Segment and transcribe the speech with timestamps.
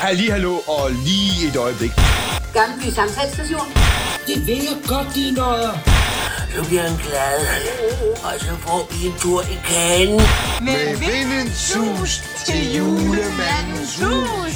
[0.00, 1.92] Halli, hallo og lige et øjeblik.
[2.54, 3.72] Gammelby Samtalsstation.
[4.26, 5.72] Det vil jeg godt, de nøjer.
[6.54, 7.38] Så bliver han glad,
[8.24, 10.20] og så får vi en tur i kagen.
[10.60, 14.54] Med vindens sus til julemandens hus.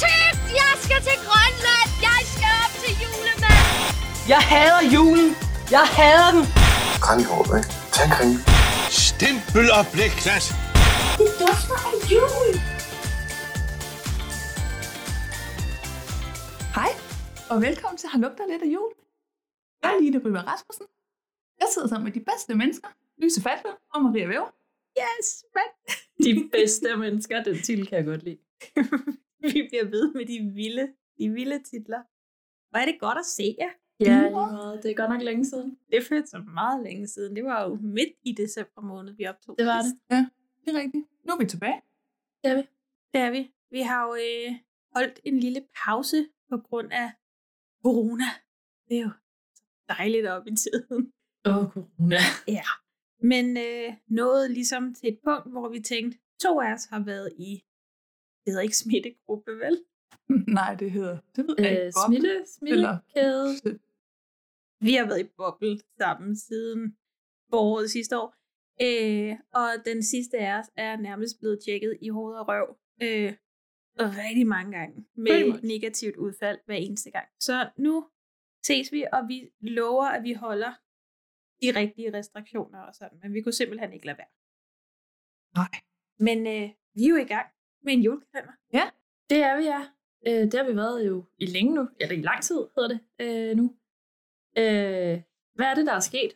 [0.00, 1.88] Tøft, jeg skal til Grønland.
[2.02, 3.66] Jeg skal op til julemanden.
[4.28, 5.36] Jeg hader julen.
[5.70, 6.46] Jeg hader den.
[7.00, 7.68] Kranjehåb, ikke?
[7.92, 8.44] Tag en.
[8.90, 10.54] Stempel og blikklat.
[11.18, 12.60] Det dufter af jul.
[17.50, 18.92] Og velkommen til Har lugter lidt af jul.
[19.82, 20.86] Jeg er Line Ryber Rasmussen.
[21.60, 22.88] Jeg sidder sammen med de bedste mennesker,
[23.22, 24.50] Lyse Fatve og Maria Væver.
[25.02, 25.68] Yes, men
[26.26, 28.38] De bedste mennesker, den titel kan jeg godt lide.
[29.54, 30.86] vi bliver ved med de vilde,
[31.18, 32.02] de vilde titler.
[32.70, 33.72] Hvor er det godt at se jer.
[34.00, 34.82] Ja, lige meget.
[34.82, 35.78] Det er godt nok længe siden.
[35.92, 37.36] Det føltes så meget længe siden.
[37.36, 39.58] Det var jo midt i december måned, vi optog.
[39.58, 39.92] Det var det.
[40.64, 41.04] Det er rigtigt.
[41.24, 41.82] Nu er vi tilbage.
[42.44, 42.62] Det er vi.
[43.14, 43.52] Det er vi.
[43.70, 44.54] Vi har jo øh,
[44.94, 47.10] holdt en lille pause på grund af
[47.86, 48.28] corona.
[48.88, 49.14] Det er jo
[49.88, 51.12] dejligt op i tiden.
[51.48, 52.20] Åh, oh, corona.
[52.58, 52.68] Ja.
[53.32, 57.32] Men øh, nåede ligesom til et punkt, hvor vi tænkte, to af os har været
[57.38, 57.50] i,
[58.42, 59.76] det hedder ikke smittegruppe, vel?
[60.58, 61.18] Nej, det hedder...
[61.36, 61.98] Det ved jeg Øh, ikke.
[62.06, 63.48] Smitte, smittekæde.
[64.80, 66.96] Vi har været i boble sammen siden
[67.50, 68.30] foråret sidste år.
[68.86, 72.66] Øh, og den sidste af os er nærmest blevet tjekket i hoved og røv
[73.02, 73.32] øh,
[73.98, 77.28] rigtig mange gange med negativt udfald hver eneste gang.
[77.40, 78.08] Så nu
[78.66, 80.72] ses vi, og vi lover, at vi holder
[81.62, 83.18] de rigtige restriktioner og sådan.
[83.22, 84.32] Men vi kunne simpelthen ikke lade være.
[85.54, 85.72] Nej.
[86.18, 87.46] Men øh, vi er jo i gang
[87.82, 88.52] med en julekalender.
[89.30, 89.88] Det er vi, ja.
[90.26, 91.88] Øh, det har vi været jo i længe nu.
[92.00, 93.64] Eller i lang tid hedder det øh, nu.
[94.58, 95.22] Øh,
[95.54, 96.32] hvad er det, der er sket?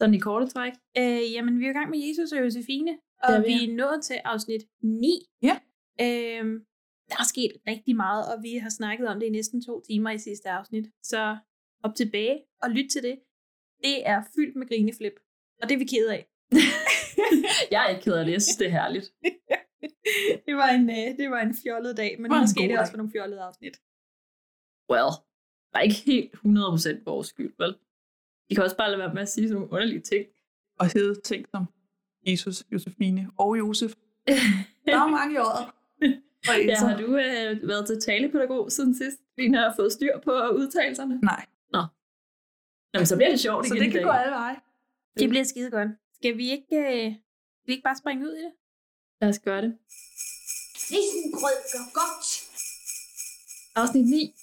[0.00, 0.72] Sådan i korte træk.
[0.98, 3.72] Øh, jamen, vi er i gang med Jesus og Josefine, og er vi, vi ja.
[3.72, 5.08] er nået til afsnit 9.
[5.42, 5.60] Ja.
[6.00, 6.54] Øhm,
[7.10, 10.10] der er sket rigtig meget, og vi har snakket om det i næsten to timer
[10.10, 10.86] i sidste afsnit.
[11.02, 11.36] Så
[11.82, 13.18] op tilbage og lyt til det.
[13.84, 15.12] Det er fyldt med grineflip,
[15.62, 16.26] og det er vi ked af.
[17.72, 18.32] jeg er ikke ked af det.
[18.32, 19.12] Jeg synes, det er herligt.
[20.46, 22.96] det, var en, øh, det var en fjollet dag, men var måske det også var
[22.96, 23.76] nogle fjollede afsnit.
[24.90, 25.10] Well,
[25.72, 27.72] der er ikke helt 100% vores skyld, vel?
[28.50, 30.26] De kan også bare lade være med at sige sådan nogle underlige ting.
[30.80, 31.64] Og hedde ting som
[32.26, 33.92] Jesus, Josefine og Josef.
[34.86, 35.75] Der er mange i året.
[36.02, 39.18] Ja, har du øh, været til talepædagog siden sidst?
[39.36, 41.20] Vi har fået styr på udtalelserne.
[41.20, 41.46] Nej,
[42.94, 44.04] Jamen, så bliver det sjovt så igen det i kan dag.
[44.04, 44.56] gå alle veje.
[45.18, 45.88] Det bliver skide godt.
[46.14, 48.52] Skal vi ikke, øh, skal vi ikke bare springe ud i det?
[49.20, 49.78] Lad os gøre det.
[50.92, 52.26] Risengrød gør godt.
[53.76, 54.34] Afsnit 9.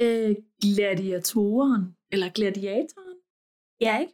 [0.00, 1.96] Øh, gladiatoren.
[2.12, 3.16] Eller gladiatoren.
[3.80, 4.12] Ja, ikke?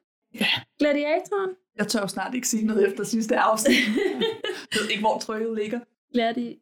[0.78, 1.50] Gladiatoren.
[1.76, 3.76] Jeg tør jo snart ikke sige noget efter sidste afsnit.
[4.72, 5.80] Jeg ved ikke, hvor trykket ligger.
[6.12, 6.60] Gladi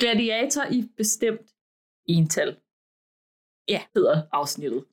[0.00, 1.50] gladiator i bestemt
[2.08, 2.60] ental.
[3.68, 3.82] Ja.
[3.94, 4.84] Hedder afsnittet.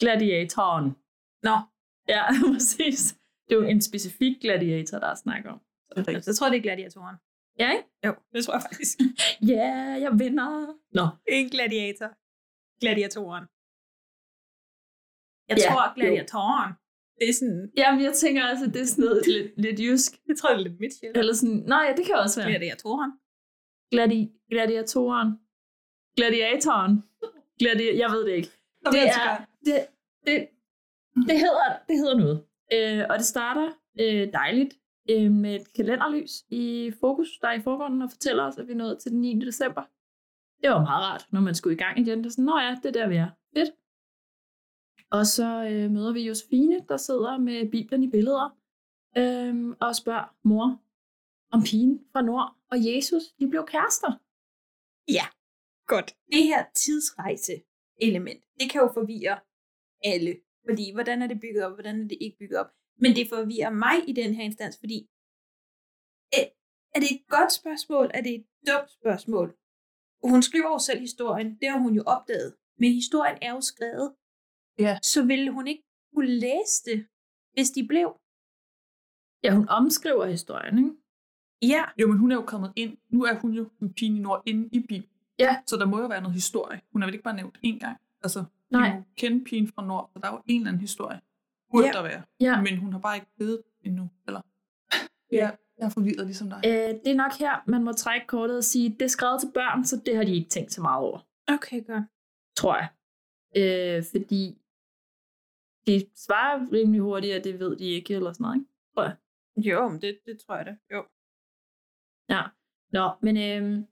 [0.00, 0.96] Gladiatoren.
[1.42, 1.56] Nå,
[2.08, 2.22] Ja,
[2.54, 3.16] præcis.
[3.48, 5.60] Det er jo en specifik gladiator, der er snak om.
[6.22, 7.16] så tror jeg, det er gladiatoren.
[7.58, 7.88] Ja, ikke?
[8.06, 8.98] Jo, det tror jeg faktisk.
[9.50, 10.74] Ja, yeah, jeg vinder.
[10.98, 12.08] Nå, En gladiator.
[12.80, 13.44] Gladiatoren.
[15.48, 16.74] Jeg Ja, tror, jo.
[17.20, 20.12] Det er sådan, Jamen, jeg tænker altså, det er sådan noget lidt, lidt jysk.
[20.28, 21.16] jeg tror, det er lidt midtjylland.
[21.16, 22.50] Eller sådan, nej, ja, det kan også være.
[22.50, 23.12] Gladiatoren.
[23.92, 25.28] Gladi gladiatoren.
[26.16, 27.04] Gladiatoren.
[27.58, 28.50] Gladi jeg ved det ikke.
[28.92, 29.86] Det er, det,
[30.26, 30.48] det,
[31.28, 32.38] det, hedder, det hedder noget.
[32.72, 33.68] Øh, og det starter
[34.00, 34.74] øh, dejligt
[35.10, 38.72] øh, med et kalenderlys i fokus, der er i forgrunden og fortæller os, at vi
[38.72, 39.40] er nået til den 9.
[39.40, 39.82] december.
[40.62, 42.18] Det var meget rart, når man skulle i gang igen.
[42.18, 43.28] Det er sådan, nå ja, det er der, vi er.
[43.56, 43.70] Fedt.
[45.10, 48.58] Og så øh, møder vi Josefine, der sidder med Bibelen i billeder,
[49.16, 50.82] øh, og spørger mor
[51.52, 54.12] om pigen fra Nord og Jesus, de blev kærester.
[55.08, 55.26] Ja,
[55.86, 56.16] godt.
[56.32, 59.38] Det her tidsrejse-element, det kan jo forvirre
[60.04, 60.36] alle.
[60.68, 62.70] Fordi, hvordan er det bygget op, hvordan er det ikke bygget op?
[62.98, 65.08] Men det forvirrer mig i den her instans, fordi
[66.96, 68.10] er det et godt spørgsmål?
[68.14, 69.48] Er det et dumt spørgsmål?
[70.30, 72.56] Hun skriver jo selv historien, det har hun jo opdaget.
[72.78, 74.14] Men historien er jo skrevet.
[74.78, 74.98] Ja.
[75.02, 75.82] Så ville hun ikke
[76.14, 77.06] kunne læse det,
[77.52, 78.20] hvis de blev.
[79.44, 80.90] Ja, hun omskriver historien, ikke?
[81.62, 82.96] Ja, Jo, men hun er jo kommet ind.
[83.08, 85.04] Nu er hun jo en pigen i Nord inde i Bibelen.
[85.38, 85.56] Ja.
[85.66, 86.80] Så der må jo være noget historie.
[86.92, 87.96] Hun er vel ikke bare nævnt én gang.
[88.22, 88.90] Altså, Nej.
[88.90, 91.20] vi må kende pigen fra Nord, så der er jo en eller anden historie.
[91.70, 91.92] Burde Ja.
[91.92, 92.22] der være.
[92.40, 92.62] Ja.
[92.62, 94.10] Men hun har bare ikke givet endnu.
[94.26, 94.40] Eller?
[95.32, 96.60] Ja, jeg er forvirret ligesom dig.
[96.66, 96.72] Øh,
[97.04, 99.84] det er nok her, man må trække kortet og sige, det er skrevet til børn,
[99.84, 101.18] så det har de ikke tænkt så meget over,
[101.48, 102.04] okay, godt.
[102.56, 102.88] tror jeg.
[103.56, 104.58] Øh, fordi
[105.86, 108.70] de svarer rimelig hurtigt, at det ved de ikke, eller sådan noget, ikke?
[108.94, 109.16] Tror jeg.
[109.56, 110.76] Jo, men det, det tror jeg da.
[110.94, 111.04] Jo.
[112.28, 112.42] Ja.
[112.92, 113.86] Nå, men øhm,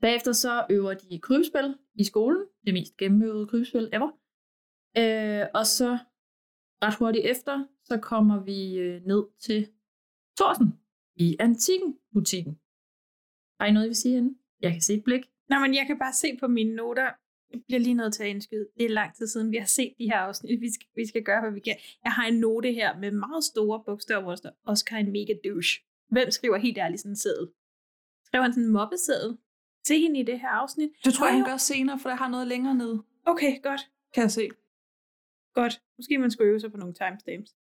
[0.00, 2.46] Bagefter så øver de krybspil i skolen.
[2.66, 4.10] Det mest gennemøvede krybspil ever.
[4.98, 5.98] Øh, og så
[6.82, 9.68] ret hurtigt efter, så kommer vi øh, ned til
[10.38, 10.68] Thorsen
[11.16, 12.58] i antikken butikken.
[13.60, 14.34] Har I noget, I vil sige henne?
[14.60, 15.24] Jeg kan se et blik.
[15.48, 17.10] Nå, men jeg kan bare se på mine noter.
[17.52, 18.66] Jeg bliver lige nødt til at indskyde.
[18.78, 20.60] Det er lang tid siden, vi har set de her afsnit.
[20.60, 21.76] Vi skal, vi skal gøre, hvad vi kan.
[22.04, 25.34] Jeg har en note her med meget store bogstaver, hvor der står, Oscar en mega
[25.44, 25.82] douche.
[26.08, 27.48] Hvem skriver helt ærligt sådan en seddel?
[28.26, 29.36] Skriver han sådan en mobbeseddel
[29.84, 30.90] til hende i det her afsnit?
[31.04, 33.02] Det tror jeg, han gør senere, for jeg har noget længere nede.
[33.26, 33.80] Okay, godt.
[34.14, 34.48] Kan jeg se.
[35.54, 35.82] Godt.
[35.98, 37.54] Måske man skulle øve sig på nogle timestamps.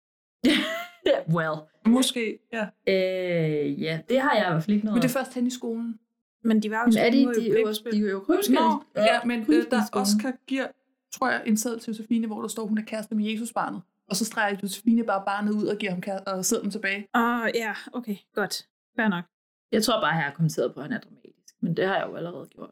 [1.36, 1.56] well.
[1.86, 2.66] Måske, ja.
[2.86, 5.46] Øh, ja, det har jeg i hvert fald ikke noget Men det er først hen
[5.46, 5.98] i skolen.
[6.42, 8.54] Men de var jo Men er de, skolen, de, jo de øver krybspil?
[8.54, 9.82] Nå, ja, men øh, der.
[9.92, 10.66] Oscar giver,
[11.14, 13.82] tror jeg, en seddel til Josefine, hvor der står, hun er kæreste med Jesusbarnet.
[14.08, 17.08] Og så streger Josefine bare barnet ud og giver ham kæreste, og sedlen tilbage.
[17.14, 18.66] Åh, oh, ja, okay, godt.
[18.96, 19.24] Fair nok.
[19.72, 21.54] Jeg tror bare, jeg har kommenteret på, at han er dramatisk.
[21.60, 22.70] Men det har jeg jo allerede gjort.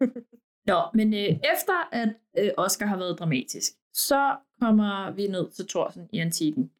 [0.70, 2.08] Nå, men øh, efter at
[2.38, 6.70] øh, Oscar har været dramatisk, så kommer vi ned til Thorsen i antikken.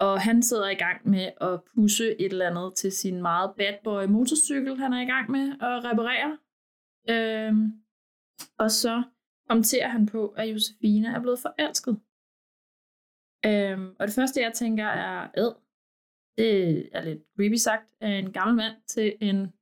[0.00, 3.74] Og han sidder i gang med at pusse et eller andet til sin meget bad
[3.84, 6.38] boy motorcykel, han er i gang med at reparere.
[7.10, 7.72] Øhm,
[8.58, 9.02] og så
[9.48, 12.00] kommenterer han på, at Josefine er blevet forelsket.
[13.46, 15.54] Øhm, og det første, jeg tænker, er, ad,
[16.36, 19.52] det er lidt creepy sagt, af en gammel mand til en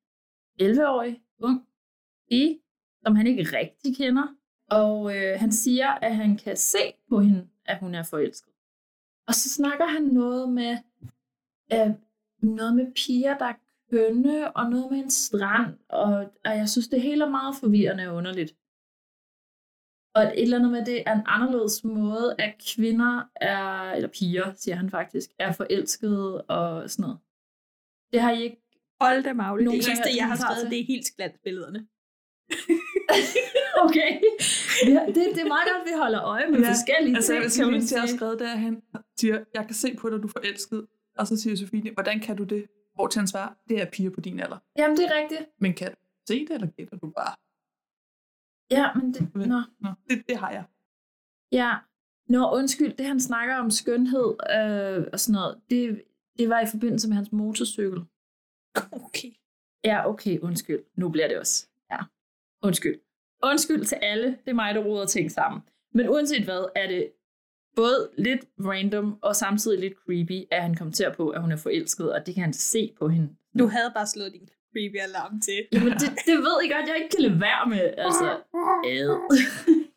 [0.62, 1.68] 11-årig ung
[2.28, 2.60] pige,
[3.02, 4.36] som han ikke rigtig kender.
[4.70, 8.55] Og øh, han siger, at han kan se på hende, at hun er forelsket.
[9.28, 10.76] Og så snakker han noget med,
[11.72, 11.90] øh,
[12.42, 13.54] noget med piger, der er
[13.90, 15.78] kønne, og noget med en strand.
[15.88, 16.12] Og,
[16.44, 18.52] og jeg synes, det hele er meget forvirrende og underligt.
[20.14, 24.52] Og et eller andet med det er en anderledes måde, at kvinder er, eller piger,
[24.54, 27.18] siger han faktisk, er forelskede og sådan noget.
[28.12, 28.62] Det har I ikke
[29.00, 29.64] Hold da magle.
[29.66, 31.86] Det eneste, jeg har har- skrevet, det er helt glansbillederne.
[33.84, 34.10] Okay.
[34.86, 37.42] Ja, det, det er meget godt, at vi holder øje med ja, forskellige altså, ting,
[37.42, 38.16] jeg kan man vil sige, har sige.
[38.16, 38.82] skrevet der, han
[39.20, 40.86] siger, jeg kan se på dig, du er forelsket.
[41.18, 42.66] Og så siger Josefine, hvordan kan du det?
[42.94, 44.58] Hvor til han svarer, det er piger på din alder.
[44.78, 45.40] Jamen, det er rigtigt.
[45.60, 45.96] Men kan du
[46.28, 47.34] se det, eller gætter du bare?
[48.70, 49.34] Ja, men det...
[49.34, 49.62] Nå.
[49.80, 50.64] Nå, det, det har jeg.
[51.52, 51.74] Ja.
[52.28, 56.02] Nå, undskyld, det han snakker om skønhed øh, og sådan noget, det,
[56.38, 58.00] det var i forbindelse med hans motorcykel.
[58.92, 59.30] Okay.
[59.84, 60.84] Ja, okay, undskyld.
[60.96, 61.66] Nu bliver det også.
[61.90, 61.98] Ja,
[62.62, 63.00] undskyld.
[63.50, 64.26] Undskyld til alle.
[64.26, 65.62] Det er mig, der roder ting sammen.
[65.94, 67.12] Men uanset hvad, er det
[67.76, 72.12] både lidt random og samtidig lidt creepy, at han kommenterer på, at hun er forelsket,
[72.12, 73.28] og det kan han se på hende.
[73.58, 75.66] Du havde bare slået din creepy alarm til.
[75.72, 77.94] Jamen, det, det ved I godt, jeg ikke kan lade være med.
[78.06, 78.26] Altså,
[78.94, 79.08] ad.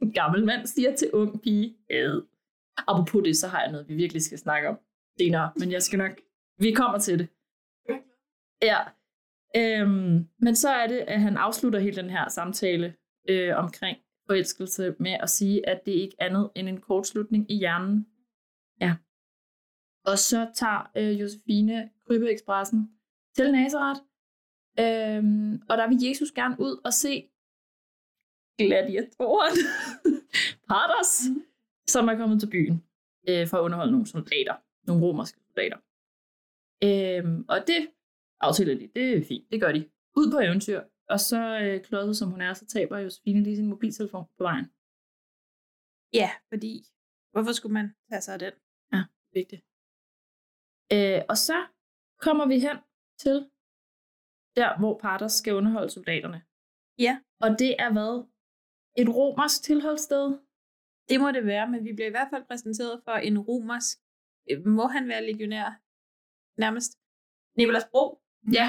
[0.02, 2.22] En gammel mand siger til ung pige, ad.
[2.88, 4.78] Apropos det, så har jeg noget, vi virkelig skal snakke om
[5.19, 6.12] senere, men jeg skal nok,
[6.60, 7.28] vi kommer til det.
[8.62, 8.80] Ja.
[9.56, 12.94] Øhm, men så er det, at han afslutter hele den her samtale
[13.30, 17.56] øh, omkring forelskelse med at sige, at det ikke er andet end en kortslutning i
[17.56, 18.07] hjernen.
[18.81, 18.95] Ja.
[20.06, 22.89] Og så tager øh, Josefine Krybeekspressen
[23.36, 24.01] til Nazareth,
[24.80, 27.30] øhm, og der vil Jesus gerne ud og se
[28.57, 29.57] gladiatoren
[30.69, 31.14] Pardos,
[31.88, 32.83] som er kommet til byen
[33.30, 34.56] øh, for at underholde nogle soldater,
[34.88, 35.78] nogle romerske soldater.
[36.83, 37.81] Øhm, og det
[38.42, 39.90] aftaler de, det er fint, det gør de.
[40.16, 40.81] Ud på eventyr,
[41.13, 44.68] og så øh, klodset som hun er, så taber Josefine lige sin mobiltelefon på vejen.
[46.13, 46.73] Ja, fordi
[47.31, 48.54] hvorfor skulle man tage sig af den?
[48.94, 49.01] Ja,
[49.39, 49.61] vigtigt.
[50.95, 51.57] Øh, og så
[52.25, 52.78] kommer vi hen
[53.23, 53.37] til
[54.59, 56.39] der, hvor Pardos skal underholde soldaterne.
[57.06, 57.13] Ja.
[57.44, 58.13] Og det er hvad?
[59.01, 60.25] Et romersk tilholdssted?
[61.09, 63.97] Det må det være, men vi bliver i hvert fald præsenteret for en romersk,
[64.49, 65.68] øh, må han være legionær?
[66.63, 66.92] Nærmest.
[67.57, 68.04] Nicolas Bro.
[68.54, 68.68] Ja.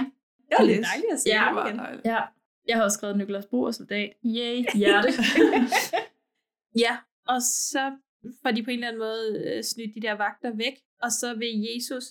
[0.50, 1.78] Det var lidt dejligt at se Ja, igen.
[1.78, 2.04] dejligt.
[2.06, 2.20] Ja,
[2.68, 4.12] jeg har også skrevet Niklas Bro og soldat.
[4.24, 5.08] Yay, hjerte.
[6.78, 6.96] ja,
[7.28, 7.92] og så
[8.42, 11.34] får de på en eller anden måde øh, snydt de der vagter væk, og så
[11.34, 12.04] vil Jesus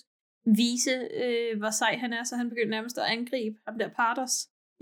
[0.56, 0.90] vise,
[1.24, 4.32] øh, hvor sej han er, så han begynder nærmest at angribe ham der Pardos.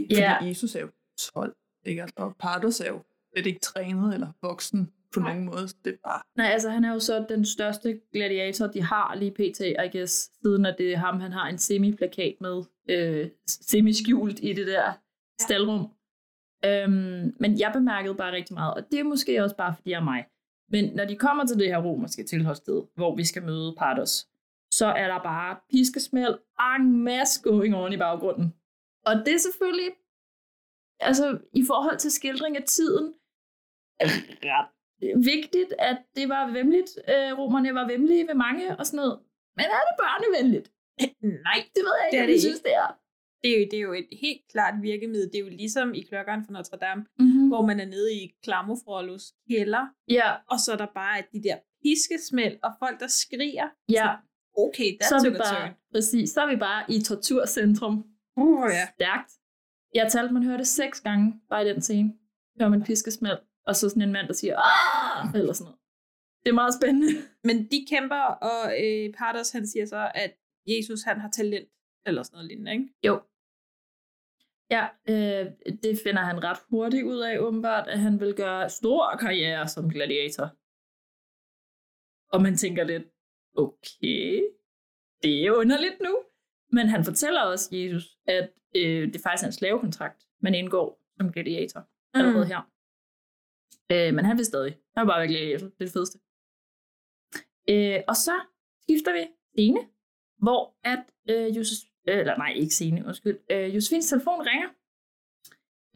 [0.00, 0.36] Fordi Ja.
[0.44, 0.90] Jesus er jo
[1.34, 2.02] 12, ikke?
[2.02, 5.68] Altså, Og Pardos er jo slet ikke trænet eller voksen på nogen måde.
[5.84, 6.22] Det er bare...
[6.36, 10.30] Nej, altså han er jo så den største gladiator, de har lige pt, I guess,
[10.42, 14.92] siden at det er ham, han har en semi-plakat med, øh, semi-skjult i det der
[15.40, 15.90] staldrum.
[16.64, 19.96] Øhm, men jeg bemærkede bare rigtig meget, og det er måske også bare, fordi jeg
[19.96, 20.24] er mig.
[20.70, 24.28] Men når de kommer til det her romerske tilholdssted, hvor vi skal møde Pardos,
[24.70, 26.38] så er der bare piskesmæld
[26.76, 28.54] en masse going on i baggrunden.
[29.06, 29.90] Og det er selvfølgelig,
[31.00, 33.14] altså i forhold til skildring af tiden,
[34.00, 34.68] ret
[35.32, 36.90] vigtigt, at det var vemmeligt.
[37.08, 39.18] Øh, romerne var vemmelige ved mange og sådan noget.
[39.56, 40.68] Men er det børnevenligt?
[41.48, 42.88] Nej, Det ved jeg ikke, Det er det jeg synes, det er.
[43.42, 45.26] Det er, jo, det er jo et helt klart virkemiddel.
[45.32, 47.48] Det er jo ligesom i klokkeren fra Notre Dame, Mm-hmm.
[47.48, 51.56] hvor man er nede i Klamofrollos kælder, Ja, og så er der bare de der
[51.82, 53.68] piskesmæld og folk, der skriger.
[53.88, 54.08] ja.
[54.58, 55.74] Okay, that's Så er vi bare, turn.
[55.92, 58.04] præcis, så er vi bare i torturcentrum.
[58.36, 58.86] Uh, ja.
[58.94, 59.30] Stærkt.
[59.94, 62.12] Jeg talte, man hører det seks gange, bare i den scene.
[62.60, 63.38] Hører man piskesmæld,
[63.68, 65.78] og så sådan en mand, der siger, ah, eller sådan noget.
[66.42, 67.08] Det er meget spændende.
[67.48, 70.32] Men de kæmper, og øh, Pardos han siger så, at
[70.66, 71.68] Jesus han har talent,
[72.06, 72.88] eller sådan noget lignende, ikke?
[73.06, 73.20] Jo.
[74.70, 75.46] Ja, øh,
[75.82, 79.90] det finder han ret hurtigt ud af, åbenbart, at han vil gøre stor karriere som
[79.90, 80.48] gladiator.
[82.32, 83.06] Og man tænker lidt,
[83.56, 84.42] okay,
[85.22, 86.18] det er underligt nu.
[86.72, 91.32] Men han fortæller også, Jesus, at øh, det faktisk er en slavekontrakt, man indgår som
[91.32, 92.70] gladiator allerede her.
[93.92, 94.78] Øh, men han vil stadig.
[94.96, 95.66] Han vil bare være gladiator.
[95.66, 96.18] Det er det fedeste.
[97.70, 98.32] Øh, og så
[98.82, 99.80] skifter vi scene,
[100.38, 101.78] hvor at øh, Josef,
[102.08, 104.68] øh, eller nej, ikke scene, undskyld, øh, Josefins telefon ringer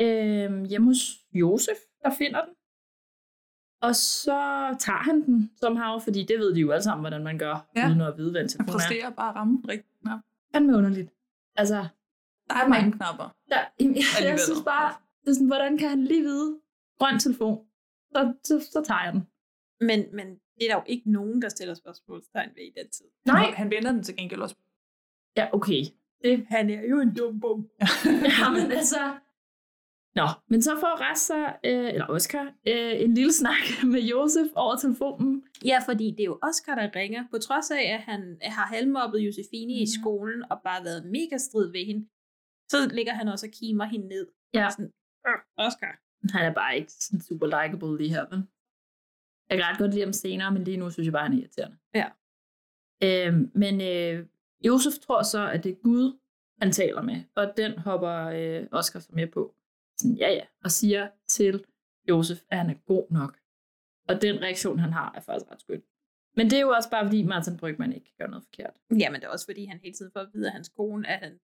[0.01, 0.99] øh, hjemme hos
[1.33, 2.55] Josef, der finder den.
[3.83, 4.37] Og så
[4.79, 7.89] tager han den somehow, fordi det ved de jo alle sammen, hvordan man gør, Ja.
[7.89, 8.73] uden at vide, hvad en Han telefon er.
[8.79, 9.95] præsterer bare at ramme rigtigt.
[10.07, 10.17] Ja.
[10.55, 11.11] Fandme underligt.
[11.57, 11.87] Altså,
[12.51, 13.37] Der er mange knapper.
[13.49, 14.39] der, jeg, jeg Alligevel.
[14.41, 14.95] synes bare,
[15.25, 16.59] det er sådan, hvordan kan han lige vide,
[16.99, 17.67] grøn telefon,
[18.15, 19.23] så, så, så tager jeg den.
[19.81, 20.27] Men, men
[20.57, 23.05] det er der jo ikke nogen, der stiller spørgsmålstegn ved i den tid.
[23.27, 23.51] Nej.
[23.51, 24.57] Han, vender den til gengæld også.
[25.37, 25.83] Ja, okay.
[26.25, 27.69] Det, Han er jo en dum bum.
[28.39, 29.19] ja, men altså...
[30.15, 34.77] Nå, men så får Rassa, øh, eller Oscar, øh, en lille snak med Josef over
[34.77, 35.45] telefonen.
[35.65, 39.19] Ja, fordi det er jo Oscar, der ringer, på trods af, at han har halvmobbet
[39.21, 42.09] Josefine i skolen og bare været mega strid ved hende.
[42.69, 44.27] Så ligger han også og kimer hende ned.
[44.55, 44.69] Ja.
[44.71, 44.91] Sådan,
[45.29, 45.93] "Øh, Oscar.
[46.31, 48.47] Han er bare ikke sådan super likeable lige her, vel?
[49.51, 51.39] Jeg kan ret godt lide ham senere, men lige nu synes jeg bare, han er
[51.39, 51.77] irriterende.
[51.95, 52.09] Ja.
[53.03, 54.27] Øhm, men øh,
[54.67, 56.19] Josef tror så, at det er Gud,
[56.61, 59.55] han taler med, og den hopper øh, Oscar så med på.
[59.99, 61.65] Sådan, ja ja, og siger til
[62.09, 63.39] Josef, at han er god nok.
[64.09, 65.83] Og den reaktion, han har, er faktisk ret skøn.
[66.37, 68.75] Men det er jo også bare, fordi Martin Brygman ikke gør noget forkert.
[68.99, 71.09] Ja, men det er også fordi, han hele tiden får at vide af hans kone,
[71.09, 71.41] at han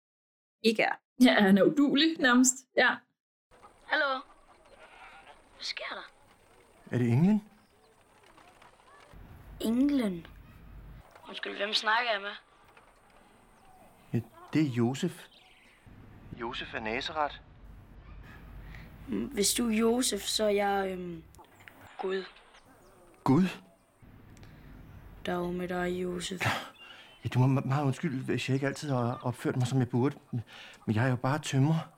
[0.62, 0.92] ikke er.
[1.24, 2.54] Ja, han er udulig nærmest.
[2.76, 2.96] Ja.
[3.84, 4.20] Hallo?
[5.58, 6.10] Hvad sker der?
[6.90, 7.44] Er det englen?
[9.60, 10.26] Englen.
[11.28, 12.30] Undskyld, hvem snakker jeg med?
[14.12, 14.20] Ja,
[14.52, 15.26] det er Josef.
[16.40, 17.34] Josef af Nazareth.
[19.08, 21.24] Hvis du er Josef, så er jeg øhm,
[21.98, 22.24] Gud.
[23.24, 23.48] Gud.
[25.26, 26.46] Der er jo med dig, Josef.
[27.24, 30.18] Ja, du må meget undskylde, hvis jeg ikke altid har opført mig, som jeg burde.
[30.86, 31.88] Men jeg er jo bare tømrer.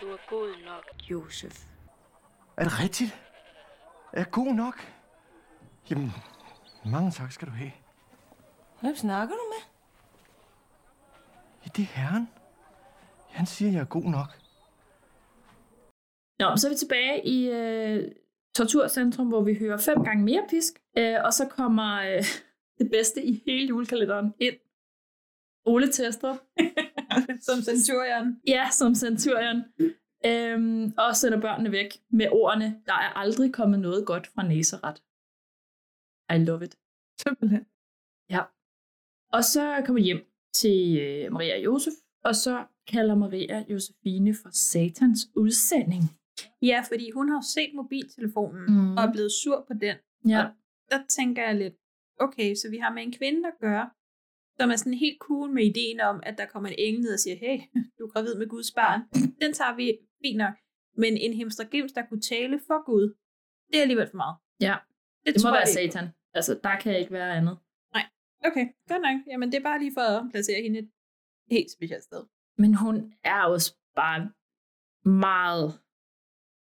[0.00, 1.75] Du er god nok, Josef.
[2.56, 3.22] Er det rigtigt?
[4.12, 4.80] Er jeg god nok?
[5.90, 6.10] Jamen,
[6.84, 7.72] mange tak skal du have.
[8.80, 9.62] Hvem snakker du med?
[11.64, 12.28] Ja, det er herren.
[13.28, 14.28] Han siger, jeg er god nok.
[16.38, 18.12] Nå, så er vi tilbage i øh,
[18.56, 22.24] Torturcentrum, hvor vi hører fem gange mere pisk, øh, og så kommer øh,
[22.78, 24.56] det bedste i hele julekalenderen ind.
[25.64, 26.36] Ole Tester.
[27.46, 28.40] Som centurion.
[28.46, 29.64] Ja, som centurion.
[30.26, 35.00] Øhm, og sender børnene væk med ordene, der er aldrig kommet noget godt fra Nazareth.
[36.34, 36.74] I love it.
[37.22, 37.64] Simpelthen.
[38.30, 38.42] Ja.
[39.32, 40.22] Og så kommer hjem
[40.54, 46.04] til øh, Maria og Josef, og så kalder Maria Josefine for satans udsending.
[46.62, 48.96] Ja, fordi hun har jo set mobiltelefonen mm.
[48.96, 49.96] og er blevet sur på den.
[50.28, 50.44] Ja.
[50.44, 50.50] Og
[50.90, 51.74] der tænker jeg lidt,
[52.20, 53.90] okay, så vi har med en kvinde at gøre,
[54.60, 57.18] som er sådan helt cool med ideen om, at der kommer en engel ned og
[57.18, 57.56] siger, hey,
[57.98, 59.00] du er gravid med Guds barn.
[59.42, 60.54] Den tager vi fint nok.
[60.96, 63.14] Men en hemstergims, der kunne tale for Gud,
[63.70, 64.36] det er alligevel for meget.
[64.60, 64.76] Ja,
[65.26, 66.08] det, det må være jeg satan.
[66.34, 67.58] Altså, der kan ikke være andet.
[68.44, 69.20] Okay, godt nok.
[69.26, 70.90] Jamen, det er bare lige for at placere hende et
[71.50, 72.22] helt specielt sted.
[72.58, 74.30] Men hun er også bare
[75.08, 75.78] meget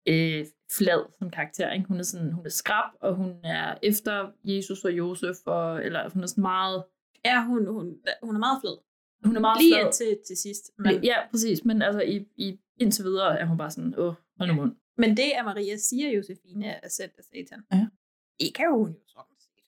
[0.07, 0.45] øh,
[0.77, 1.71] flad som karakter.
[1.71, 1.87] Ikke?
[1.87, 6.09] Hun er sådan, hun er skrab, og hun er efter Jesus og Josef, og, eller
[6.09, 6.83] hun er sådan meget,
[7.25, 7.85] Ja, hun, hun,
[8.23, 8.77] hun er meget flad.
[9.25, 9.85] hun er meget Lige flad.
[9.85, 10.71] indtil til sidst.
[10.77, 11.65] Men, Ja, præcis.
[11.65, 14.75] Men altså, i, i, indtil videre er hun bare sådan, åh, hold nu mund.
[14.97, 17.87] men det, at Maria siger, Josefine er sendt af satan, Ja.
[18.39, 19.63] det kan jo hun jo sådan set.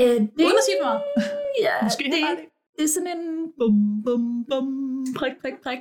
[0.00, 0.94] Øh, det, Uden at sige for.
[1.66, 2.48] Ja, Måske det, det.
[2.78, 5.78] det er sådan en bum, bum, bum, prik, prik, prik.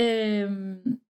[0.00, 1.00] Øhm,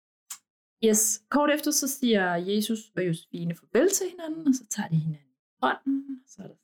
[0.85, 4.97] yes, kort efter så siger Jesus og Josefine farvel til hinanden, og så tager de
[4.97, 6.55] hinanden i hånden, og så er der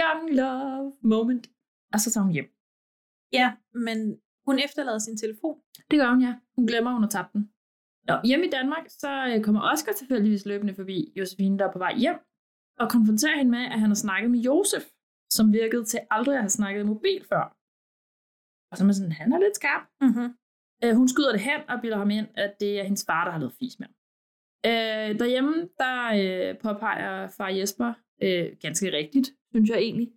[0.00, 1.50] young love moment,
[1.92, 2.50] og så tager hun hjem.
[3.32, 5.56] Ja, men hun efterlader sin telefon.
[5.90, 6.34] Det gør hun, ja.
[6.56, 7.50] Hun glemmer, hun har tabt den.
[8.08, 11.78] Nå, hjemme i Danmark, så øh, kommer Oscar tilfældigvis løbende forbi Josefine, der er på
[11.78, 12.18] vej hjem,
[12.80, 14.84] og konfronterer hende med, at han har snakket med Josef,
[15.30, 17.44] som virkede til aldrig at have snakket i mobil før.
[18.70, 19.84] Og så er man sådan, han er lidt skarp.
[20.00, 20.28] Mm-hmm.
[20.84, 23.32] Øh, hun skyder det hen og bilder ham ind, at det er hendes far, der
[23.32, 23.96] har lavet fis med ham.
[24.70, 30.12] Øh, derhjemme, der øh, påpeger far Jesper, øh, ganske rigtigt, synes jeg egentlig,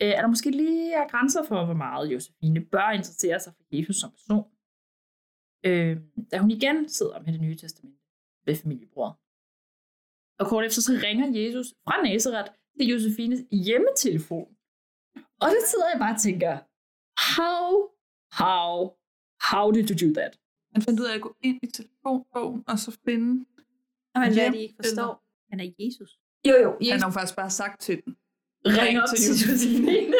[0.00, 3.96] er der måske lige er grænser for, hvor meget Josefine bør interessere sig for Jesus
[3.96, 4.44] som person.
[5.64, 5.96] Øh,
[6.32, 7.98] da hun igen sidder med det nye testament
[8.46, 9.20] ved familiebror.
[10.40, 14.48] Og kort efter så ringer Jesus fra Nazareth til Josefines hjemmetelefon.
[15.42, 16.52] Og det sidder jeg bare og tænker,
[17.36, 17.66] how,
[18.40, 18.70] how,
[19.50, 20.32] how did you do that?
[20.74, 23.44] Han fandt ud af at gå ind i telefonbogen, og så finde...
[24.14, 25.12] Og men hvad hjem de ikke forstår,
[25.50, 26.10] han er Jesus.
[26.48, 26.70] Jo, jo.
[26.90, 28.16] Han har jo faktisk bare sagt til den.
[28.66, 30.14] Ring op til Josefine.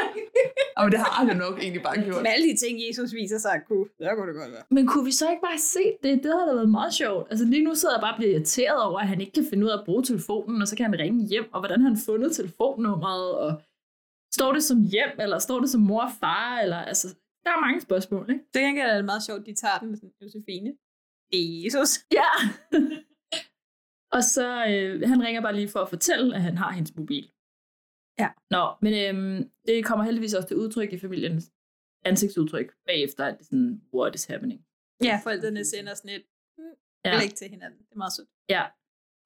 [0.77, 2.23] Og det har han nok egentlig bare gjort.
[2.23, 4.63] Med alle de ting, Jesus viser sig at kunne, så kunne det godt være.
[4.71, 6.23] Men kunne vi så ikke bare se det?
[6.23, 7.27] Det havde da været meget sjovt.
[7.31, 9.65] Altså lige nu sidder jeg bare og bliver irriteret over, at han ikke kan finde
[9.67, 12.37] ud af at bruge telefonen, og så kan han ringe hjem, og hvordan han fundet
[12.37, 13.63] telefonnummeret, og
[14.35, 17.09] står det som hjem, eller står det som mor og far, eller altså,
[17.45, 18.45] der er mange spørgsmål, ikke?
[18.55, 20.73] Det gengæld er det meget sjovt, de tager den med sådan, Josefine.
[21.31, 21.91] Det er Jesus.
[22.13, 22.33] Ja!
[24.17, 27.31] og så, øh, han ringer bare lige for at fortælle, at han har hendes mobil.
[28.21, 28.29] Ja.
[28.51, 31.53] Nå, men øhm, det kommer heldigvis også til udtryk i familiens
[32.05, 34.61] ansigtsudtryk bagefter, at det er sådan, what is happening?
[35.03, 36.23] Ja, forældrene sender sådan et
[37.05, 37.11] Ja.
[37.13, 37.19] ja.
[37.19, 37.79] blik til hinanden.
[37.79, 38.29] Det er meget sødt.
[38.49, 38.65] Ja.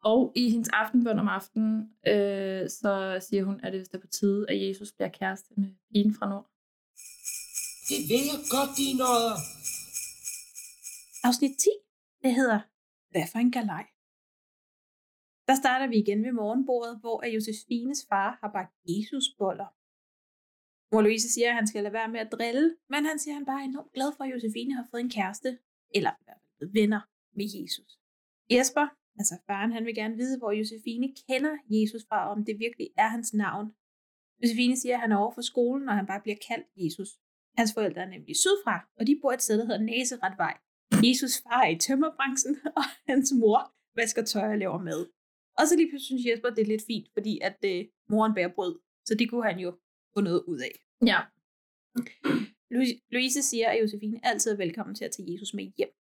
[0.05, 4.47] Og i hendes aftenbøn om aftenen, øh, så siger hun, at det er på tide,
[4.51, 6.47] at Jesus bliver kæreste med pigen fra Nord.
[7.89, 9.37] Det ved jeg godt, dine øjne.
[11.27, 11.69] Afsnit 10,
[12.23, 12.61] det hedder
[13.11, 13.85] Hvad for en galej?
[15.49, 19.69] Der starter vi igen ved morgenbordet, hvor at Josefines far har bagt Jesusboller.
[20.93, 23.39] Mor Louise siger, at han skal lade være med at drille, men han siger, at
[23.41, 25.59] han bare er enormt glad for, at Josefine har fået en kæreste,
[25.99, 27.03] eller i hvert fald venner
[27.39, 27.91] med Jesus.
[28.55, 28.87] Jesper,
[29.19, 32.89] altså faren, han vil gerne vide, hvor Josefine kender Jesus fra, og om det virkelig
[32.97, 33.67] er hans navn.
[34.42, 37.11] Josefine siger, at han er over for skolen, og han bare bliver kaldt Jesus.
[37.59, 40.55] Hans forældre er nemlig sydfra, og de bor et sted, der hedder Næseretvej.
[41.09, 43.61] Jesus far er i tømmerbranchen, og hans mor
[43.97, 45.03] vasker tøj og laver mad.
[45.59, 48.55] Og så lige pludselig synes Jesper, det er lidt fint, fordi at øh, moren bærer
[48.57, 48.75] brød.
[49.05, 49.71] Så det kunne han jo
[50.14, 50.75] få noget ud af.
[51.11, 51.19] Ja.
[53.11, 55.93] Louise, siger, at Josefine altid er velkommen til at tage Jesus med hjem.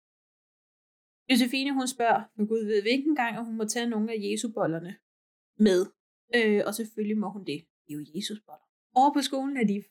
[1.30, 4.96] Josefine, hun spørger, for Gud ved hvilken gang, at hun må tage nogle af Jesubollerne
[5.58, 5.80] med.
[6.36, 7.58] Øh, og selvfølgelig må hun det.
[7.84, 8.66] Det er jo Jesusboller.
[8.94, 9.84] Over på skolen er de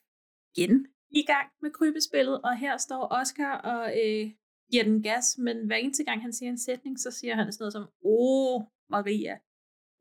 [0.56, 4.32] igen i gang med krybespillet, og her står Oscar og øh,
[4.72, 7.64] giver den gas, men hver eneste gang han siger en sætning, så siger han sådan
[7.64, 9.38] noget som, Åh, Maria.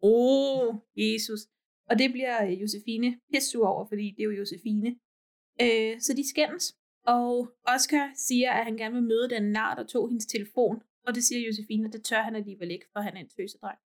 [0.03, 1.41] Åh, Jesus.
[1.91, 4.91] Og det bliver øh, Josefine pissur over, fordi det er jo Josefine.
[5.63, 6.75] Øh, så de skændes,
[7.07, 7.31] og
[7.75, 11.25] Oscar siger, at han gerne vil møde den nar, der tog hendes telefon, og det
[11.25, 13.79] siger Josefine, at det tør han alligevel ikke, for han er en tøsedreng.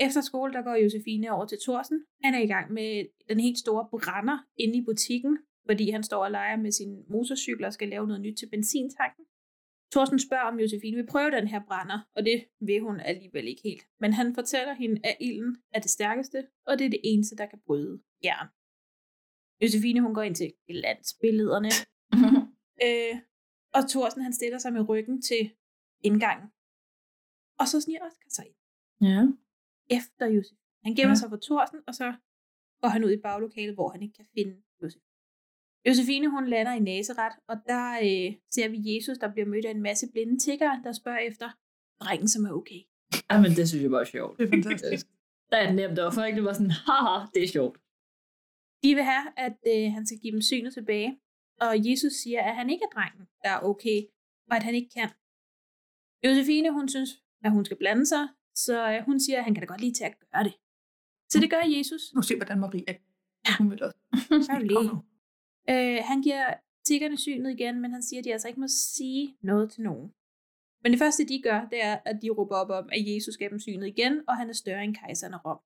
[0.00, 2.04] Efter skole, der går Josefine over til Thorsen.
[2.24, 6.24] Han er i gang med den helt store brænder inde i butikken, fordi han står
[6.24, 9.24] og leger med sin motorcykel og skal lave noget nyt til benzintanken.
[9.92, 13.62] Thorsten spørger, om Josefine vil prøve den her brænder, og det vil hun alligevel ikke
[13.64, 13.82] helt.
[14.00, 17.46] Men han fortæller hende, at ilden er det stærkeste, og det er det eneste, der
[17.46, 18.48] kan bryde jern.
[19.62, 21.70] Josefine, hun går ind til glansbillederne.
[22.86, 23.14] øh,
[23.76, 25.42] og Thorsten, han stiller sig med ryggen til
[26.08, 26.48] indgangen.
[27.60, 28.56] Og så sniger Oscar sig ind
[29.08, 29.22] Ja.
[29.98, 30.58] efter Josef.
[30.84, 31.20] Han gemmer Ja.
[31.20, 32.14] sig for Thorsten, og så
[32.80, 34.62] går han ud i baglokalet, hvor han ikke kan finde.
[35.86, 39.70] Josefine, hun lander i Nazareth, og der øh, ser vi Jesus, der bliver mødt af
[39.70, 41.48] en masse blinde tiggere, der spørger efter
[42.00, 42.80] drengen, som er okay.
[43.30, 44.38] Jamen, det synes jeg bare er sjovt.
[44.38, 45.06] Det er fantastisk.
[45.50, 46.36] Der er et nemt offer, ikke?
[46.36, 47.76] Det var sådan, haha, det er sjovt.
[48.82, 51.10] De vil have, at øh, han skal give dem synet tilbage,
[51.60, 53.98] og Jesus siger, at han ikke er drengen, der er okay,
[54.50, 55.08] og at han ikke kan.
[56.24, 57.10] Josefine, hun synes,
[57.44, 59.94] at hun skal blande sig, så øh, hun siger, at han kan da godt lide
[59.94, 60.54] til at gøre det.
[61.32, 62.02] Så det gør Jesus.
[62.14, 62.92] Nu se, hvordan Maria...
[63.48, 63.52] Ja.
[63.58, 63.98] Hun vil også.
[64.46, 64.90] Så er det lige.
[65.70, 66.54] Øh, han giver
[66.88, 70.12] tiggerne synet igen, men han siger, at de altså ikke må sige noget til nogen.
[70.82, 73.48] Men det første, de gør, det er, at de råber op om, at Jesus gav
[73.50, 75.60] dem synet igen, og han er større end kejseren af Rom.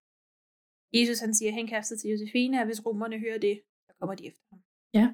[0.98, 4.42] Jesus han siger henkastet til Josefine, at hvis romerne hører det, så kommer de efter
[4.50, 4.60] ham.
[4.94, 5.06] Ja.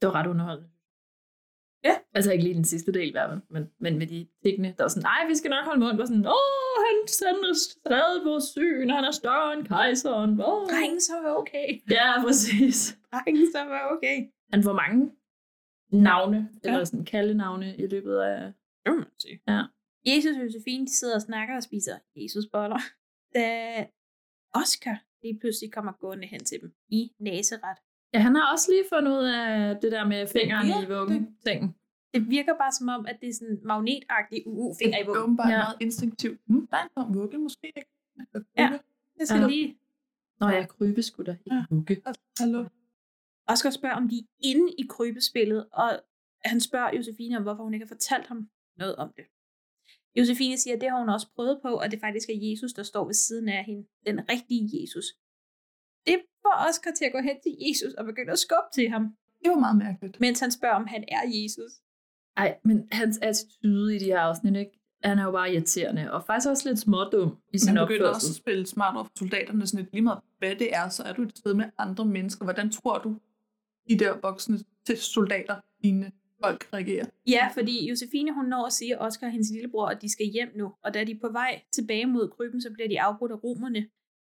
[0.00, 0.70] Det var ret underholdende.
[1.86, 1.94] Ja.
[2.16, 4.82] Altså ikke lige den sidste del i hvert fald, men, men med de tingene, der
[4.84, 8.34] var sådan, nej, vi skal nok holde mund, var sådan, åh, han sender stadig på
[8.54, 10.30] syn, han er større end kejseren.
[10.50, 10.66] Åh.
[10.72, 11.68] Drengen, så er okay.
[11.90, 12.98] Ja, præcis.
[13.12, 14.16] Drengen, så er okay.
[14.52, 15.12] Han får mange
[15.92, 16.68] navne, ja.
[16.68, 18.52] eller sådan kaldenavne i løbet af...
[18.84, 19.40] Det må man sige.
[19.48, 19.62] Ja.
[20.06, 22.80] Jesus og Josefine, de sidder og snakker og spiser Jesusboller.
[23.34, 23.46] Da
[24.54, 27.80] Oscar lige pludselig kommer gående hen til dem i Nazareth.
[28.16, 31.36] Ja, han har også lige fundet ud af det der med fingeren Ja, i vuggen
[31.46, 31.76] ting.
[32.14, 35.38] Det virker bare som om, at det er sådan magnetagtigt UU-finger i Det er vuggen.
[35.44, 35.48] Ja.
[35.50, 35.56] ja.
[35.58, 36.40] meget instinktivt.
[36.46, 37.90] Hmm, der er en vugge, måske ikke.
[38.58, 38.78] Ja.
[39.18, 39.46] Det skal Ja.
[39.46, 39.78] lige
[40.40, 41.64] Nå, jeg krybeskutter i Ja.
[41.70, 42.02] vugge.
[42.38, 42.64] Hallo.
[43.48, 45.90] Oscar spørger, om de er inde i krybespillet, og
[46.44, 48.48] han spørger Josefine om, hvorfor hun ikke har fortalt ham
[48.78, 49.24] noget om det.
[50.18, 52.82] Josefine siger, at det har hun også prøvet på, og det faktisk er Jesus, der
[52.82, 53.86] står ved siden af hende.
[54.06, 55.04] Den rigtige Jesus.
[56.06, 59.02] Det får Oscar til at gå hen til Jesus og begynde at skubbe til ham.
[59.44, 60.20] Det var meget mærkeligt.
[60.20, 61.72] Mens han spørger, om han er Jesus.
[62.36, 64.80] Ej, men hans attitude i de her afsnit, ikke?
[65.04, 68.08] han er jo bare irriterende, og faktisk også lidt smådum i Men sin han begynder
[68.08, 68.30] også opførsel.
[68.30, 71.12] at spille smart over for soldaterne, sådan lidt lige meget hvad det er, så er
[71.12, 72.44] du et sted med andre mennesker.
[72.44, 73.16] Hvordan tror du,
[73.88, 76.12] de der voksne til soldater, dine
[76.44, 77.04] folk reagerer?
[77.26, 80.26] Ja, fordi Josefine hun når at sige at Oscar og hendes lillebror, at de skal
[80.26, 80.72] hjem nu.
[80.84, 83.86] Og da de er på vej tilbage mod krybben, så bliver de afbrudt af romerne,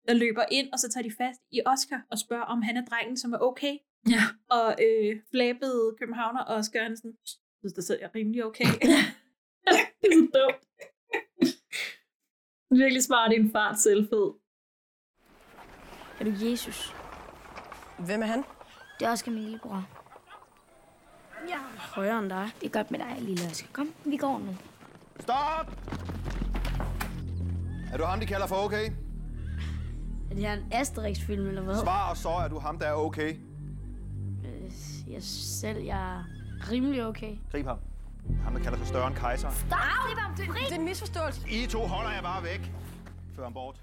[0.07, 2.85] der løber ind, og så tager de fast i Oscar og spørger, om han er
[2.85, 3.77] drengen, som er okay.
[4.09, 4.23] Ja.
[4.49, 7.17] Og øh, flabede københavner Oscar, han sådan,
[7.59, 8.65] synes, det er rimelig okay.
[10.01, 10.63] det er så dumt.
[12.71, 14.33] Virkelig smart i en fart selvfed.
[16.19, 16.95] Er du Jesus?
[18.05, 18.43] Hvem er han?
[18.99, 19.89] Det er Oscar, min lillebror.
[21.49, 22.49] Jeg er højere end dig.
[22.59, 23.67] Det er godt med dig, lille Oscar.
[23.73, 24.55] Kom, vi går nu.
[25.19, 25.67] Stop!
[27.93, 28.91] Er du ham, de kalder for okay?
[30.37, 31.75] Er det her en Asterix-film, eller hvad?
[31.75, 33.35] Svar og så, er du ham, der er okay.
[34.45, 34.71] Øh,
[35.13, 35.23] Jeg
[35.61, 36.23] selv, jeg er
[36.71, 37.35] rimelig okay.
[37.51, 37.79] Grib ham.
[38.43, 39.49] Ham, der kalder sig større end kejser.
[39.51, 39.79] Stop!
[40.07, 40.63] Slip ham fri!
[40.69, 41.41] Det er en misforståelse.
[41.49, 42.71] I to holder jeg bare væk.
[43.35, 43.81] Før ham bort.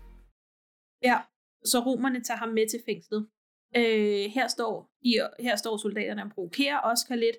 [1.02, 1.18] Ja,
[1.64, 3.28] så romerne tager ham med til fængslet.
[3.76, 7.36] Øh, her, står de, her står soldaterne og provokerer Oscar lidt,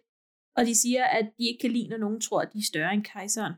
[0.57, 2.93] og de siger, at de ikke kan lide, når nogen tror, at de er større
[2.93, 3.53] end kejseren.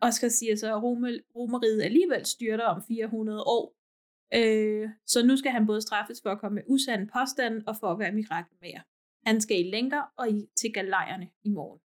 [0.00, 3.77] Oscar siger så, at Rome, romeriet alligevel styrter om 400 år.
[4.34, 7.92] Øh, så nu skal han både straffes for at komme med usande påstande og for
[7.92, 8.82] at være mirakelmager.
[9.26, 11.80] Han skal i lænker og i, til galejerne i morgen.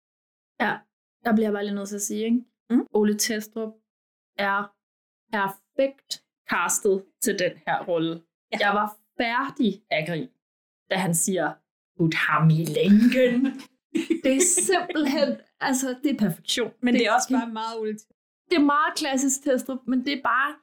[0.60, 0.78] Ja,
[1.24, 2.44] der bliver jeg bare lige nødt til at sige, ikke?
[2.70, 2.86] Mm.
[2.94, 3.72] Ole Testrup
[4.38, 4.74] er
[5.32, 8.22] perfekt castet til den her rolle.
[8.52, 8.58] Ja.
[8.60, 10.28] Jeg var færdig af grin,
[10.90, 11.54] da han siger,
[11.96, 13.44] put ham i lænken.
[14.24, 16.72] det er simpelthen, altså, det er perfektion.
[16.82, 17.92] Men det er også bare meget Ole
[18.50, 20.54] Det er meget klassisk Testrup, men det er bare,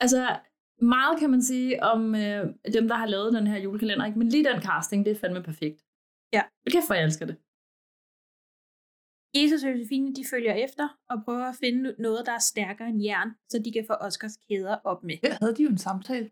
[0.00, 0.38] altså,
[0.82, 4.18] meget kan man sige om øh, dem, der har lavet den her julekalender, ikke?
[4.18, 5.84] men lige den casting, det er fandme perfekt.
[6.32, 6.42] Ja.
[6.70, 7.36] Kæft, for jeg elsker det.
[9.34, 13.02] Jesus og Josefine, de følger efter og prøver at finde noget, der er stærkere end
[13.02, 15.16] jern, så de kan få Oscars kæder op med.
[15.22, 16.30] Her havde de jo en samtale.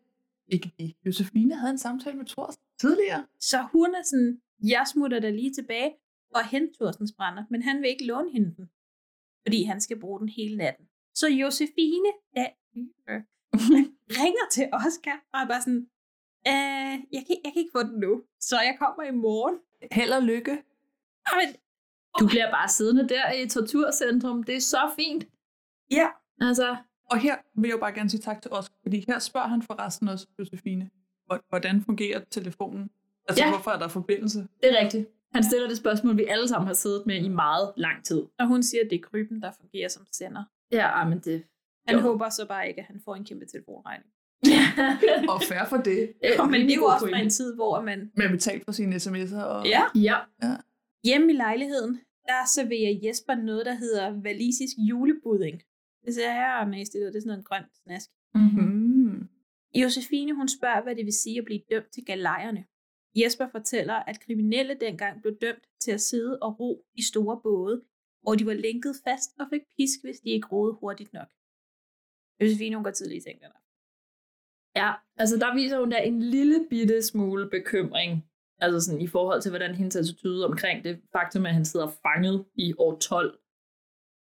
[0.49, 0.95] Ikke de.
[1.07, 3.27] Josefine havde en samtale med Thorsten tidligere.
[3.41, 5.95] Så hun er sådan, jeg smutter der lige tilbage
[6.35, 8.71] og henter Thorstens brænder, men han vil ikke låne hende den,
[9.47, 10.87] fordi han skal bruge den hele natten.
[11.15, 12.47] Så Josefine ja,
[14.11, 15.87] ringer til Oscar og er bare sådan,
[16.49, 19.57] øh, jeg, kan, jeg kan ikke få den nu, så jeg kommer i morgen.
[19.93, 20.51] Held og lykke.
[21.39, 21.49] Men,
[22.21, 24.43] Du bliver bare siddende der i torturcentrum.
[24.43, 25.25] Det er så fint.
[25.91, 26.09] Ja.
[26.41, 26.77] Altså,
[27.11, 29.63] Og her vil jeg jo bare gerne sige tak til Oscar, fordi her spørger han
[29.63, 30.91] forresten også Josefine,
[31.27, 32.91] hvor- hvordan fungerer telefonen?
[33.29, 33.51] Altså, Ja.
[33.51, 34.39] hvorfor er der forbindelse?
[34.63, 35.09] det er rigtigt.
[35.35, 38.23] Han stiller det spørgsmål, vi alle sammen har siddet med i meget lang tid.
[38.39, 40.45] og hun siger, at det er kryben, der fungerer som sender.
[40.73, 41.45] Ja, ej, men det...
[41.89, 42.03] Han Jo.
[42.03, 44.11] håber så bare ikke, at han får en kæmpe telefonregning.
[45.33, 46.13] Og færre for det.
[46.39, 48.13] Og men det er jo også fra en tid, hvor man...
[48.17, 49.43] Med at betale for sine sms'er.
[49.43, 49.67] Og...
[49.67, 49.83] Ja.
[49.95, 50.17] Ja.
[51.05, 55.63] Hjemme i lejligheden, der serverer Jesper noget, der hedder valisisk julebudding.
[56.07, 56.73] Det ser her ud.
[56.73, 58.11] Det er sådan noget grønt snask.
[58.35, 59.29] Mm.
[59.75, 62.65] Josefine, hun spørger, hvad det vil sige at blive dømt til galejerne.
[63.17, 67.83] Jesper fortæller, at kriminelle dengang blev dømt til at sidde og ro i store både,
[68.23, 71.29] hvor de var lænket fast og fik pisk, hvis de ikke roede hurtigt nok.
[72.41, 73.49] Josefine, hun går tidligt i seng den.
[74.77, 78.25] Ja, altså der viser hun da en lille bitte smule bekymring.
[78.61, 82.45] Altså sådan i forhold til, hvordan hendes attitude omkring det faktum, at han sidder fanget
[82.55, 83.39] i år 12,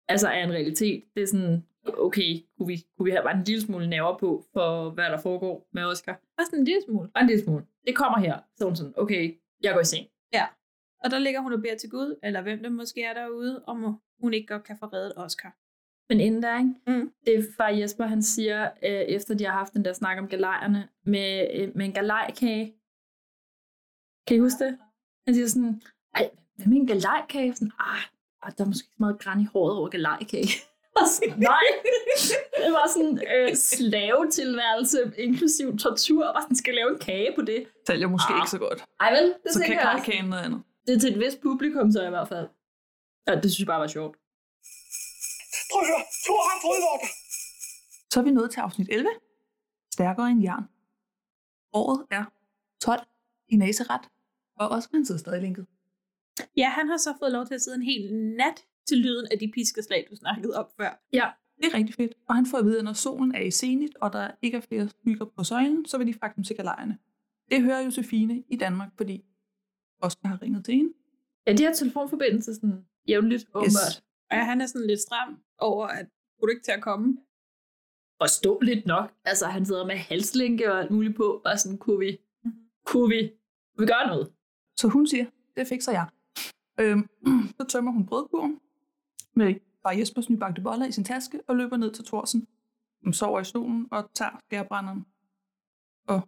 [0.08, 1.04] altså er en realitet.
[1.16, 4.46] Det er sådan, okay, kunne vi, kunne vi have bare en lille smule nerver på,
[4.54, 6.14] for hvad der foregår med Oscar?
[6.38, 7.10] Bare sådan en lille smule.
[7.14, 7.66] Bare en lille smule.
[7.88, 8.40] Det kommer her.
[8.58, 10.08] Så hun sådan, okay, jeg går i seng.
[10.34, 10.46] Ja.
[11.04, 14.00] Og der ligger hun og beder til Gud, eller hvem det måske er derude, om
[14.22, 15.56] hun ikke godt kan få reddet Oscar.
[16.12, 16.74] Men inden der, ikke?
[16.88, 17.12] Mm.
[17.26, 20.28] det er far Jesper, han siger, øh, efter de har haft den der snak om
[20.28, 22.66] galejerne, med, øh, med en galejkage.
[24.28, 24.78] Kan I huske det?
[25.28, 25.82] Han siger sådan,
[26.16, 27.56] ej, hvad med en galejkage?
[27.56, 28.02] Sådan, ah,
[28.44, 30.48] ah, der er måske ikke så meget græn i håret over galejkage.
[31.16, 31.66] Sådan, Nej,
[32.66, 37.66] det var sådan øh, slavetilværelse, inklusiv tortur, og sådan, skal lave en kage på det.
[37.88, 38.40] Sælger måske Ah.
[38.40, 38.86] ikke så godt.
[39.00, 40.06] Ej vel, det så kan jeg også.
[40.06, 40.62] kajkagen noget andet.
[40.88, 42.48] Det er til et vist publikum så i hvert fald.
[43.28, 44.16] Ja, det synes jeg bare var sjovt.
[45.72, 46.04] Prøv at høre.
[46.28, 47.10] To ham fodvorter.
[48.12, 49.10] Så er vi nået til afsnit 11.
[49.94, 50.64] Stærkere end jern.
[51.74, 52.26] Året er
[52.82, 53.02] 12
[53.50, 54.02] i naseret,
[54.56, 55.66] og han sidder stadig linket.
[56.58, 59.40] Ja, han har så fået lov til at sidde en hel nat til lyden af
[59.40, 61.02] de piskeslag, du snakkede om før.
[61.14, 61.28] Ja.
[61.58, 63.96] Det er rigtig fedt, og han får at vide, at når solen er i zenit,
[63.96, 66.98] og der ikke er flere skygger på søjlen, så vil de faktisk sikre lejrene.
[67.52, 69.26] Det hører Josefine i Danmark, fordi
[70.02, 70.94] Oscar har ringet til hende.
[71.48, 74.04] Ja, de har telefonforbindelse sådan jævnligt, åbenbart.
[74.32, 76.06] Ja, han er sådan lidt stram over, at
[76.40, 77.18] kunne du ikke til at komme?
[78.22, 79.14] Forståeligt nok.
[79.26, 82.18] Altså, han sidder med halslænke og alt muligt på, og sådan, kunne vi,
[82.86, 83.32] kunne vi,
[83.76, 84.32] kunne vi gøre noget?
[84.76, 85.26] Så hun siger,
[85.58, 86.08] det fikser jeg.
[86.80, 87.10] Øhm,
[87.60, 88.60] så tømmer hun brødkurven
[89.34, 92.48] med bare Jespers nybagte boller i sin taske og løber ned til Thorsen.
[93.04, 95.06] Hun sover i stolen og tager skærbrænderen
[96.08, 96.22] og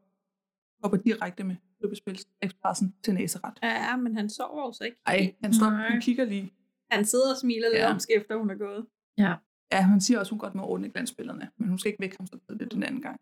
[0.83, 3.59] hopper direkte med løbespilsekspressen til næseret.
[3.63, 4.97] Ja, men han sover også ikke.
[5.05, 5.89] Ej, han står Nej.
[5.89, 6.53] han kigger lige.
[6.91, 7.91] Han sidder og smiler lidt Ja.
[7.91, 8.85] omsk efter, hun er gået.
[9.17, 9.35] Ja.
[9.71, 12.27] Ja, han siger også, hun godt må ordne glansbillederne, men hun skal ikke vække ham
[12.27, 13.21] så tidligt den anden gang.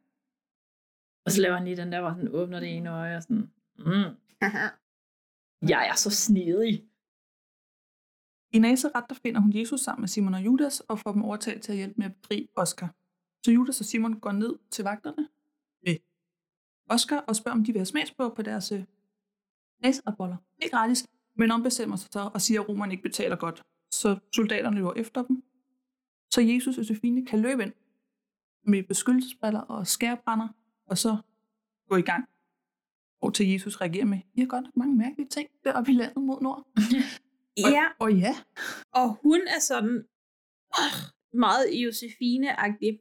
[1.25, 3.51] Og så laver han lige den der, hvor han åbner det ene øje og sådan,
[3.77, 4.15] mm.
[5.73, 6.87] jeg er så snedig.
[8.53, 11.63] I Nazareth der finder hun Jesus sammen med Simon og Judas og får dem overtalt
[11.63, 12.95] til at hjælpe med at bedrive Oscar.
[13.45, 15.27] Så Judas og Simon går ned til vagterne
[15.85, 15.97] ved
[16.89, 18.83] Oscar og spørger, om de vil have smagsprøver på deres øh,
[19.83, 20.37] Nazareth-boller.
[20.61, 21.07] Ikke gratis,
[21.41, 23.63] men ombestemmer sig så og siger, at romerne ikke betaler godt.
[23.91, 25.43] Så soldaterne løber efter dem.
[26.33, 27.73] Så Jesus og Josefine kan løbe ind
[28.63, 30.47] med beskyttelsesbriller og skærbrænder,
[30.85, 31.17] og så
[31.89, 32.23] gå i gang.
[33.21, 36.23] Og til Jesus reagerer med, I har godt nok mange mærkelige ting deroppe i landet
[36.23, 36.67] mod nord.
[37.57, 37.85] Ja.
[37.99, 38.35] Og, og ja,
[38.91, 39.97] Og hun er sådan
[40.79, 40.95] øh,
[41.33, 42.93] meget Josefine-agtig.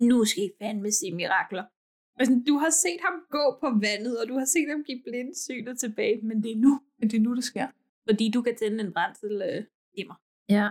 [0.00, 1.64] Nu skal I fandme se mirakler.
[2.20, 5.00] Og sådan, du har set ham gå på vandet, og du har set ham give
[5.04, 6.80] blindsynet tilbage, men det er nu.
[6.98, 7.66] Men det er nu, det sker.
[8.08, 9.64] Fordi du kan tænde en brændsel øh,
[9.96, 10.14] dimmer.
[10.48, 10.68] Ja.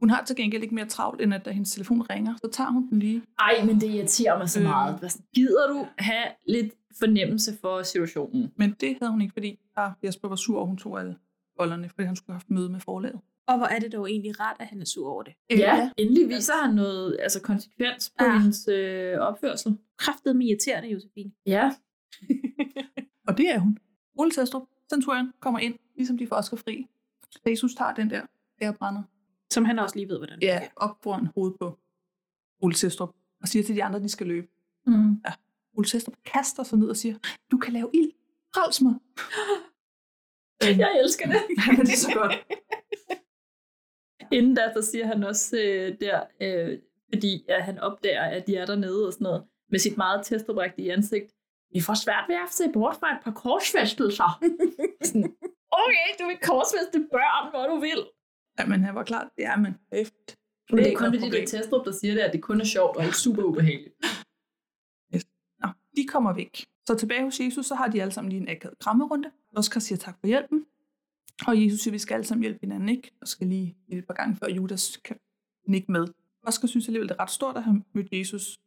[0.00, 2.70] Hun har til gengæld ikke mere travlt, end at da hendes telefon ringer, så tager
[2.70, 3.22] hun den lige.
[3.38, 4.66] Ej, men det irriterer mig så Øh.
[4.66, 4.98] meget.
[4.98, 8.52] Hvad sådan, Gider du have lidt fornemmelse for situationen?
[8.56, 11.16] Men det havde hun ikke, fordi ah, Jesper var sur, og hun tog alle
[11.58, 13.20] bollerne, fordi han skulle have haft møde med forlaget.
[13.46, 15.32] Og hvor er det dog egentlig rart, at han er sur over det.
[15.52, 18.38] Øh, Ja, endelig viser han noget altså konsekvens på Ja.
[18.38, 19.78] hendes øh, opførsel.
[19.98, 21.32] Kræftet med irriterende, Josefine.
[21.46, 21.76] Ja.
[23.28, 23.78] Og det er hun.
[24.18, 26.86] Ole Testrup, centurion, kommer ind, ligesom de får Oscar fri.
[27.46, 28.22] Jesus tager den der
[28.62, 29.02] ærebrænder.
[29.50, 31.78] Som han også lige ved, hvordan Ja, op foran hovedet på
[32.60, 34.46] Ole Testrup, og siger til de andre, at de skal løbe.
[34.86, 35.12] Mm.
[35.26, 35.32] Ja.
[35.74, 37.14] Ole Testrup kaster sig ned og siger,
[37.50, 38.12] du kan lave ild.
[38.54, 38.94] Frels mig.
[40.82, 41.36] Jeg elsker det.
[41.66, 42.32] Ja, det er så godt.
[44.32, 46.78] Inden da, så siger han også øh, der, øh,
[47.14, 50.92] fordi at han opdager, at de er dernede og sådan noget, med sit meget testobrægtige
[50.92, 51.32] ansigt.
[51.72, 54.30] Vi får svært ved at se bort fra et par korsfæstelser.
[55.08, 55.36] Sådan,
[55.82, 58.02] okay, du vil korsfæste børn, hvor du vil.
[58.58, 59.30] Ja, men han var klar.
[59.38, 60.34] Ja, men efter.
[60.70, 62.96] Det er kun fordi, det er Testrup, der siger det, at det kun er sjovt
[62.96, 63.94] og ikke super ubehageligt.
[65.62, 66.66] Nå, de kommer væk.
[66.86, 69.30] Så tilbage hos Jesus, så har de alle sammen lige en akavet krammerunde.
[69.56, 70.66] Oscar siger tak for hjælpen.
[71.46, 73.10] Og Jesus siger, vi skal alle sammen hjælpe hinanden, ikke?
[73.20, 75.16] Og skal lige et par gange, før Judas kan
[75.68, 76.06] nikke med.
[76.42, 78.58] Oscar synes alligevel, det er ret stort, at han mødte Jesus.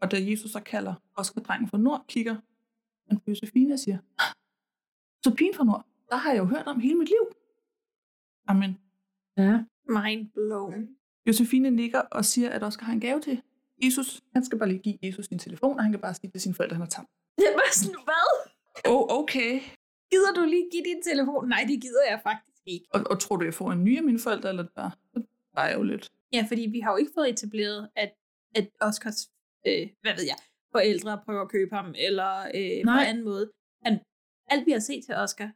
[0.00, 2.36] Og da Jesus så kalder Oscar drengen fra Nord, kigger
[3.08, 4.32] han på Josefine og siger, "Ah,
[5.24, 7.34] så pigen fra Nord, der har jeg jo hørt om hele mit liv.
[8.48, 8.78] Amen.
[9.36, 9.64] Ja.
[9.88, 10.88] Mind blown.
[11.26, 13.42] Josefine nikker og siger, at Oscar har en gave til
[13.84, 14.20] Jesus.
[14.32, 16.54] Han skal bare lige give Jesus sin telefon, og han kan bare sige til sine
[16.54, 17.08] forældre, at han har tabt.
[17.38, 18.28] Det var sådan, hvad?
[18.92, 19.60] Oh, okay.
[20.10, 21.48] Gider du lige give din telefon?
[21.48, 22.86] Nej, det gider jeg faktisk ikke.
[22.94, 24.90] Og, og tror du, jeg får en ny af mine forældre, eller bare,
[25.54, 26.08] bare er jo lidt.
[26.32, 28.12] Ja, fordi vi har jo ikke fået etableret, at,
[28.54, 29.30] at Oscars,
[29.66, 30.36] øh, hvad ved jeg,
[30.72, 33.04] forældre prøver at købe ham, eller øh, på Nej.
[33.08, 33.50] anden måde.
[33.84, 34.00] Han,
[34.46, 35.50] alt vi har set til Oscar,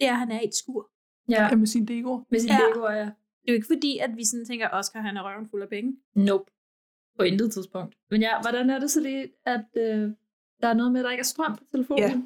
[0.00, 0.90] det er, at han er i et skur.
[1.28, 2.24] Ja, Ja, med sin degoer.
[2.30, 2.58] med sin Ja.
[2.68, 3.00] Lego, ja.
[3.00, 5.62] Det er jo ikke fordi, at vi sådan tænker, at Oscar han er røven fuld
[5.62, 5.96] af penge.
[6.14, 6.50] Nope.
[7.16, 7.96] På intet tidspunkt.
[8.10, 10.10] Men ja, hvordan er det så lige, at øh,
[10.62, 12.02] der er noget med, at der ikke er strøm på telefonen?
[12.02, 12.20] Ja.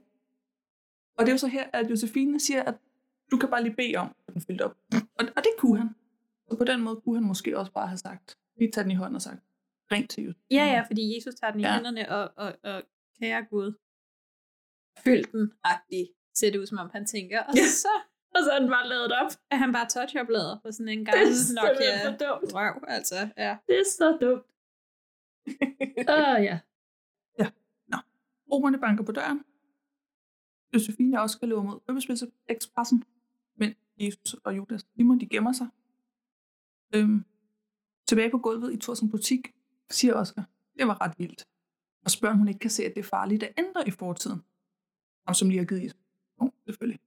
[1.18, 2.74] Og det er jo så her, at Josefine siger, at
[3.30, 4.76] du kan bare lige bede om, at den fyldt op.
[4.92, 5.88] Og, og det kunne han.
[6.46, 8.94] Og på den måde kunne han måske også bare have sagt, lige tage den i
[8.94, 9.40] hånden og sagt,
[9.92, 10.44] ring til Josefine.
[10.50, 11.68] Ja, ja, fordi Jesus tager den i Ja.
[11.68, 11.74] ja.
[11.74, 12.82] hænderne, og, og, og
[13.20, 13.72] kære Gud,
[15.04, 17.40] følg den agtig, ser det ud, som om han tænker.
[17.42, 17.66] Og Ja.
[17.66, 17.88] så
[18.34, 19.30] Og så er den bare lavet op.
[19.50, 22.54] er han bare touch-up-lader på sådan en Det gammel er simpelthen Nokia for dumt.
[22.54, 23.28] røv, altså.
[23.36, 23.56] Ja.
[23.66, 24.46] Det er så dumt.
[26.14, 26.60] Åh, uh, ja.
[28.52, 29.44] Romerne banker på døren.
[30.74, 33.04] Josefine og Oscar løber mod Øbespidsekspressen,
[33.56, 35.68] men Jesus og Judas Simon, de gemmer sig.
[36.94, 37.24] Øhm,
[38.08, 39.54] tilbage på gulvet i Thorsen butik,
[39.90, 40.44] siger Oscar,
[40.78, 41.46] det var ret vildt.
[42.04, 44.42] Og spørger, om hun ikke kan se, at det er farligt at ændre i fortiden.
[45.26, 46.00] Ham, som lige har givet Jesus.
[46.42, 47.00] Jo, selvfølgelig.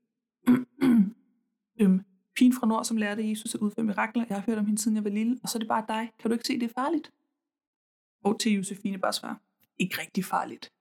[1.82, 2.02] øhm,
[2.36, 4.26] pigen fra Nord, som lærte Jesus at udføre mirakler.
[4.30, 6.12] Jeg har hørt om hende, siden jeg var lille, og så er det bare dig.
[6.20, 7.12] Kan du ikke se, det er farligt?
[8.24, 9.36] Og til Josefine bare svarer,
[9.80, 10.72] ikke rigtig farligt.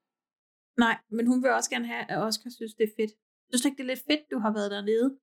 [0.78, 3.12] Nej, men hun vil også gerne have, at Oscar synes, det er fedt.
[3.48, 5.18] Synes du ikke, det er lidt fedt, du har været dernede?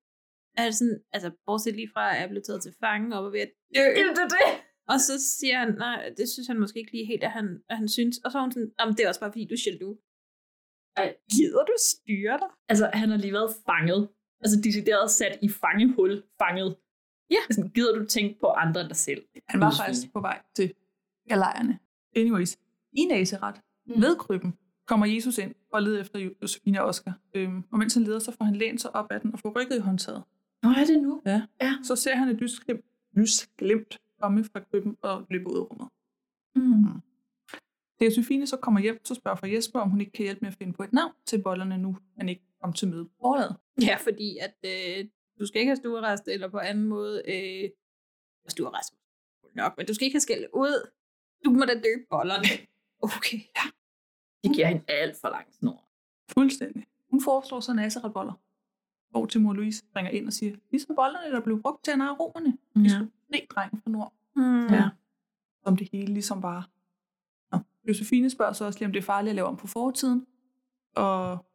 [0.58, 3.30] Er sådan, altså bortset lige fra, at jeg er blevet taget til fange og var
[3.30, 3.82] ved at dø.
[3.82, 4.68] Jamen, det er det.
[4.91, 7.78] Og så siger han, nej, det synes han måske ikke lige helt, at han, at
[7.78, 8.17] han synes.
[8.17, 9.97] Og så er hun sådan, jamen det er også bare fordi, du er jaloux.
[10.97, 11.15] Ej.
[11.32, 12.49] Gider du styre dig?
[12.69, 14.10] Altså, han har lige været fanget.
[14.43, 16.23] Altså, decideret sat i fangehul.
[16.41, 16.75] Fanget.
[17.32, 17.41] Ja.
[17.52, 19.21] Sådan, gider du tænke på andre end dig selv?
[19.49, 20.73] Han var faktisk på vej til
[21.28, 21.80] galejerne.
[22.15, 22.58] Anyways,
[22.93, 24.02] i Nazeret, mm.
[24.02, 24.54] ved krybben,
[24.88, 27.19] kommer Jesus ind og leder efter Jo- Josefine og Oscar.
[27.36, 29.60] Øhm, og mens han leder, så får han lænet sig op ad den og får
[29.60, 30.23] rykket i håndtaget.
[30.63, 31.21] Nå, er det nu?
[31.25, 31.41] Ja.
[31.62, 31.73] ja.
[31.84, 35.89] Så ser han et lysglimt, lysglimt komme fra krybben og løbe ud af rummet.
[36.55, 37.01] Mm.
[37.99, 40.49] Da Josefine så kommer hjem, så spørger fra Jesper, om hun ikke kan hjælpe med
[40.51, 43.55] at finde på et navn til bollerne nu, han ikke kom til møde på forladet.
[43.82, 45.05] Ja, fordi at øh,
[45.39, 47.69] du skal ikke have stuerest, eller på anden måde øh,
[48.47, 48.93] stuerest
[49.55, 50.89] nok, men du skal ikke have skældt ud.
[51.45, 52.49] Du må da døbe bollerne.
[53.01, 53.39] Okay.
[53.58, 53.65] Ja.
[54.43, 55.89] De giver hende alt for lang snor.
[56.32, 56.88] Fuldstændig.
[57.12, 58.10] Hun foreslår så.
[58.13, 58.49] Går
[59.30, 62.15] til mor Louise, ringer ind og siger, ligesom bollerne, der blev brugt til at narre
[62.15, 62.58] romerne.
[62.76, 62.89] De Ja.
[62.89, 64.13] skulle fri drengen fra nord.
[64.36, 64.67] Mm.
[64.67, 64.89] Ja.
[65.63, 66.69] Som det hele ligesom var.
[67.52, 67.60] Nå.
[67.88, 70.26] Josefine spørger så også lige, om det er farligt at lave om på fortiden.
[70.95, 71.45] Og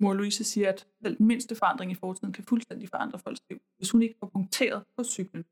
[0.00, 3.60] mor Louise siger, at selv den mindste forandring i fortiden kan fuldstændig forandre folks liv.
[3.76, 5.44] Hvis hun ikke var punkteret på cyklen,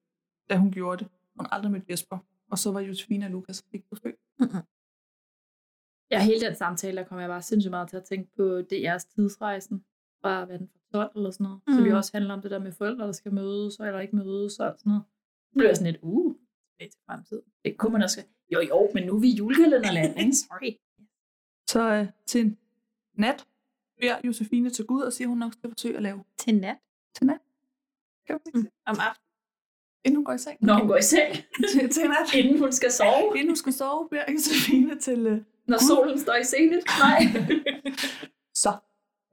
[0.51, 2.19] da hun gjorde det, hun aldrig mødte Jesper.
[2.51, 4.17] Og så var Josefine og Lukas ikke blevet født.
[6.11, 9.15] Ja, hele den samtale, der kommer jeg bare sindssygt meget til at tænke på DR's
[9.15, 9.85] tidsrejsen
[10.23, 11.61] fra, hvad den, 12 eller sådan noget.
[11.67, 11.75] Mm.
[11.75, 11.97] Så vi Mm.
[11.97, 14.91] også handler om det der med forældre, der skal mødes, eller ikke mødes, og sådan
[14.91, 15.03] noget.
[15.53, 16.35] Så bliver sådan lidt, uh,
[16.73, 17.43] tilbage til fremtiden.
[17.65, 18.21] Det kunne man også.
[18.53, 20.33] Jo, jo, men nu er vi i julekalenderland, ikke?
[20.37, 20.73] Sorry.
[21.69, 22.59] Så øh, til en
[23.15, 23.47] nat
[24.01, 26.25] beder Josefine til Gud og siger, at hun nok skal forsøge at lave.
[26.39, 26.77] Til nat?
[27.17, 27.41] Til nat.
[28.27, 28.67] Kan ikke se?
[28.87, 29.25] Om aftenen.
[30.05, 30.59] Inden hun går i seng.
[30.61, 31.35] Når hun går i seng.
[31.73, 32.35] til, til nat.
[32.35, 33.29] Inden hun skal sove.
[33.39, 35.87] Inden hun skal sove, beder Josefine til øh, Når Gud.
[35.89, 36.83] solen står i scenen.
[37.05, 37.21] Nej.
[38.65, 38.73] Så.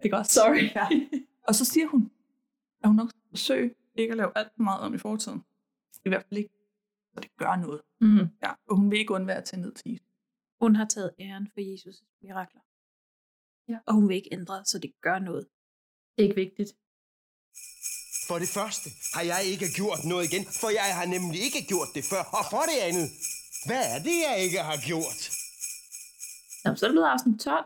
[0.03, 0.33] Ikke også?
[0.33, 0.63] Sorry.
[0.75, 0.87] Ja.
[1.47, 2.11] Og så siger hun,
[2.83, 5.43] at hun nok skal forsøge ikke at lave alt for meget om i fortiden.
[6.05, 6.53] I hvert fald ikke,
[7.13, 7.81] så det gør noget.
[8.01, 8.27] Mm.
[8.43, 10.07] Ja, og hun vil ikke undvære at tage ned til Jesus.
[10.61, 12.61] Hun har taget æren for Jesus' mirakler.
[13.71, 13.77] Ja.
[13.87, 15.47] Og hun vil ikke ændre, så det gør noget.
[16.15, 16.71] Det er ikke vigtigt.
[18.27, 21.89] For det første har jeg ikke gjort noget igen, for jeg har nemlig ikke gjort
[21.95, 22.23] det før.
[22.37, 23.07] Og for det andet,
[23.67, 25.19] hvad er det, jeg ikke har gjort?
[26.63, 27.65] Nå, så er det blevet afsnit 12,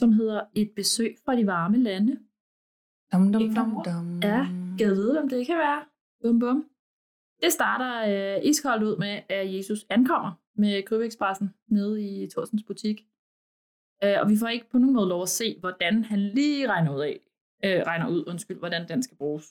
[0.00, 2.12] som hedder Et besøg fra de varme lande.
[3.12, 4.20] Dum, dum, dum, dum.
[4.22, 4.46] Ja,
[4.78, 5.84] kan jeg vide, hvem det kan være?
[6.22, 6.64] Bum, bum.
[7.42, 7.92] Det starter
[8.36, 13.06] øh, iskoldt ud med, at Jesus ankommer med Krybeekspressen nede i Thorsens butik.
[14.04, 16.94] Øh, og vi får ikke på nogen måde lov at se, hvordan han lige regner
[16.94, 17.20] ud af,
[17.64, 19.46] øh, regner ud, undskyld, hvordan den skal bruges.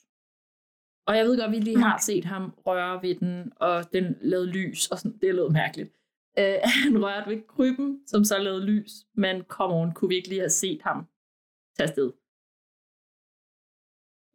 [1.07, 4.17] Og jeg ved godt, at vi lige har set ham røre ved den, og den
[4.21, 5.89] lavede lys, og sådan, det lød mærkeligt.
[6.39, 10.29] Øh, han rørte ved krybben, som så lavede lys, men come on, kunne vi ikke
[10.29, 11.07] lige have set ham
[11.77, 12.11] tage afsted?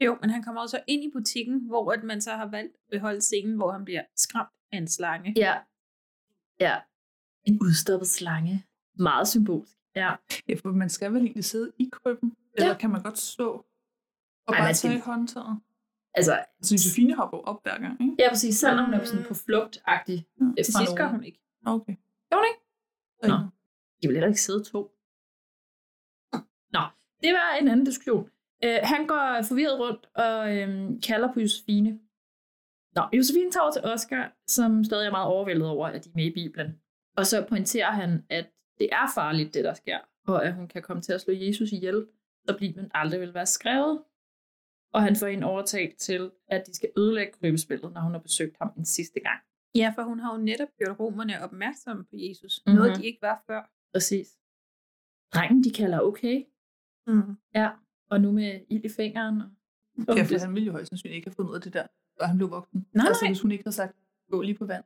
[0.00, 2.80] Jo, men han kommer også ind i butikken, hvor at man så har valgt at
[2.90, 5.32] beholde scenen, hvor han bliver skræmt af en slange.
[5.36, 5.58] Ja.
[6.60, 6.80] Ja.
[7.44, 8.66] En udstoppet slange.
[8.98, 9.72] Meget symbolsk.
[9.96, 10.14] Ja.
[10.48, 13.50] Ja, for man skal vel egentlig sidde i krybben, eller kan man godt stå
[14.46, 15.60] og Ej, bare man skal- tage håndtaget?
[16.14, 18.16] Altså, Altså, Josefine hopper jo op hver gang, ikke?
[18.18, 18.56] ja, præcis.
[18.56, 20.26] Selvom hun er sådan på flugt-agtig.
[20.42, 21.40] øh, Til sidst gør hun ikke.
[21.66, 21.96] Okay.
[22.30, 22.60] Gør hun ikke?
[23.22, 23.28] Nå.
[23.28, 23.48] Nå.
[24.02, 24.78] De vil heller ikke sidde to.
[26.72, 26.80] Nå,
[27.22, 28.30] det var en anden diskussion.
[28.64, 32.00] Uh, han går forvirret rundt og øhm, kalder på Josefine.
[32.96, 36.12] Nå, Josefine tager over til Oscar, som stadig er meget overvældet over, at de er
[36.14, 36.80] med i Bibelen.
[37.16, 38.46] Og så pointerer han, at
[38.78, 41.72] det er farligt, det der sker, og at hun kan komme til at slå Jesus
[41.72, 42.06] ihjel,
[42.44, 44.02] så Bibelen aldrig vil være skrevet.
[44.92, 48.56] Og han får hende overtalt til, at de skal ødelægge krybespillet, når hun har besøgt
[48.58, 49.40] ham en sidste gang.
[49.74, 52.62] Ja, for hun har jo netop gjort romerne opmærksomme på Jesus.
[52.66, 52.76] Mhm.
[52.76, 53.70] Noget, de ikke var før.
[53.94, 54.28] Præcis.
[55.34, 56.44] Drengen, de kalder okay.
[57.06, 57.36] Mm.
[57.54, 57.70] Ja,
[58.10, 59.42] og nu med ild i fingeren.
[60.08, 60.16] Og...
[60.16, 61.86] Ja, for han ville jo højst sandsynligt ikke have fundet ud af det der,
[62.20, 62.86] før han blev voksen.
[62.92, 63.30] Nej, altså, nej.
[63.30, 63.96] hvis hun ikke havde sagt,
[64.30, 64.84] gå lige på vand.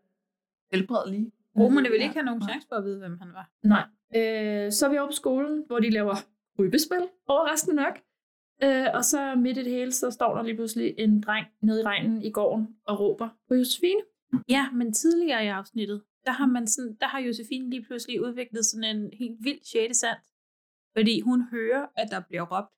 [0.72, 1.33] Helbred lige.
[1.56, 3.50] Romerne ville ikke have nogen chance for at vide, hvem han var.
[3.62, 3.85] Nej.
[4.16, 6.14] Øh, så er vi oppe på skolen, hvor de laver
[6.56, 8.00] krybespil, overraskende nok.
[8.62, 11.80] Øh, og så midt i det hele, så står der lige pludselig en dreng nede
[11.80, 14.00] i regnen i gården og råber på Josefine.
[14.48, 18.66] Ja, men tidligere i afsnittet, der har, man sådan, der har Josefine lige pludselig udviklet
[18.66, 20.21] sådan en helt vild sjette sans.
[20.96, 22.75] Fordi hun hører, at der bliver råbt,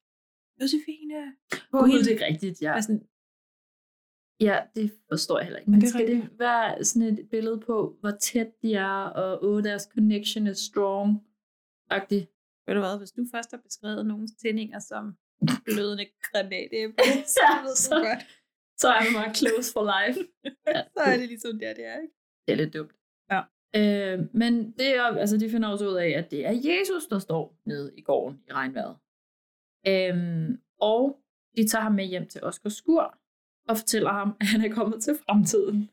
[0.63, 1.33] Josefine!
[1.71, 2.05] På Gud, hende.
[2.05, 2.75] det er rigtigt, ja.
[2.77, 3.07] Og sådan,
[4.41, 5.71] Ja, det forstår jeg heller ikke.
[5.71, 9.45] Men det er skal det være sådan et billede på, hvor tæt de er, og
[9.45, 11.09] åh, deres connection is strong?
[11.91, 12.27] Agtigt.
[12.67, 15.17] ved du hvad, hvis du først har beskrevet nogens tændinger som
[15.67, 16.95] blødende granatæble,
[17.37, 18.23] så ved du så- godt.
[18.83, 20.21] Så er man bare close for life.
[20.75, 22.15] Ja, Så er det ligesom der, det er, ikke?
[22.47, 22.93] Det er lidt dumt.
[23.33, 23.41] Ja.
[23.81, 27.19] Øh, men det er, altså, de finder også ud af, at det er Jesus, der
[27.19, 28.97] står nede i gården i regnvejret.
[29.89, 31.19] Øhm, og
[31.57, 33.19] de tager ham med hjem til Oscars skur
[33.69, 35.91] og fortæller ham, at han er kommet til fremtiden.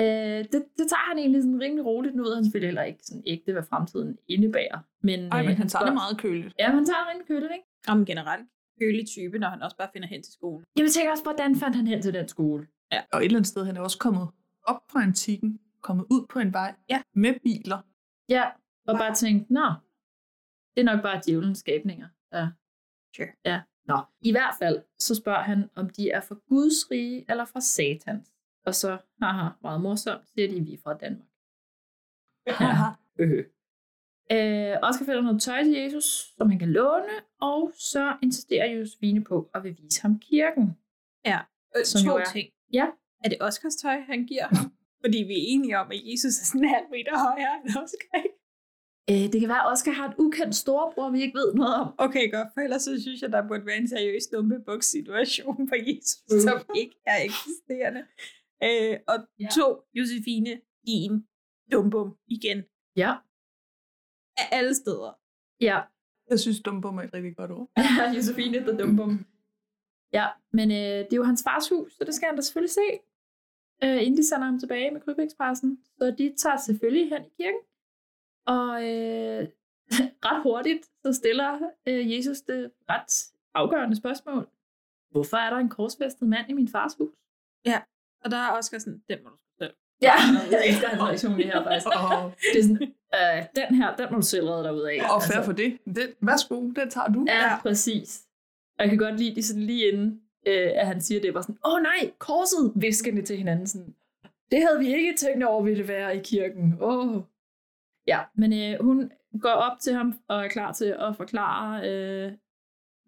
[0.00, 2.14] Øh, det, det tager han egentlig sådan rimelig roligt.
[2.14, 4.78] Nu ved han selvfølgelig heller ikke sådan ægte, hvad fremtiden indebærer.
[5.02, 6.54] Men, Ej, men øh, han tager det meget køligt.
[6.58, 7.66] Ja, han tager det rimelig køligt, ikke?
[7.88, 8.48] Om generelt
[8.80, 10.64] kølig type, når han også bare finder hen til skolen.
[10.78, 12.66] Jeg tænker også, hvordan fandt han hen til den skole?
[12.92, 13.00] Ja.
[13.12, 14.28] Og et eller andet sted, han er også kommet
[14.64, 17.02] op fra antikken, kommet ud på en vej ja.
[17.14, 17.78] med biler.
[18.28, 18.44] Ja,
[18.88, 19.72] og bare tænkt, nå,
[20.74, 22.08] det er nok bare djævelens skabninger.
[22.32, 22.46] Ja.
[23.16, 23.28] Sure.
[23.44, 23.60] Ja.
[23.84, 27.60] Nå, i hvert fald, så spørger han, om de er fra Guds rige eller fra
[27.60, 28.32] Satans.
[28.66, 31.28] Og så, haha, meget morsomt, siger de, vi er fra Danmark.
[32.60, 32.72] Ja.
[33.18, 33.44] Øh.
[34.32, 36.04] Øh, Oscar finder noget tøj til Jesus,
[36.38, 40.76] som han kan låne, og så insisterer Josefine på at vil vise ham kirken.
[41.24, 41.38] Ja,
[41.76, 42.48] øh, Som to jo er- ting.
[42.72, 42.86] Ja.
[43.24, 44.72] Er det Oscars tøj, han giver ham?
[45.04, 48.22] Fordi vi er enige om, at Jesus er sådan en halv meter højere end Oscar.
[49.10, 51.88] Øh, det kan være, at Oscar har en ukendt storebror, vi ikke ved noget om.
[51.98, 52.48] Okay, godt.
[52.54, 56.40] For ellers så synes jeg, der burde være en seriøs dumpebukssituation for Jesus, Mm.
[56.40, 58.02] som ikke er eksisterende.
[58.66, 59.48] Øh, og Ja.
[59.58, 61.12] to, Josefine, din
[61.72, 62.58] dumbum igen.
[62.96, 63.12] Ja.
[64.38, 65.18] Af alle steder.
[65.60, 65.80] Ja.
[66.30, 67.70] Jeg synes, dumbum er et rigtig godt ord.
[68.16, 69.26] Josefine, the dumbum.
[70.12, 70.76] Ja, men øh,
[71.06, 72.86] det er jo hans fars hus, så det skal han da selvfølgelig se,
[73.84, 75.78] øh, inden de sender ham tilbage med Krybekspressen.
[75.98, 77.60] Så de tager selvfølgelig hen i kirken,
[78.46, 79.48] og øh,
[80.26, 84.48] ret hurtigt så stiller øh, Jesus det ret afgørende spørgsmål.
[85.10, 87.14] Hvorfor er der en korsfæstet mand i min fars hus?
[87.64, 87.80] Ja,
[88.24, 89.74] og der er Oscar sådan, den må du selv.
[90.02, 90.12] Ja,
[90.50, 91.86] jeg elsker hans reaktion lige her faktisk.
[92.52, 92.82] Det er sådan,
[93.14, 95.14] øh, den her, den må du selv redde dig ud af.
[95.14, 95.78] Og fair for det.
[95.84, 96.08] den.
[96.20, 97.24] Værsgo, den tager du.
[97.28, 98.22] Ja, ja, præcis.
[98.78, 101.40] Og jeg kan godt lide det sådan lige inden, øh, at han siger det, var
[101.40, 103.94] sådan, åh oh, nej, korset, viskende til hinanden sådan,
[104.50, 106.78] det havde vi ikke tænkt over, ville være i kirken.
[106.80, 107.16] Åh.
[107.16, 107.22] Oh.
[108.06, 112.32] Ja, men øh, hun går op til ham og er klar til at forklare, øh,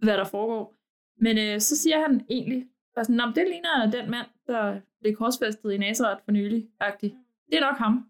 [0.02, 0.74] hvad der foregår.
[1.20, 4.80] Men øh, så siger han egentlig, bare sådan, "Nå, men det ligner den mand, der
[5.00, 7.16] blev korsfæstet i Nazareth for nylig, agtig.
[7.50, 8.06] Det er nok ham.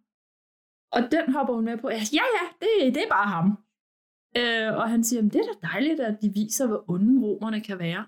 [0.93, 1.89] Og den hopper hun med på.
[1.91, 3.59] Ja, ja, det, det er bare ham.
[4.37, 7.61] Øh, og han siger, "Men det er da dejligt, at de viser, hvor onde romerne
[7.61, 8.07] kan være.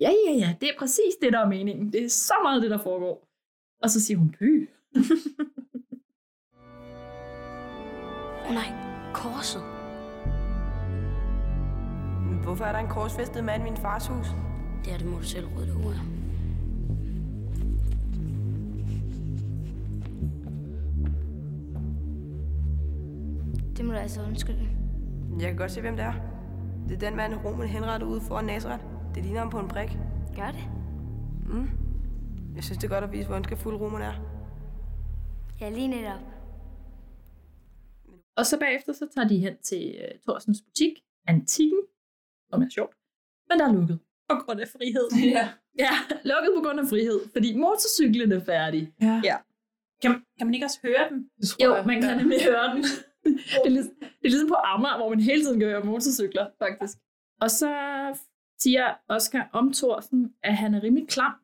[0.00, 1.92] Ja, ja, ja, det er præcis det, der er meningen.
[1.92, 3.28] Det er så meget det, der foregår.
[3.82, 4.66] Og så siger hun, pø.
[8.50, 8.72] Åh oh, nej,
[9.14, 9.62] korset.
[12.42, 14.26] Hvorfor er der en korsfæstet mand i min fars hus?
[14.84, 16.00] Det er det, må du selv råde ud af.
[23.76, 24.68] Det må du altså undskylde.
[25.40, 26.14] Jeg kan godt se, hvem det er.
[26.88, 28.84] Det er den mand, Roman henrettede ude foran Nazareth.
[29.14, 29.98] Det ligner ham på en prik.
[30.36, 30.68] Gør det?
[31.46, 31.70] Mm.
[32.54, 34.14] Jeg synes, det er godt at vise, hvor ondskabfuld Roman er.
[35.60, 36.39] Ja, lige netop.
[38.40, 40.94] Og så bagefter, så tager de hen til uh, Thorsens butik,
[41.26, 41.82] Antikken,
[42.50, 42.94] som er sjovt,
[43.48, 43.98] men der er lukket.
[44.30, 45.06] På grund af frihed.
[45.36, 45.46] Ja.
[45.78, 45.94] ja,
[46.32, 48.94] lukket på grund af frihed, fordi motorcyklen er færdig.
[49.00, 49.20] Ja.
[49.24, 49.36] ja.
[50.02, 51.30] Kan, kan man ikke også høre den?
[51.64, 52.82] Jo, man kan nemlig høre den.
[53.62, 56.46] det, er ligesom, det er ligesom på Amager, hvor man hele tiden kan høre motorcykler,
[56.58, 56.98] faktisk.
[57.40, 57.70] Og så
[58.58, 61.34] siger Oscar om Thorsen, at han er rimelig klam.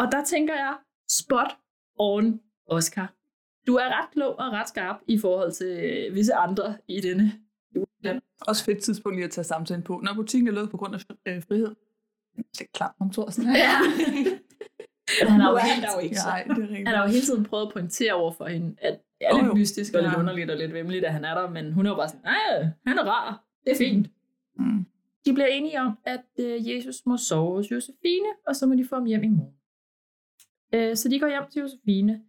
[0.00, 0.74] Og der tænker jeg,
[1.08, 1.58] spot
[1.98, 3.21] on Oscar.
[3.66, 7.32] Du er ret klog og ret skarp i forhold til øh, visse andre i denne
[8.04, 8.18] Ja.
[8.40, 10.00] Også fedt tidspunkt lige at tage samtalen på.
[10.04, 11.74] Når butikken er lukket på grund af øh, frihed.
[12.36, 13.44] Det er klart om Thorsen.
[13.44, 13.68] Ja.
[15.20, 16.26] Men han har jo, Nu er jo ikke så.
[16.28, 16.88] Nej, det er rigtigt.
[16.88, 19.36] han har jo hele tiden prøvet at pointere over for hende, at det er Jo,
[19.36, 19.54] lidt jo.
[19.54, 20.18] mystisk og lidt Ja.
[20.18, 22.68] underligt og lidt vemmeligt, at han er der, men hun er jo bare sådan, nej,
[22.86, 24.08] han er rar, det er fint.
[24.58, 24.84] Mm.
[25.26, 28.84] De bliver enige om, at øh, Jesus må sove hos Josefine, og så må de
[28.88, 29.54] få ham hjem i morgen.
[30.74, 32.22] Øh, så de går hjem til Josefine,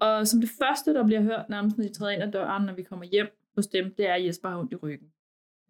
[0.00, 2.74] og som det første, der bliver hørt nærmest, når de træder ind ad døren, når
[2.74, 3.26] vi kommer hjem
[3.56, 5.08] hos dem, det er, at Jesper har ondt i ryggen.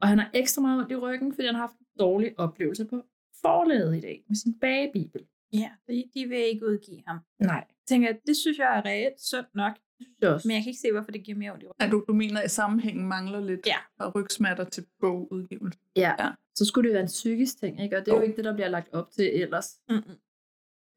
[0.02, 2.84] Og han har ekstra meget ondt i ryggen, fordi han har haft en dårlig oplevelse
[2.84, 3.02] på
[3.42, 5.26] forlaget i dag med sin bagebibel.
[5.52, 7.18] Ja, de, de vil ikke udgive ham.
[7.40, 7.54] Nej.
[7.56, 9.72] Jeg tænker, det synes jeg er reelt sundt nok.
[9.98, 10.48] Det synes jeg også.
[10.48, 11.84] Men jeg kan ikke se, hvorfor det giver mere ondt i ryggen.
[11.86, 13.76] Ja, du, du mener, at sammenhængen mangler lidt Ja.
[13.98, 15.78] og rygsmerter til bogudgivelse.
[15.96, 16.12] Ja.
[16.18, 16.30] Ja.
[16.54, 17.96] så skulle det være en psykisk ting, ikke?
[17.96, 18.26] og det er jo Jo.
[18.26, 19.68] ikke det, der bliver lagt op til ellers.
[19.88, 20.02] Mm-mm.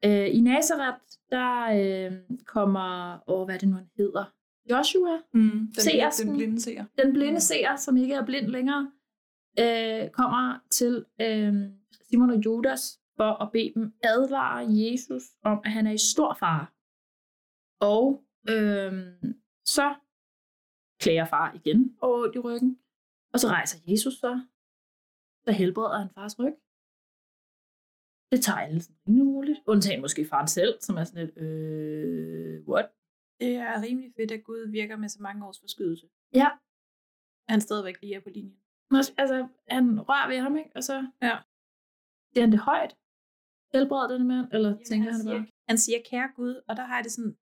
[0.06, 1.64] Øh, I Nazareth, der
[2.08, 4.26] øh, kommer, åh, hvad er det nu, han hedder?
[4.70, 5.50] Joshua, Mm.
[5.50, 6.28] Den, Seersken.
[6.28, 6.86] den blinde seer.
[7.04, 8.92] den blinde seer, som ikke er blind længere,
[9.60, 11.54] øh, kommer til øh,
[12.10, 16.34] Simon og Judas for at bede dem advare Jesus om, at han er i stor
[16.40, 16.66] fare.
[17.82, 18.94] Og øh,
[19.66, 19.96] så
[21.00, 22.78] klager far igen over i ryggen,
[23.34, 24.42] og så rejser Jesus så,
[25.46, 26.54] så helbreder han fars ryg.
[28.32, 29.60] Det tager alle sådan rimelig roligt.
[29.68, 32.86] Undtagen måske faren selv, som er sådan lidt, øh, what?
[33.40, 36.08] Det er rimelig fedt, at Gud virker med så mange års forskydelse.
[36.34, 36.48] Ja,
[37.50, 38.58] Han stadigvæk lige er på linjen.
[39.18, 40.70] Altså, han rører ved ham, ikke?
[40.76, 41.38] Og så Ja.
[42.34, 42.96] siger han det højt.
[43.74, 45.48] Helbreder den mand, eller Jamen, tænker han, han, det siger, bare?
[45.70, 47.36] han siger, kære Gud, og der har jeg det sådan,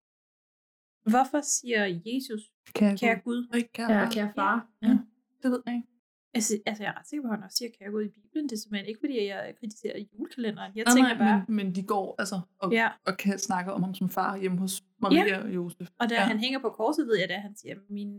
[1.12, 2.42] hvorfor siger Jesus,
[2.76, 3.48] Kære, kære Gud?
[3.48, 3.58] Gud.
[3.58, 4.12] Ikke kære Ja, far.
[4.12, 4.70] kære far.
[4.82, 4.88] Ja.
[4.88, 4.98] Ja.
[5.44, 5.88] Det ved jeg ikke.
[6.34, 8.04] Altså, altså, jeg er ret sikker på, at han også siger, kan jeg gå ud
[8.04, 8.50] i Bibelen?
[8.50, 10.72] Det er simpelthen ikke, fordi jeg kritiserer julekalenderen.
[10.76, 12.90] Jeg Nej, tænker nej, bare, men, men de går altså og, Ja.
[13.08, 15.42] og kan snakke om ham som far hjemme hos Maria Ja.
[15.44, 15.88] og Josef.
[16.00, 16.22] og da ja.
[16.22, 18.10] han hænger på korset, ved jeg da, han siger, min...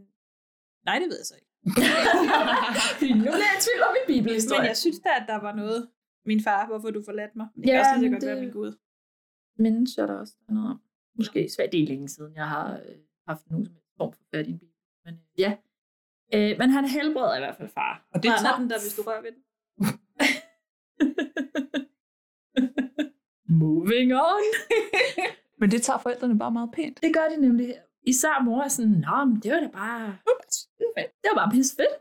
[0.86, 1.50] Nej, det ved jeg så ikke.
[3.18, 4.60] Nu bliver jeg i tvivl om min bibelhistorie.
[4.60, 5.88] Men jeg synes da, at der var noget.
[6.26, 7.46] Min far, hvorfor du forladt mig.
[7.56, 8.72] Det Ja, kan også lige godt det- være min Gud.
[9.58, 10.80] mindes jeg der også der noget om.
[11.16, 12.96] Måske svært, det er længe siden, jeg har øh,
[13.28, 14.68] haft nogen som helst form for fat i en bil.
[15.04, 15.56] Men øh, ja.
[16.34, 18.08] Øh, men han helbreder i hvert fald far.
[18.14, 19.42] Og det tager, den der, hvis du rører ved den.
[23.60, 24.42] Moving on.
[25.60, 27.02] men det tager forældrene bare meget pænt.
[27.02, 27.74] det gør de nemlig.
[28.06, 30.16] Især mor er sådan, Nå, men det var da bare...
[30.78, 31.12] Det var fedt.
[31.22, 31.94] Det var bare pisse fedt.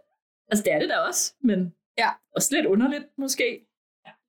[0.51, 2.09] Altså, det er det da også, men Ja.
[2.36, 3.67] også lidt underligt måske,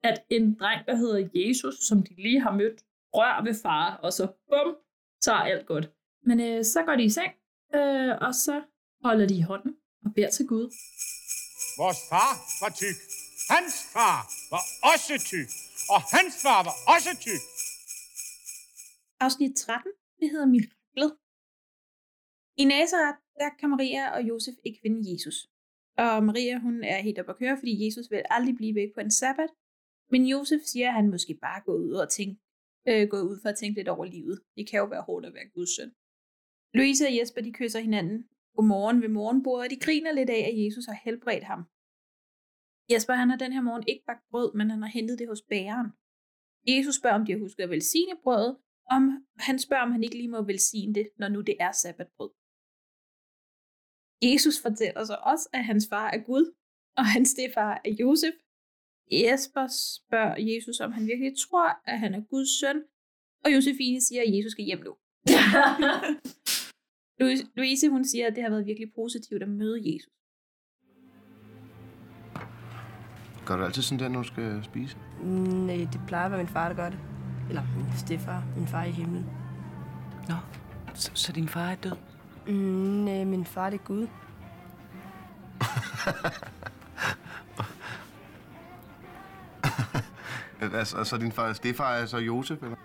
[0.02, 2.82] at en dreng, der hedder Jesus, som de lige har mødt,
[3.14, 4.76] rører ved far, og så bum,
[5.20, 5.90] så er alt godt.
[6.22, 7.32] Men øh, så går de i seng,
[7.74, 8.62] øh, og så
[9.04, 10.66] holder de i hånden og beder til Gud.
[11.80, 12.32] Vores far
[12.62, 12.98] var tyk.
[13.54, 14.18] Hans far
[14.54, 15.48] var også tyk.
[15.94, 17.42] Og hans far var også tyk.
[19.24, 21.12] Afsnit 13, det hedder Miraklet.
[22.62, 25.36] I Nazareth, der kan Maria og Josef ikke finde Jesus.
[26.04, 29.00] Og Maria, hun er helt op at køre, fordi Jesus vil aldrig blive væk på
[29.00, 29.50] en sabbat.
[30.12, 32.40] Men Josef siger, at han måske bare går ud og tænke,
[32.88, 34.36] øh, går ud for at tænke lidt over livet.
[34.56, 35.92] Det kan jo være hårdt at være Guds søn.
[36.74, 38.18] Louise og Jesper, de kysser hinanden.
[38.56, 41.60] Godmorgen ved morgenbordet, og de griner lidt af, at Jesus har helbredt ham.
[42.90, 45.42] Jesper, han har den her morgen ikke bagt brød, men han har hentet det hos
[45.42, 45.90] bageren.
[46.68, 48.56] Jesus spørger, om de har husket at velsigne brødet,
[48.90, 49.02] om
[49.38, 52.30] han spørger, om han ikke lige må velsigne det, når nu det er sabbatbrød.
[54.22, 56.54] Jesus fortæller så også, at hans far er Gud,
[56.96, 58.34] og hans stefar er Josef.
[59.12, 62.82] Jesper spørger Jesus, om han virkelig tror, at han er Guds søn,
[63.44, 64.94] og Josefine siger, at Jesus skal hjem nu.
[67.56, 70.12] Louise, hun siger, at det har været virkelig positivt at møde Jesus.
[73.46, 74.96] Gør du altid sådan der, når du skal spise?
[75.22, 76.98] Nej, det plejer at være min far, der gør det.
[77.48, 79.26] Eller min stefar, min far i himlen.
[80.28, 80.34] Nå,
[80.94, 81.96] så, så din far er død?
[82.46, 82.54] Mm,
[83.04, 84.06] nej, min far det er Gud.
[90.78, 92.76] altså, altså din far, stefar er så Josef, eller?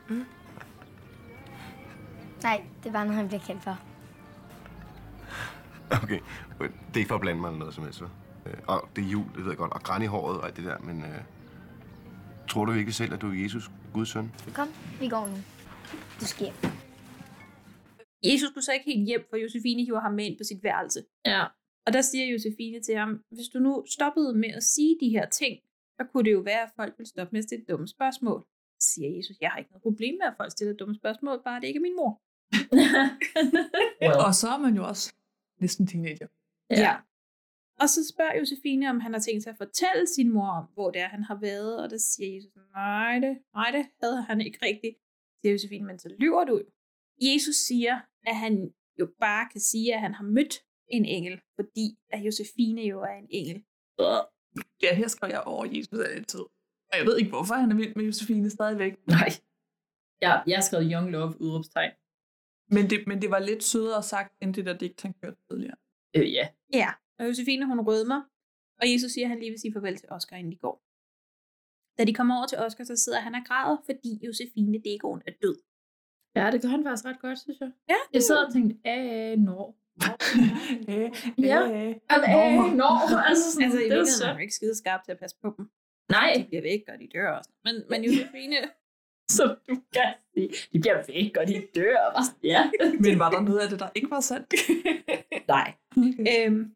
[2.44, 3.80] Nej, det bare noget, han bliver kendt for.
[6.04, 6.20] Okay,
[6.60, 8.10] det er ikke for at blande mig eller noget som helst, vel?
[8.46, 10.56] Øh, Og det er jul, det ved jeg godt, og græn i håret og alt
[10.58, 11.20] det der, men øh,
[12.50, 14.32] tror du ikke selv, at du er Jesus, Guds søn?
[14.54, 14.68] Kom,
[15.00, 15.36] vi går nu.
[16.20, 16.56] Du skal hjem.
[18.24, 21.04] Jesus skulle så ikke helt hjem, for Josefine hiver ham med ind på sit værelse.
[21.26, 21.44] Ja.
[21.86, 25.30] Og der siger Josefine til ham, hvis du nu stoppede med at sige de her
[25.30, 25.60] ting,
[25.98, 28.46] så kunne det jo være, at folk ville stoppe med at stille dumme spørgsmål.
[28.80, 31.60] Så siger Jesus, jeg har ikke noget problem med, at folk stiller dumme spørgsmål, bare
[31.62, 32.22] det ikke er min mor.
[34.02, 34.16] Well.
[34.28, 35.14] Og så er man jo også
[35.66, 36.28] næsten teenager.
[36.70, 36.80] Ja.
[36.86, 36.93] ja.
[37.82, 40.91] Og så spørger Josefine, om han har tænkt sig at fortælle sin mor om, hvor
[40.91, 41.84] det er, han har været.
[41.84, 44.95] Og der siger Jesus, nej det, nej det havde han ikke rigtigt.
[45.41, 46.66] Siger Josefine, men så lyver du jo.
[47.30, 47.95] Jesus siger,
[48.30, 48.53] at han
[48.99, 50.55] jo bare kan sige, at han har mødt
[50.88, 53.63] en engel, fordi at Josefine jo er en engel.
[54.84, 56.39] Ja, her skrev jeg over Jesus altid.
[56.89, 58.93] Og jeg ved ikke, hvorfor han er vild med Josefine stadigvæk.
[59.07, 59.30] Nej.
[60.22, 61.91] Ja, jeg har skrevet Young Love udråbstegn.
[62.70, 65.76] Men det, men det var lidt sødere sagt, end det der digt, han kørte tidligere.
[66.16, 66.47] Øh, ja.
[66.74, 66.89] Ja,
[67.20, 68.22] og Josefine hun rødmer,
[68.82, 70.82] og Jesus siger, at han lige vil sige farvel til Oscar, inden de går.
[71.97, 75.32] Da de kommer over til Oscar, så sidder han og græder, fordi Josefine Degon er
[75.41, 75.57] død.
[76.36, 77.72] Ja, det gør han faktisk ret godt, synes jeg.
[77.89, 79.66] Ja, Jeg sad og tænkte, æh, når.
[81.49, 81.59] Ja.
[81.80, 82.95] æh, når.
[83.30, 85.53] Altså, sådan, Altså, i det er er jo ikke skide skarp til at passe på
[85.57, 85.70] dem.
[86.09, 87.49] Nej, De bliver væk, og de dør også.
[87.63, 88.55] Men, men Josefine...
[89.30, 90.49] som du kan sige.
[90.73, 91.97] De bliver væk, og de dør.
[92.17, 92.71] Og ja.
[92.99, 94.53] Men var der noget af det, der ikke var sandt?
[95.55, 95.73] Nej.
[96.32, 96.76] Øhm,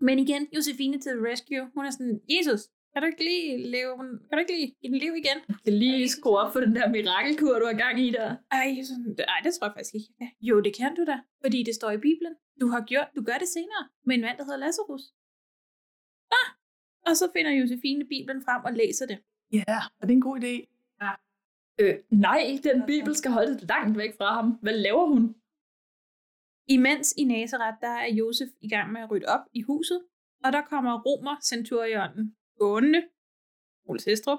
[0.00, 1.70] men igen, Josefine til the rescue.
[1.74, 2.60] Hun er sådan, Jesus,
[2.92, 3.92] kan du ikke lige leve,
[4.28, 5.38] kan du ikke lige give den liv igen?
[5.64, 8.28] Det er lige skrue op for den der mirakelkur, du har gang i der.
[8.50, 10.10] Ej, sådan, ej, det tror jeg faktisk ikke.
[10.18, 10.28] kan.
[10.40, 12.34] Jo, det kan du da, fordi det står i Bibelen.
[12.60, 15.04] Du har gjort, du gør det senere med en mand, der hedder Lazarus.
[16.38, 16.48] Ah,
[17.08, 19.18] og så finder Josefine Bibelen frem og læser det.
[19.52, 20.54] Ja, og det er en god idé.
[21.02, 21.12] Ja.
[21.80, 24.50] Øh, nej, den bibel skal holde det langt væk fra ham.
[24.62, 25.34] Hvad laver hun?
[26.68, 30.02] Imens i Nazareth, der er Josef i gang med at rydde op i huset,
[30.44, 33.02] og der kommer Romer centurionen gående,
[33.88, 34.38] Ole Sestrup,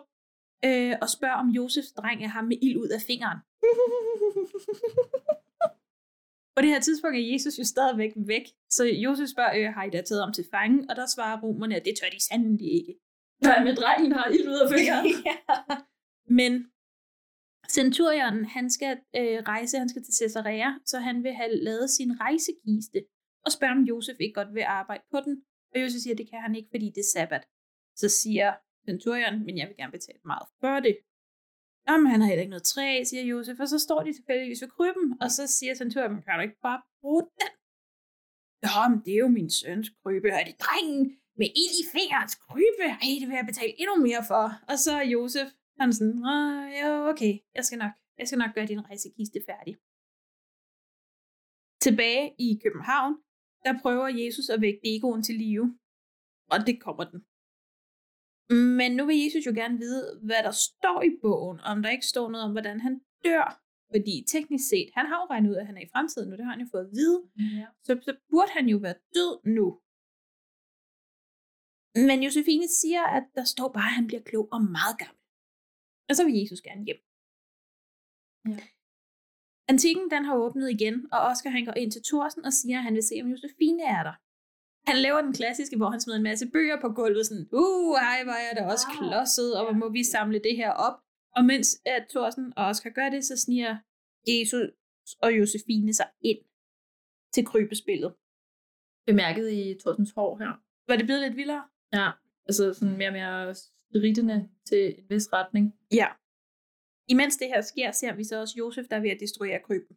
[0.65, 3.39] øh, og spørger, om Josefs dreng er ham med ild ud af fingeren.
[6.55, 9.89] På det her tidspunkt er Jesus jo stadigvæk væk, så Josef spørger, øh, har I
[9.89, 10.85] da taget ham til fange?
[10.89, 12.99] Og der svarer romerne, at det tør de sandelig ikke.
[13.41, 15.05] Nej, med drengen har ild ud af fingeren.
[15.29, 15.35] ja.
[16.39, 16.72] Men
[17.69, 22.19] Centurion, han skal øh, rejse, han skal til Caesarea, så han vil have lavet sin
[22.21, 22.99] rejsegiste
[23.45, 25.43] og spørger, om Josef ikke godt vil arbejde på den,
[25.73, 27.43] Og Josef siger, at det kan han ikke, fordi det er sabbat.
[27.95, 28.53] Så siger
[28.89, 30.95] centurion, men jeg vil gerne betale meget for det.
[31.87, 34.69] Jamen, han har heller ikke noget træ, siger Josef, og så står de tilfældigvis ved
[34.77, 37.49] krybben, og så siger centurion, kan du ikke bare bruge den?
[38.67, 41.03] Jamen, men det er jo min søns krybe, og er det drengen
[41.39, 42.85] med ild i fingerens krybe?
[43.03, 44.45] Ej, det vil jeg betale endnu mere for.
[44.71, 45.47] Og så er Josef,
[45.79, 49.39] han er sådan, "Ah, ja, okay, jeg skal nok, jeg skal nok gøre din rejsekiste
[49.49, 49.75] færdig.
[51.85, 53.13] Tilbage i København,
[53.65, 55.67] der prøver Jesus at vække egoen til live.
[56.53, 57.19] Og det kommer den.
[58.79, 62.11] Men nu vil Jesus jo gerne vide, hvad der står i bogen, om der ikke
[62.13, 63.47] står noget om, hvordan han dør.
[63.93, 66.45] Fordi teknisk set, han har jo regnet ud, at han er i fremtiden nu, det
[66.45, 67.19] har han jo fået at vide.
[67.59, 67.65] Ja.
[67.83, 69.67] Så, så burde han jo være død nu.
[72.07, 75.22] Men Josefine siger, at der står bare, at han bliver klog og meget gammel.
[76.09, 77.01] Og så vil Jesus gerne hjem.
[78.51, 78.59] Ja.
[79.71, 82.83] Antikken den har åbnet igen, og Oscar han går ind til Thorsen og siger, at
[82.83, 84.15] han vil se, om Josefine er der.
[84.91, 88.23] Han laver den klassiske, hvor han smider en masse bøger på gulvet, sådan, uh, hej,
[88.23, 90.97] hvor er der også klodset, og hvor må vi samle det her op.
[91.35, 93.77] Og mens at Thorsen og Oscar gør det, så sniger
[94.27, 94.67] Jesus
[95.21, 96.41] og Josefine sig ind
[97.33, 98.15] til krybespillet.
[99.05, 100.51] Bemærket i Torsens hår her.
[100.87, 101.63] Var det blevet lidt vildere?
[101.93, 102.11] Ja,
[102.47, 103.55] altså sådan mere og mere
[103.93, 105.75] strittende til en vis retning.
[105.91, 106.07] Ja.
[107.07, 109.95] Imens det her sker, ser vi så også Josef, der er ved at destruere kryben.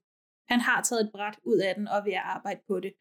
[0.49, 2.93] Han har taget et bræt ud af den og er ved at arbejde på det.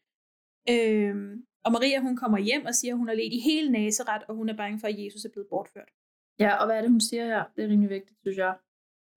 [0.68, 4.24] Øhm, og Maria, hun kommer hjem og siger, at hun har let i hele Nazareth,
[4.28, 5.90] og hun er bange for, at Jesus er blevet bortført.
[6.38, 7.44] Ja, og hvad er det, hun siger her?
[7.56, 8.54] Det er rimelig vigtigt, synes jeg.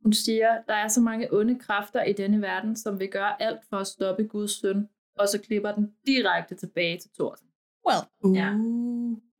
[0.03, 3.65] Hun siger, der er så mange onde kræfter i denne verden, som vil gøre alt
[3.69, 7.47] for at stoppe Guds søn, og så klipper den direkte tilbage til Thorsen.
[7.87, 8.03] Well.
[8.23, 8.37] Uh.
[8.37, 8.49] Ja.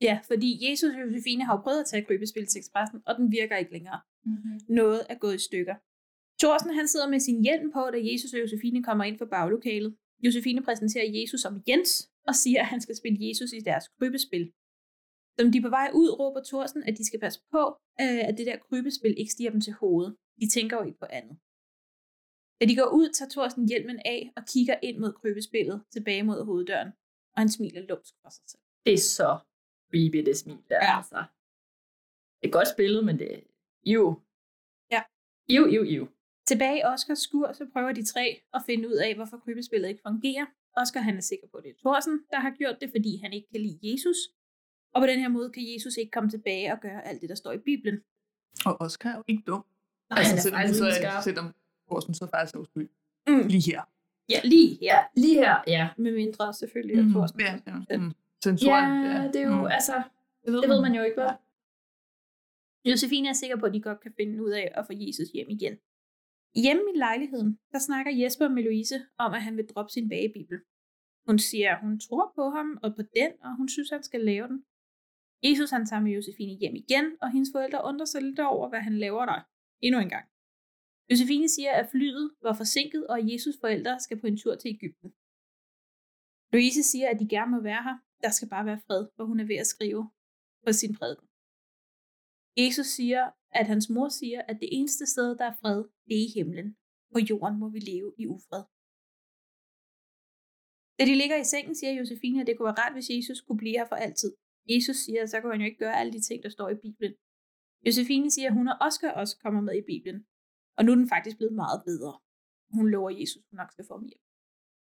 [0.02, 3.32] Ja, fordi Jesus og Josefine har jo prøvet at tage krybespil til Expressen, og den
[3.32, 4.00] virker ikke længere.
[4.26, 4.60] Mm-hmm.
[4.80, 5.76] Noget er gået i stykker.
[6.42, 9.92] Thorsen han sidder med sin hjelm på, da Jesus og Josefine kommer ind for baglokalet.
[10.26, 11.92] Josefine præsenterer Jesus som Jens,
[12.28, 14.46] og siger, at han skal spille Jesus i deres krybespil.
[15.40, 17.64] Som de er på vej ud, råber Thorsen, at de skal passe på,
[18.02, 20.16] øh, at det der krybespil ikke stiger dem til hovedet.
[20.42, 21.36] De tænker jo ikke på andet.
[22.60, 26.46] Da de går ud, tager Thorsen hjelmen af og kigger ind mod krybespillet, tilbage mod
[26.46, 26.92] hoveddøren,
[27.34, 28.64] og han smiler lumsk for sig selv.
[28.86, 29.30] Det er så
[29.92, 30.76] creepy, det smil der.
[30.82, 30.98] Ja.
[30.98, 31.24] Altså.
[32.42, 33.40] Det er godt spillet, men det er
[33.86, 34.20] jo.
[34.92, 35.02] Ja.
[35.50, 36.08] Jo, jo, jo.
[36.48, 40.02] Tilbage i Oscars skur, så prøver de tre at finde ud af, hvorfor krybespillet ikke
[40.08, 40.46] fungerer.
[40.78, 43.34] Oscar han er sikker på, at det er Thorsen, der har gjort det, fordi han
[43.34, 44.18] ikke kan lide Jesus.
[44.94, 47.36] Og på den her måde kan Jesus ikke komme tilbage og gøre alt det, der
[47.36, 48.02] står i Bibelen.
[48.66, 49.66] Og Oscar er jo ikke dum.
[50.10, 51.54] Nej, altså, han er selvom, faktisk så er, selvom
[51.88, 52.90] Thorsen så faktisk er uskyldig.
[53.28, 53.48] Mm.
[53.48, 53.82] Lige her.
[54.30, 55.00] Ja, lige her.
[55.16, 55.90] Lige her, ja.
[55.98, 57.14] Med mindre selvfølgelig, at Mhm.
[57.14, 57.40] Thorsen.
[57.40, 57.98] Ja, ja.
[57.98, 58.12] Mm.
[58.44, 59.66] Censuren, Ja, det er jo, Mm.
[59.78, 59.96] altså,
[60.44, 61.34] Det ved det ved man jo ikke, hvad.
[62.92, 65.50] Josefine er sikker på, at de godt kan finde ud af at få Jesus hjem
[65.58, 65.76] igen.
[66.64, 70.58] Hjemme i lejligheden, der snakker Jesper med Louise om, at han vil droppe sin bagebibel.
[71.28, 74.22] Hun siger, at hun tror på ham og på den, og hun synes, han skal
[74.32, 74.60] lave den.
[75.44, 78.80] Jesus han tager med Josefine hjem igen, og hendes forældre undrer sig lidt over, hvad
[78.88, 79.40] han laver der.
[79.86, 80.26] Endnu en gang.
[81.12, 84.70] Josefine siger, at flyet var forsinket, og at Jesus forældre skal på en tur til
[84.76, 85.10] Ægypten.
[86.54, 87.98] Louise siger, at de gerne må være her.
[88.24, 90.04] Der skal bare være fred, hvor hun er ved at skrive
[90.66, 91.28] på sin prædiken.
[92.64, 93.24] Jesus siger,
[93.60, 96.68] at hans mor siger, at det eneste sted, der er fred, det er i himlen.
[97.14, 98.64] På jorden må vi leve i ufred.
[100.98, 103.62] Da de ligger i sengen, siger Josefine, at det kunne være rart, hvis Jesus kunne
[103.64, 104.32] blive her for altid.
[104.74, 106.82] Jesus siger, at så kunne han jo ikke gøre alle de ting, der står i
[106.86, 107.14] Bibelen.
[107.86, 110.20] Josefine siger, at hun og Oscar også kommer med i Bibelen.
[110.78, 112.14] Og nu er den faktisk blevet meget bedre.
[112.78, 114.24] Hun lover Jesus, hun nok skal få ham hjem.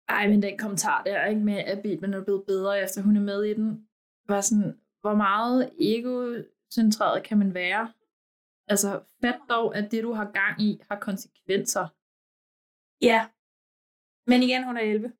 [0.09, 3.21] Ej, men den kommentar der, ikke med, at Bibelen er blevet bedre, efter hun er
[3.21, 3.87] med i den,
[4.27, 7.93] var sådan, hvor meget egocentreret kan man være?
[8.67, 11.87] Altså, fat dog, at det, du har gang i, har konsekvenser.
[13.01, 13.27] Ja.
[14.27, 15.13] Men igen, hun er 11.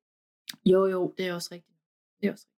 [0.66, 1.78] Jo, jo, det er også rigtigt.
[2.20, 2.58] Det er også rigtigt.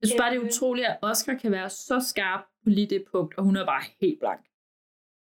[0.00, 3.04] Jeg synes bare, det er utroligt, at Oscar kan være så skarp på lige det
[3.12, 4.46] punkt, og hun er bare helt blank.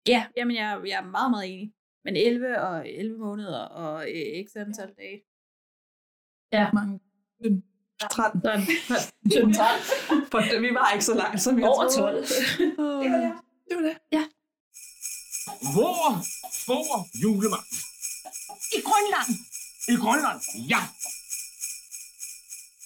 [0.08, 1.74] Ja, jamen jeg, jeg er meget, meget enig.
[2.04, 5.22] Men 11 og 11 måneder og øh, x antal dage.
[6.52, 6.72] Ja.
[6.72, 7.00] Mange.
[8.10, 8.40] 13.
[8.40, 9.52] 13.
[9.52, 10.26] 13.
[10.30, 12.16] For vi var ikke så langt, som jeg Over troede.
[12.16, 12.26] 12.
[13.02, 13.32] det var det.
[13.68, 13.98] Det var det.
[14.12, 14.24] Ja.
[15.74, 16.02] Hvor
[16.66, 17.76] får julemanden?
[18.76, 19.30] I Grønland.
[19.92, 20.40] I Grønland?
[20.72, 20.80] Ja.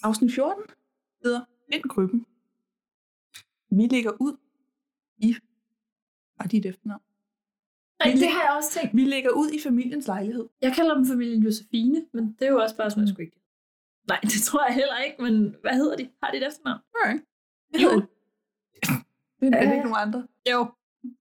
[0.02, 0.62] Afsnit 14
[1.24, 2.26] hedder Vind krybben.
[3.70, 4.36] Vi ligger ud
[5.18, 5.36] i...
[6.40, 7.02] Har de et efternavn?
[7.98, 8.96] Nej, Vi det har jeg også tænkt.
[8.96, 10.48] Vi ligger ud i familiens lejlighed.
[10.60, 13.08] Jeg kalder dem familien Josefine, men det er jo også bare sådan...
[13.08, 13.43] sgu ikke.
[14.08, 16.10] Nej, det tror jeg heller ikke, men hvad hedder de?
[16.22, 16.80] Har de et efternavn?
[17.04, 17.18] Nej.
[17.82, 17.90] Jo.
[19.40, 20.26] Det er det ikke nogen andre.
[20.50, 20.66] Jo,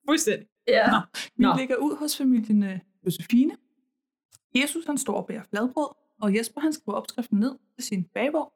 [0.09, 0.47] fuldstændig.
[0.67, 0.88] Ja.
[0.91, 0.97] Nå,
[1.36, 1.53] vi Nå.
[1.57, 3.57] ligger ud hos familien øh, Josefine.
[4.55, 5.88] Jesus han står og bærer fladbrød,
[6.21, 8.53] og Jesper han skriver opskriften ned til sin bagbog.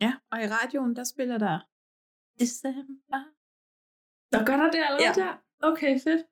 [0.00, 1.58] Ja, og i radioen, der spiller der
[2.40, 3.24] December.
[4.32, 5.12] Der gør der det allerede Ja.
[5.14, 5.32] der?
[5.62, 6.22] Okay, fedt.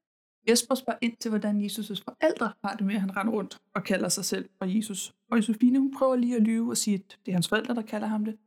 [0.49, 3.84] Jesper spørger ind til, hvordan Jesus' forældre har det med, at han render rundt og
[3.84, 5.14] kalder sig selv for Jesus.
[5.30, 7.82] Og Josefine, hun prøver lige at lyve og sige, at det er hans forældre, der
[7.82, 8.38] kalder ham det.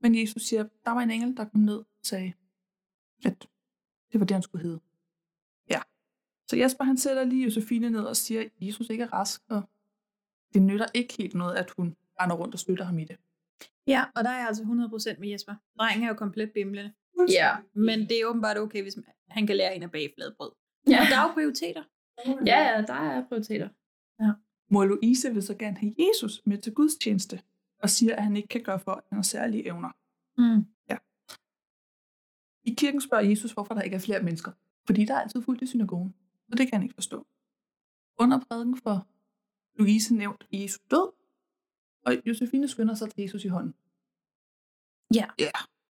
[0.00, 2.32] Men Jesus siger, der var en engel, der kom ned og sagde,
[3.24, 3.48] at
[4.12, 4.80] det var det, han skulle hedde.
[5.70, 5.80] Ja.
[6.50, 9.62] Så Jesper, han sætter lige Josefine ned og siger, at Jesus ikke er rask, og
[10.54, 13.16] det nytter ikke helt noget, at hun render rundt og støtter ham i det.
[13.86, 15.54] Ja, og der er jeg altså 100% med Jesper.
[15.78, 16.92] Drengen er jo komplet bimlende.
[17.28, 17.56] Ja.
[17.74, 18.98] Men det er åbenbart okay, hvis
[19.28, 20.52] han kan lære en at bage fladbrød.
[20.88, 21.00] Ja.
[21.00, 21.82] Og der er jo prioriteter.
[22.46, 23.68] Ja, ja, der er prioriteter.
[24.70, 27.42] Mor Louise vil så gerne have Jesus med til gudstjeneste,
[27.78, 29.90] og siger, at han ikke kan gøre for, at han har særlige evner.
[30.38, 30.66] Mm.
[30.90, 30.96] Ja.
[32.64, 34.52] I kirken spørger Jesus, hvorfor der ikke er flere mennesker.
[34.86, 36.14] Fordi der er altid fuldt i synagogen.
[36.48, 37.26] Så det kan han ikke forstå.
[38.18, 39.06] Under prædiken for
[39.78, 41.12] Louise nævnt Jesu død,
[42.06, 43.74] og Josefine skynder sig til Jesus i hånden.
[45.14, 45.26] Ja.
[45.38, 45.50] Ja.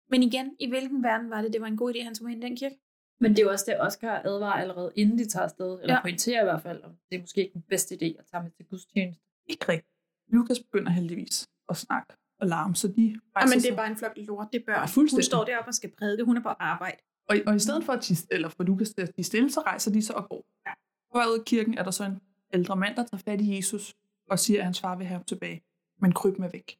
[0.08, 2.28] Men igen, i hvilken verden var det, det var en god idé, at han tog
[2.28, 2.78] hen i den kirke?
[3.20, 5.94] Men det er jo også det, Oscar advarer allerede, inden de tager afsted, eller Ja.
[5.94, 6.00] ja.
[6.02, 8.50] pointerer i hvert fald, om det er måske ikke den bedste idé at tage med
[8.50, 9.22] til gudstjeneste.
[9.46, 9.94] Ikke rigtigt.
[10.28, 13.96] Lukas begynder heldigvis at snakke og larme, så de Jamen, rejser det er bare en
[13.96, 14.74] flok lort, det bør.
[14.74, 14.86] Ja.
[14.94, 16.96] Hun står deroppe og skal prædike, hun er på arbejde.
[17.28, 19.60] Og, og i stedet for at de, eller for Lukas til at de stille, så
[19.60, 20.44] rejser de sig og går.
[21.12, 22.20] På vej ud af kirken er der så en
[22.54, 23.94] ældre mand, der tager fat i Jesus
[24.30, 25.62] og siger, at hans far vil have ham tilbage.
[26.00, 26.78] Men kryben er væk.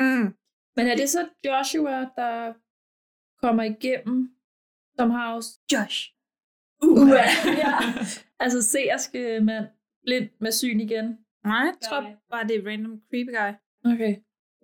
[0.00, 0.34] Mm.
[0.76, 2.52] Men er det så Joshua, der
[3.40, 4.34] kommer igennem,
[4.98, 5.50] som har også...
[5.72, 5.98] Josh.
[6.82, 7.08] Uh,
[7.64, 7.74] ja.
[8.40, 9.66] Altså seerske mand,
[10.04, 11.06] blind med syn igen.
[11.44, 13.52] Nej, jeg tror bare, det er random creepy guy.
[13.92, 14.14] Okay.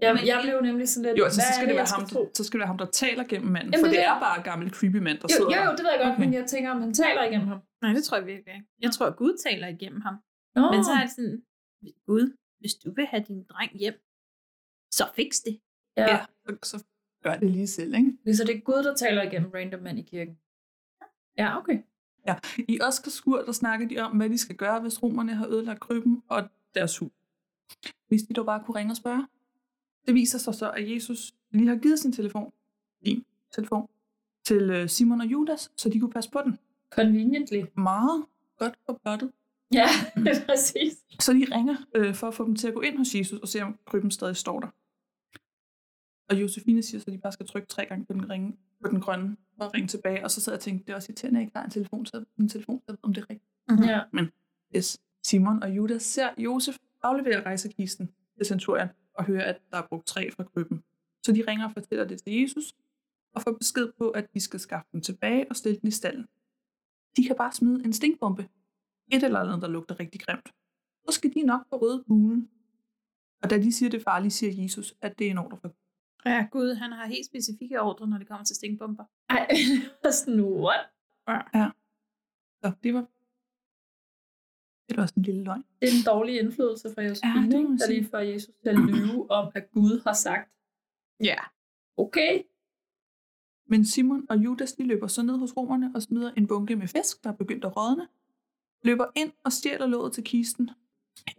[0.05, 1.19] Jeg, jeg blev nemlig sådan lidt...
[1.19, 2.05] Jo, altså, så skal, det være ham,
[2.37, 3.71] så skal det være ham, der taler gennem manden.
[3.73, 5.83] Jamen, for det det er bare gammel creepy mand, der Jo, sidder jo, jo, det
[5.85, 6.23] ved jeg godt, Okay.
[6.25, 7.61] men jeg tænker, om han taler igennem ham.
[7.83, 8.69] Nej, det tror jeg virkelig ikke.
[8.85, 10.17] Jeg tror, at Gud taler igennem ham.
[10.57, 10.65] Nå.
[10.75, 11.39] Men så er det sådan,
[12.09, 12.25] Gud,
[12.61, 13.97] hvis du vil have din dreng hjem,
[14.99, 15.55] så fix det.
[15.97, 16.07] Ja.
[16.13, 16.77] Ja, så, så
[17.25, 18.37] gør det lige selv, ikke?
[18.37, 20.39] Så det er Gud, der taler igennem random mand i kirken.
[21.39, 21.79] Ja, okay.
[22.27, 22.35] Ja.
[22.59, 25.81] I Oscars skur, der snakker de om, hvad de skal gøre, hvis romerne har ødelagt
[25.81, 27.11] krybben og deres hus.
[28.09, 29.27] Hvis de dog bare kunne ringe og spørge.
[30.07, 32.53] Det viser sig så, at Jesus lige har givet sin telefon,
[33.05, 33.89] din telefon,
[34.45, 36.59] til øh, Simon og Judas, så de kunne passe på den.
[36.91, 37.63] Conveniently.
[37.77, 38.25] Meget
[38.59, 39.33] godt for plottet.
[39.73, 39.87] Ja,
[40.49, 41.05] præcis.
[41.21, 43.49] Så de ringer øh, for at få dem til at gå ind hos Jesus og
[43.49, 44.69] se, om krybben stadig står der.
[46.31, 48.89] Og Josefine siger så, at de bare skal trykke tre gange på den, ringe, på
[48.89, 50.25] den grønne at ringe tilbage.
[50.25, 51.71] Og så sad jeg og tænkte, det er også irriterende, at jeg ikke har en
[51.71, 53.89] telefon, så en telefon, så om det er rigtigt.
[53.89, 54.01] Ja.
[54.13, 54.31] Men
[54.77, 55.01] yes.
[55.23, 60.07] Simon og Judas ser Josef aflevere rejsekisten til centurien og hører, at der er brugt
[60.07, 60.83] træ fra krybben.
[61.23, 62.75] Så de ringer og fortæller det til Jesus
[63.35, 66.27] og får besked på, at de skal skaffe den tilbage og stille den i stallen.
[67.17, 68.49] De kan bare smide en stinkbombe.
[69.13, 70.49] Et eller andet, der lugter rigtig grimt.
[71.09, 72.49] Så skal de nok få røde bulen.
[73.43, 75.75] Og da de siger det farlige, siger Jesus, at det er en ordre for
[76.27, 79.05] Ja, Gud, han har helt specifikke ordre, når det kommer til stinkbomber.
[79.31, 79.49] Ej,
[80.13, 80.81] sådan, what?
[81.29, 81.71] Ja.
[82.65, 83.07] Så det var...
[84.89, 85.65] Det var også en lille løgn.
[85.81, 88.79] Det er en dårlig indflydelse fra Josefine, Ja, ja, der lige får Jesus til at
[88.79, 90.51] lyve om, at Gud har sagt.
[91.21, 91.37] Ja.
[91.97, 92.43] Okay.
[93.67, 96.89] Men Simon og Judas de løber så ned hos romerne og smider en bunke med
[96.89, 98.09] fisk, der er begyndt at rådne.
[98.83, 100.71] Løber ind og stjæler låget til kisten.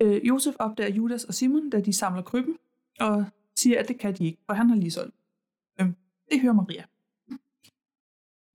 [0.01, 2.57] Øh, Josef opdager Judas og Simon, da de samler krybben,
[2.99, 3.25] og
[3.55, 5.15] siger, at det kan de ikke, for han har lige solgt.
[5.81, 5.95] Øhm,
[6.31, 6.85] det hører Maria.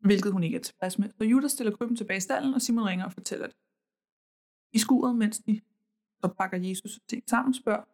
[0.01, 1.11] Hvilket hun ikke er tilfreds med.
[1.19, 3.57] Så Judas stiller krybben tilbage i stallen, og Simon ringer og fortæller det.
[4.73, 5.61] I skuret, mens de
[6.21, 7.85] så pakker Jesus ting sammen, spørger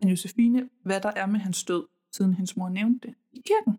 [0.00, 3.78] han Josefine, hvad der er med hans død, siden hendes mor nævnte det i kirken.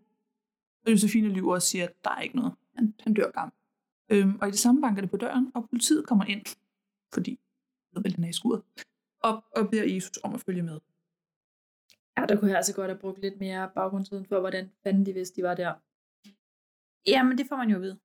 [0.86, 2.52] Og Josefine lyver og siger, at der er ikke noget.
[2.74, 3.52] Han, han dør gammel.
[4.08, 6.56] Øhm, og i det samme banker det på døren, og politiet kommer ind,
[7.12, 7.38] fordi
[7.92, 8.62] ved vel, den er i skuret,
[9.22, 10.80] og, og beder Jesus om at følge med.
[12.20, 15.12] Ja, der kunne jeg altså godt have brugt lidt mere baggrundsviden for, hvordan fanden de
[15.12, 15.72] vidste, de var der.
[17.06, 17.98] Ja, men det får man jo at vide.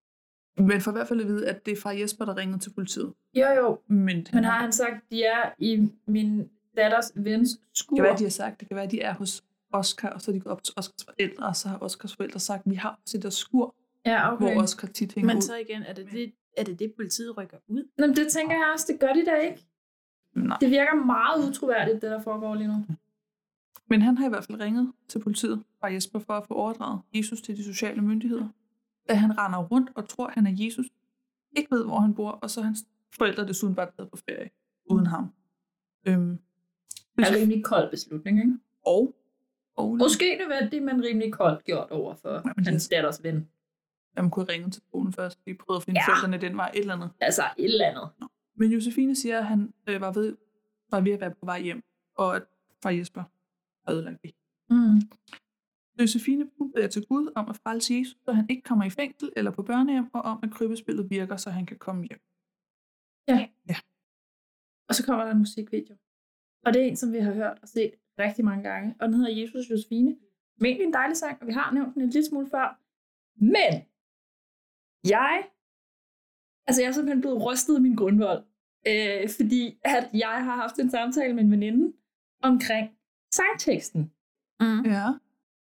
[0.57, 2.70] Men for i hvert fald at vide, at det er fra Jesper, der ringede til
[2.74, 3.13] politiet.
[3.34, 3.80] Jo, jo.
[3.88, 7.95] Men, Men har han sagt, de er i min datters vens skur?
[7.95, 9.43] Det kan være, de har sagt, det kan være, de er hos
[9.74, 12.39] Oscar, og så er de gået op til Oscars forældre, og så har Oscars forældre
[12.39, 14.53] sagt, at vi har også der skur, Ja, okay.
[14.53, 15.41] hvor Oscar tit hænger Men ud.
[15.41, 17.88] så igen, er det det, er det, det politiet rykker ud?
[17.97, 19.66] Nå, men det tænker jeg også, det gør de da ikke.
[20.36, 20.57] Nej.
[20.61, 22.86] Det virker meget utroværdigt, det der foregår lige nu.
[23.89, 27.01] Men han har i hvert fald ringet til politiet fra Jesper for at få overdraget
[27.13, 28.47] Jesus til de sociale myndigheder.
[29.09, 30.86] Da han render rundt og tror, han er Jesus,
[31.51, 32.86] ikke ved, hvor han bor, og så er hans
[33.17, 34.49] forældre desuden bare taget på ferie
[34.89, 35.33] uden ham.
[36.07, 36.39] Øhm,
[37.17, 38.57] Det er en rimelig kold beslutning, ikke?
[38.86, 39.15] Og,
[39.77, 43.47] og Måske nødvendigt, men rimelig koldt gjort over for men hans datters ven.
[44.17, 46.03] man kunne ringe til skolen først, vi prøvede at finde Ja.
[46.11, 46.13] ja.
[46.13, 47.09] forældrene den vej, et eller andet.
[47.19, 48.09] Altså, et eller andet.
[48.55, 50.38] Men Josefine siger, at han øh, var, ved,
[50.91, 51.83] var ved at være på vej hjem,
[52.17, 52.43] og at
[52.83, 53.23] far Jesper
[53.88, 54.31] havde ødelagt det.
[54.69, 55.01] Mm.
[55.99, 59.29] Josefine hun beder til Gud om at frelse Jesus, så han ikke kommer i fængsel
[59.36, 62.21] eller på børnehjem, og om at krybbespillet virker, så han kan komme hjem.
[63.27, 63.47] Ja.
[63.69, 63.77] ja.
[64.89, 65.95] Og så kommer der en musikvideo.
[66.65, 68.95] Og det er en, som vi har hørt og set rigtig mange gange.
[68.99, 70.15] Og den hedder Jesus Josefine.
[70.57, 72.79] Som egentlig en dejlig sang, og vi har nævnt den en lille smule før.
[73.39, 73.73] Men
[75.09, 75.49] jeg,
[76.67, 78.43] altså jeg er simpelthen blevet rystet i min grundvold.
[78.88, 81.93] Øh, fordi at jeg har haft en samtale med en veninde
[82.41, 82.94] omkring
[83.36, 84.11] sangteksten.
[84.59, 84.81] Mm.
[84.95, 85.07] Ja.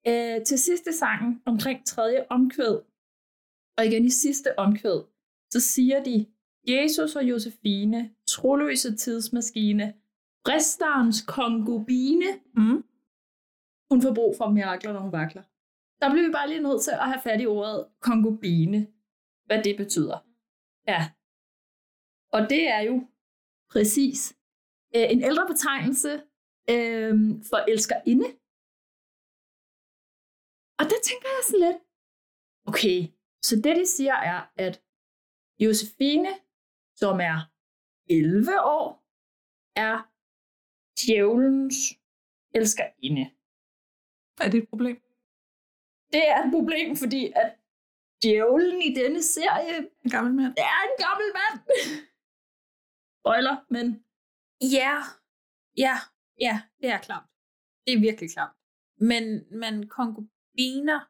[0.08, 2.76] Øh, til sidste sangen, omkring tredje omkvæd,
[3.78, 5.00] og igen i sidste omkvæd,
[5.52, 6.26] så siger de,
[6.68, 9.94] Jesus og Josefine, troløse tidsmaskine,
[10.44, 12.84] bristerens konkubine, mm.
[13.90, 15.42] hun får brug for mirakler, når hun vakler.
[16.00, 18.86] Der bliver vi bare lige nødt til at have fat i ordet konkubine,
[19.46, 20.18] hvad det betyder.
[20.88, 21.10] Ja.
[22.32, 23.06] Og det er jo
[23.70, 24.36] præcis
[24.96, 26.22] øh, en ældre betegnelse
[26.74, 27.14] øh,
[27.48, 28.28] for elskerinde.
[30.80, 31.80] Og der tænker jeg sådan lidt,
[32.70, 32.98] okay,
[33.42, 34.82] så det de siger er, at
[35.58, 36.32] Josefine,
[36.94, 37.38] som er
[38.10, 38.86] 11 år,
[39.86, 39.96] er
[41.00, 41.78] djævelens
[42.54, 43.24] elskerinde.
[44.40, 44.96] Er det et problem?
[46.12, 47.48] Det er et problem, fordi at
[48.22, 50.54] djævlen i denne serie En gammel mand.
[50.58, 51.58] er en gammel mand.
[53.20, 53.86] Spoiler, men
[54.76, 54.94] Ja,
[55.76, 55.94] ja,
[56.40, 57.26] ja, det er klamt.
[57.86, 58.52] Det er virkelig klamt.
[59.00, 61.00] Men, men konkubiner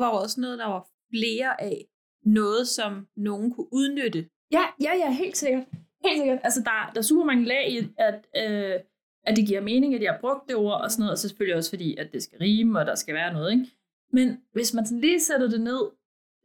[0.00, 1.86] var også noget, der var flere af.
[2.24, 4.28] Noget, som nogen kunne udnytte.
[4.52, 5.64] Ja, ja, ja, helt sikkert.
[6.04, 6.38] Helt sikkert.
[6.44, 8.80] Altså, der, der er super mange lag i, at, øh,
[9.22, 11.28] at det giver mening, at jeg har brugt det ord og sådan noget, og så
[11.28, 13.66] selvfølgelig også fordi, at det skal rime, og der skal være noget, ikke?
[14.12, 15.80] Men hvis man sådan lige sætter det ned,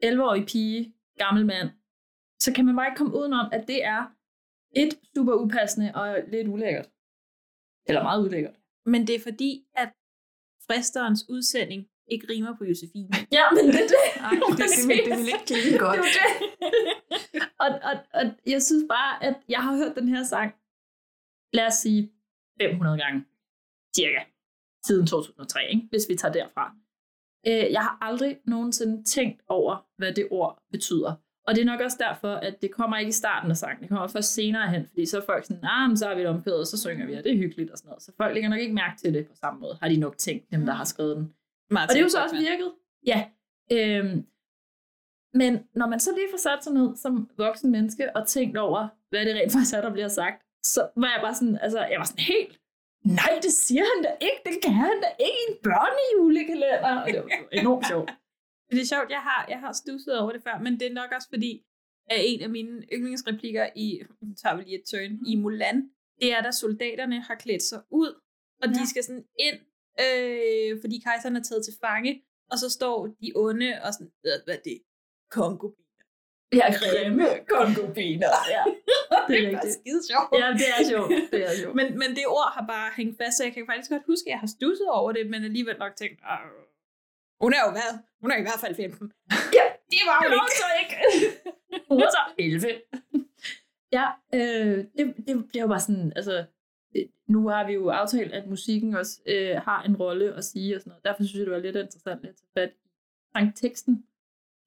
[0.06, 1.70] 11-årig pige, gammel mand,
[2.40, 4.06] så kan man bare ikke komme udenom, at det er
[4.76, 6.90] et super upassende og lidt ulækkert.
[7.92, 8.56] Eller meget ulækkert.
[8.86, 9.90] Men det er fordi, at
[10.68, 13.10] fristerens udsending ikke rimer på Josefine.
[13.38, 14.04] Ja, men det er det.
[14.16, 15.98] Ej, det, det, vil- det vil ikke klinge godt.
[15.98, 16.28] Det det.
[17.64, 18.24] og, og, og
[18.54, 20.50] jeg synes bare, at jeg har hørt den her sang,
[21.54, 22.12] lad os sige
[22.62, 23.26] 500 gange,
[23.96, 24.22] cirka,
[24.86, 25.88] siden 2003, ikke?
[25.90, 26.66] hvis vi tager derfra.
[27.48, 31.14] Øh, jeg har aldrig nogensinde tænkt over, hvad det ord betyder.
[31.48, 33.82] Og det er nok også derfor, at det kommer ikke i starten af sangen.
[33.82, 36.22] Det kommer først senere hen, fordi så er folk sådan, ah, men så har vi
[36.22, 38.04] et omkvæd, og så synger vi, og det er hyggeligt og sådan noget.
[38.04, 40.52] Så folk lægger nok ikke mærke til det på samme måde, har de nok tænkt,
[40.52, 41.34] dem der har skrevet den.
[41.70, 42.72] Meget og det er jo så også virket.
[43.06, 43.20] Ja.
[43.72, 44.26] Øhm,
[45.34, 48.88] men når man så lige får sat sig ned som voksen menneske og tænkt over,
[49.10, 52.00] hvad det rent faktisk er, der bliver sagt, så var jeg bare sådan, altså, jeg
[52.00, 52.60] var sådan helt,
[53.06, 57.02] nej, det siger han da ikke, det kan han da ikke i en børnejulekalender.
[57.02, 57.30] Og det var
[57.62, 58.12] enormt sjovt.
[58.72, 61.12] Det er sjovt, jeg har, jeg har stusset over det før, men det er nok
[61.16, 61.64] også fordi,
[62.10, 64.02] at en af mine yndlingsreplikker i,
[64.42, 65.90] tager vi lige et turn, i Mulan,
[66.22, 68.12] det er, da soldaterne har klædt sig ud,
[68.62, 68.74] og ja.
[68.74, 69.60] de skal sådan ind,
[70.06, 74.56] øh, fordi kejseren er taget til fange, og så står de onde og sådan, hvad,
[74.56, 74.82] er det?
[75.38, 75.78] Konkubiner.
[76.54, 78.32] Ja, grimme konkubiner.
[78.56, 78.64] Ja,
[79.28, 79.74] det er bare rigtigt.
[79.74, 80.30] skide sjovt.
[80.42, 81.10] Ja, det er sjovt.
[81.32, 81.76] Det er sjovt.
[81.76, 84.32] Men, men det ord har bare hængt fast, så jeg kan faktisk godt huske, at
[84.32, 86.40] jeg har stusset over det, men alligevel nok tænkt, "Ah,
[87.42, 87.92] hun er jo hvad?
[88.22, 89.12] Hun er i hvert fald 15.
[89.58, 90.62] Ja, det var hun det var ikke.
[90.64, 90.96] så ikke.
[91.90, 92.68] Hun var så 11.
[93.98, 96.46] Ja, øh, det, det, det var bare sådan, altså,
[96.94, 100.76] det, nu har vi jo aftalt, at musikken også øh, har en rolle at sige
[100.76, 101.04] og sådan noget.
[101.06, 102.90] Derfor synes jeg, det var lidt interessant at tage fat i
[103.36, 104.06] sangteksten.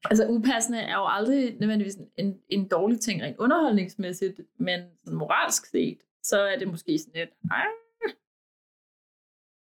[0.05, 5.19] Altså upassende er jo aldrig nødvendigvis en, en, en dårlig ting rent underholdningsmæssigt, men sådan
[5.19, 7.31] moralsk set, så er det måske sådan lidt,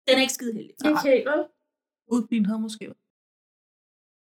[0.08, 0.76] Den er ikke skide heldig.
[0.86, 1.46] ikke helt, vel?
[2.12, 2.98] Udpin havde måske været.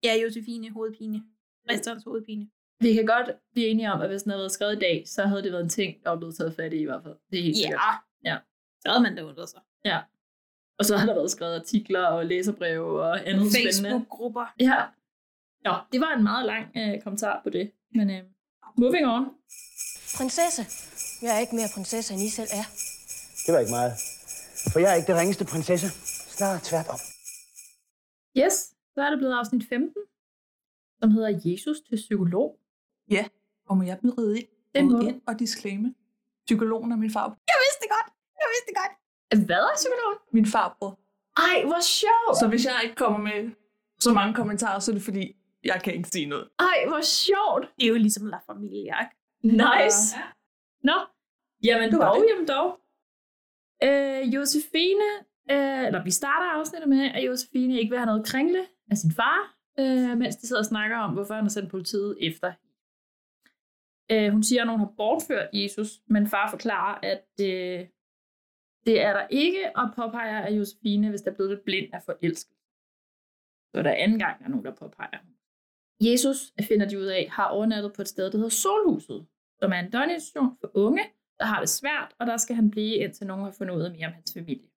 [0.04, 1.22] Ja, Josefine, hovedpine.
[1.70, 2.48] Resterens hovedpine.
[2.80, 5.26] Vi kan godt blive enige om, at hvis den havde været skrevet i dag, så
[5.26, 7.14] havde det været en ting, der var blevet taget fat i i hvert fald.
[7.30, 7.62] Det er helt Ja.
[7.62, 7.80] sikkert.
[8.24, 8.36] Ja.
[8.80, 9.60] Så havde man da undret sig.
[9.84, 10.00] Ja.
[10.78, 13.72] Og så har der været skrevet artikler og læserbreve og andet spændende.
[13.72, 14.46] Facebook-grupper.
[14.60, 14.84] Ja.
[15.64, 17.70] Nå, det var en meget lang øh, kommentar på det.
[17.94, 18.22] Men øh,
[18.78, 19.24] moving on.
[20.16, 20.62] Prinsesse.
[21.22, 22.64] Jeg er ikke mere prinsesse, end I selv er.
[23.46, 23.92] Det var ikke meget.
[24.72, 25.86] For jeg er ikke det ringeste prinsesse.
[26.36, 26.98] Snarere tværtom.
[28.38, 28.52] Yes,
[28.94, 30.02] så er det blevet afsnit 15,
[31.00, 32.58] som hedder Jesus til psykolog.
[33.10, 33.24] Ja,
[33.68, 35.90] og må jeg byde ind, Den må ind og disclaimer.
[36.46, 37.26] Psykologen er min far.
[37.52, 38.08] Jeg vidste det godt.
[38.40, 38.94] Jeg vidste det godt.
[39.46, 40.18] Hvad er psykologen?
[40.32, 40.98] Min farbror.
[41.36, 42.38] Ej, hvor sjovt.
[42.40, 43.50] Så hvis jeg ikke kommer med
[44.00, 46.48] så mange kommentarer, så er det fordi, jeg kan ikke sige noget.
[46.58, 47.62] Ej, hvor sjovt.
[47.76, 49.16] Det er jo ligesom La Familia, ikke?
[49.62, 50.16] Nice.
[50.82, 50.98] Nå,
[51.64, 52.26] jamen dog, det.
[52.30, 52.80] jamen dog.
[53.82, 55.08] Øh, Josefine,
[55.50, 59.12] øh, eller vi starter afsnittet med, at Josefine ikke vil have noget kringle af sin
[59.12, 62.52] far, øh, mens de sidder og snakker om, hvorfor han har sendt politiet efter.
[64.10, 67.86] Øh, hun siger, at nogen har bortført Jesus, men far forklarer, at øh,
[68.86, 72.02] det er der ikke, og påpeger, at Josefine, hvis der er blevet lidt blind af
[72.02, 72.62] forelskelse.
[73.74, 75.18] Så der er anden gang, der er nogen, der påpeger.
[76.00, 79.26] Jesus, finder de ud af, har overnattet på et sted, der hedder Solhuset,
[79.60, 81.02] som er en døgninstitution for unge,
[81.38, 83.90] der har det svært, og der skal han blive, indtil nogen har fundet ud af
[83.90, 84.68] mere om hans familie.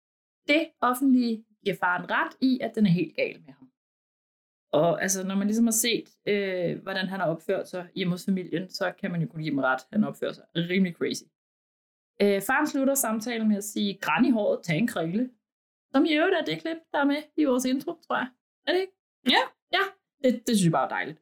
[0.50, 3.68] Det offentlige giver faren ret i, at den er helt gal med ham.
[4.72, 8.26] Og altså, når man ligesom har set, øh, hvordan han har opført sig hjemme hos
[8.26, 9.82] familien, så kan man jo kun give ham ret.
[9.92, 11.24] Han opfører sig rimelig crazy.
[12.22, 15.30] Øh, faren slutter samtalen med at sige, græn i håret, tag en krille.
[15.92, 18.30] Som i øvrigt er det klip, der er med i vores intro, tror jeg.
[18.68, 18.94] Er det ikke?
[19.30, 19.42] Ja.
[19.74, 19.84] Ja,
[20.24, 21.20] det, det synes jeg bare er dejligt.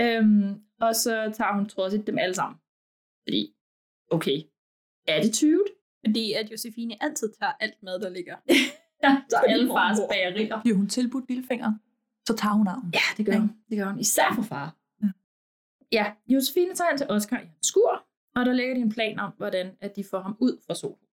[0.00, 2.58] Øhm, og så tager hun trodsigt dem alle sammen.
[3.24, 3.54] Fordi,
[4.10, 4.38] okay,
[5.08, 5.64] attitude.
[6.06, 8.36] Fordi at Josefine altid tager alt mad, der ligger.
[9.04, 10.62] ja, så alle fars bagerier.
[10.62, 11.72] Bliver hun tilbudt lillefinger,
[12.26, 12.90] så tager hun armen.
[12.94, 13.50] Ja, det gør hun.
[13.70, 14.00] Det gør hun.
[14.00, 14.76] Især for far.
[15.02, 15.08] Ja,
[15.92, 19.18] ja Josefine tager hen til Oscar i hans skur, og der lægger de en plan
[19.18, 21.06] om, hvordan at de får ham ud fra solen.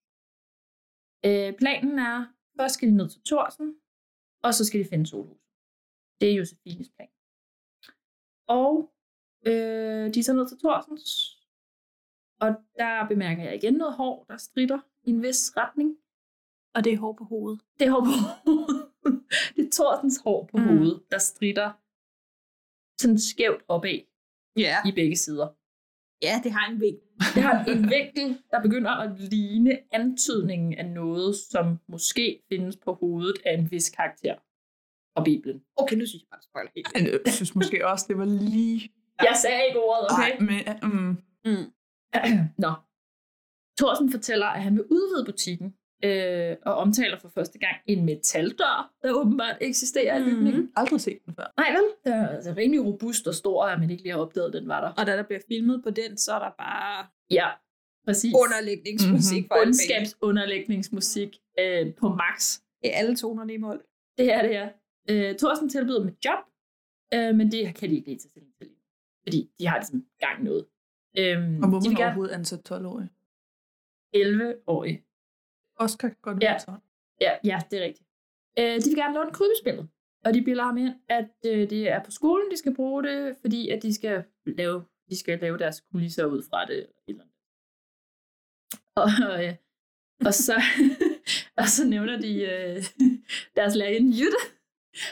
[1.26, 2.26] Øh, planen er,
[2.60, 3.76] først skal de ned til Thorsen,
[4.44, 5.42] og så skal de finde solhus.
[6.22, 7.10] Det er Josefines plan.
[8.48, 8.94] Og
[9.48, 11.43] øh, de er så ned til Thorsens,
[12.44, 15.98] og der bemærker jeg igen noget hår, der strider i en vis retning.
[16.76, 17.62] Og det er hår på hovedet.
[17.80, 18.16] Det er hår på
[18.46, 18.90] hovedet.
[19.56, 20.64] det er Thorsens hår på mm.
[20.64, 21.72] hovedet, der strider
[23.02, 24.00] sådan skævt opad
[24.58, 24.78] ja.
[24.86, 25.48] i begge sider.
[26.22, 27.08] Ja, det har en vinkel.
[27.36, 32.94] Det har en vinkel, der begynder at ligne antydningen af noget, som måske findes på
[32.94, 34.36] hovedet af en vis karakter
[35.14, 35.64] fra Bibelen.
[35.76, 37.26] Okay, nu synes jeg bare, du spoiler helt.
[37.26, 38.92] Jeg synes måske også, det var lige...
[39.22, 40.32] Jeg sagde ikke ordet, okay?
[40.32, 41.18] Ej, men, mm.
[41.46, 41.74] Mm.
[42.66, 42.72] Nå.
[43.80, 48.92] Thorsen fortæller, at han vil udvide butikken, øh, og omtaler for første gang en metaldør,
[49.04, 50.62] der åbenbart eksisterer i bygningen.
[50.62, 50.72] Mm.
[50.76, 51.54] Aldrig set den før.
[51.58, 51.84] Nej vel?
[52.06, 54.82] Det er altså rimelig robust og stor, at man ikke lige har opdaget, den var
[54.82, 54.92] der.
[54.98, 57.48] Og da der bliver filmet på den, så er der bare Ja,
[58.06, 58.34] præcis.
[58.44, 59.62] underlægningsmusik mm-hmm.
[59.68, 62.60] Ondskabsunderlægningsmusik øh, på max.
[62.84, 63.84] I alle tonerne i mål.
[64.18, 64.70] Det er det, ja.
[65.10, 66.40] Øh, Thorsten tilbyder dem et job,
[67.14, 68.70] øh, men det kan de ikke lige tage stilling til.
[69.24, 70.66] Fordi de har ligesom gang noget.
[71.18, 73.10] Øhm, Og må man gerne overhovedet ansætte 12-årige?
[74.16, 75.04] 11-årige.
[75.76, 76.50] Oscar kan godt Ja.
[76.52, 76.80] være sådan.
[77.22, 78.10] Ja, ja, det er rigtigt.
[78.60, 79.90] Øh, de vil gerne låne krybespillet.
[80.26, 83.36] Og de bilder ham ind, at øh, det er på skolen, de skal bruge det,
[83.42, 86.88] fordi at de skal lave, de skal lave deres kulisser ud fra det.
[87.08, 87.34] Eller andet.
[88.96, 89.56] Og, øh,
[90.26, 90.62] og, så,
[91.62, 92.84] og så nævner de øh,
[93.56, 94.38] deres lærerinde Jytte.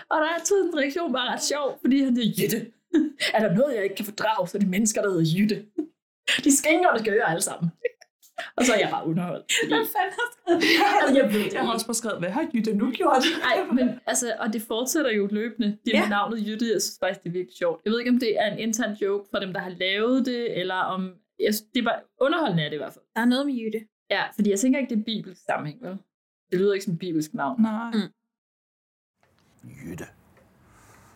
[0.10, 2.72] Og der er Tudens reaktion bare ret sjov, fordi han er Jytte.
[3.36, 5.66] er der noget, jeg ikke kan fordrage, så er det mennesker, der hedder Jytte.
[6.44, 7.70] De skænger, der skal høre alle sammen.
[8.58, 9.52] Og så er jeg bare underholdt.
[9.64, 9.74] Fordi...
[9.76, 10.64] Hvad fanden har skrevet
[11.02, 13.24] Altså, jeg ved det Jeg har også bare skrevet, hvad har Jytte nu gjort?
[13.48, 15.68] Nej, men altså, og det fortsætter jo løbende.
[15.86, 16.04] Det er Ja.
[16.04, 17.82] med navnet Jytte, jeg synes faktisk, det er virkelig sjovt.
[17.86, 20.60] Jeg ved ikke, om det er en intern joke fra dem, der har lavet det,
[20.60, 21.02] eller om...
[21.40, 23.06] Jeg, det er bare underholdende er det i hvert fald.
[23.16, 23.80] Der er noget med Jytte.
[24.10, 25.98] Ja, fordi jeg tænker ikke, det er bibelsk sammenhæng, vel?
[26.52, 27.62] Det lyder ikke som et bibelsk navn.
[27.62, 27.92] Nej.
[27.94, 29.70] Mm.
[29.86, 30.06] Jytte.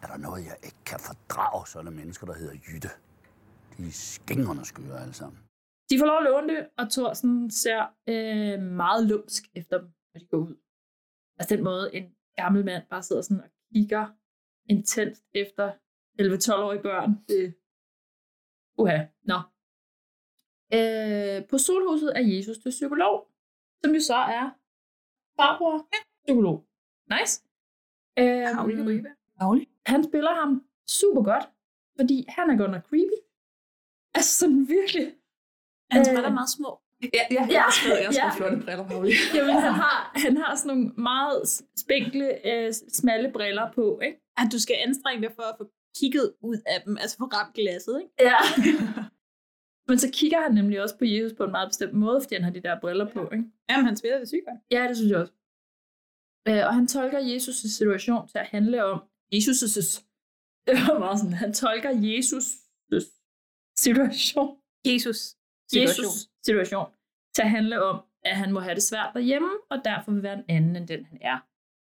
[0.03, 2.89] Er der noget, jeg ikke kan fordrage, sådan mennesker, der hedder Jytte?
[3.77, 5.39] De er skængerne skøre alle sammen.
[5.89, 10.19] De får lov at låne det, og Thorsen ser øh, meget lumsk efter dem, når
[10.19, 10.55] de går ud.
[11.37, 14.05] Altså den måde, en gammel mand bare sidder sådan og kigger
[14.69, 15.71] intenst efter
[16.21, 17.09] 11-12-årige børn.
[17.27, 17.55] Det...
[18.77, 19.39] Uha, nå.
[20.77, 23.27] Øh, på solhuset er Jesus til psykolog,
[23.83, 24.45] som jo så er
[25.37, 25.87] farbror
[26.25, 26.65] psykolog.
[27.13, 27.43] Nice.
[28.85, 29.09] Rybe.
[29.39, 29.69] Pauli.
[29.85, 31.45] Han spiller ham super godt,
[31.99, 33.19] fordi han er godt nok creepy.
[34.15, 35.07] Altså sådan virkelig.
[35.91, 36.71] Hans briller er meget små.
[37.17, 38.35] Ja, ja, jeg har skrevet, jeg har ja.
[38.39, 39.11] flotte briller, Pauli.
[39.35, 41.41] Jamen, han har, han har sådan nogle meget
[41.83, 44.17] spinkle, øh, smalle briller på, ikke?
[44.37, 45.65] At du skal anstrenge dig for at få
[45.99, 48.13] kigget ud af dem, altså få ramt glasset, ikke?
[48.29, 48.39] Ja.
[49.89, 52.43] Men så kigger han nemlig også på Jesus på en meget bestemt måde, fordi han
[52.43, 53.45] har de der briller på, ikke?
[53.69, 54.59] Jamen, han spiller det sygt godt.
[54.71, 55.33] Ja, det synes jeg også.
[56.47, 58.97] Øh, og han tolker Jesus' situation til at handle om
[59.35, 60.01] Jesus'
[60.67, 62.49] Det var meget sådan, han tolker Jesus'
[63.79, 64.57] situation.
[64.85, 65.35] Jesus
[65.75, 66.91] Jesus situation
[67.35, 70.33] til at handle om, at han må have det svært derhjemme, og derfor vil være
[70.33, 71.39] en anden end den, han er.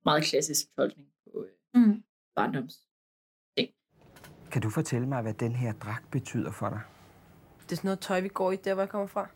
[0.05, 2.03] Meget klassisk tolkning på øh, mm.
[2.37, 2.79] barndoms.
[4.51, 6.81] Kan du fortælle mig, hvad den her dragt betyder for dig?
[7.63, 9.29] Det er sådan noget tøj, vi går i, der hvor jeg kommer fra.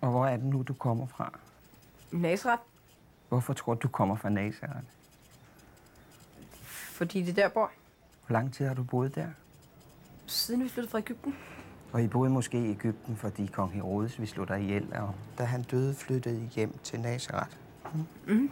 [0.00, 1.38] Og hvor er det nu, du kommer fra?
[2.12, 2.62] Nazareth,
[3.28, 4.86] Hvorfor tror du, du kommer fra Nazareth?
[6.92, 7.70] fordi det er der, jeg bor.
[8.26, 9.28] Hvor lang tid har du boet der?
[10.26, 11.34] Siden vi flyttede fra Ægypten.
[11.92, 15.44] Og I boede måske i Ægypten, fordi kong Herodes ville slå dig ihjel, og da
[15.44, 17.56] han døde, flyttede I hjem til Nazareth.
[17.94, 18.34] Mm.
[18.34, 18.50] Mm.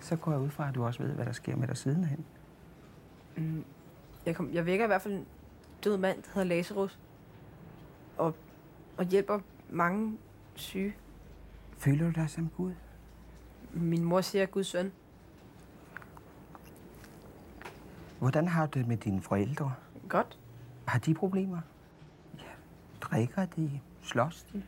[0.00, 2.24] Så går jeg ud fra, at du også ved, hvad der sker med dig sidenhen.
[3.36, 3.64] Mm.
[4.26, 5.26] Jeg, kom, jeg vækker i hvert fald en
[5.84, 6.98] død mand, der hedder Lazarus.
[8.16, 8.34] Og,
[8.96, 10.18] og hjælper mange
[10.54, 10.94] syge.
[11.78, 12.72] Føler du dig som Gud?
[13.72, 14.92] Min mor siger, er Guds søn.
[18.18, 19.74] Hvordan har du det med dine forældre?
[20.08, 20.38] Godt.
[20.84, 21.60] Har de problemer?
[23.12, 23.80] Drikker de?
[24.02, 24.62] Slås de?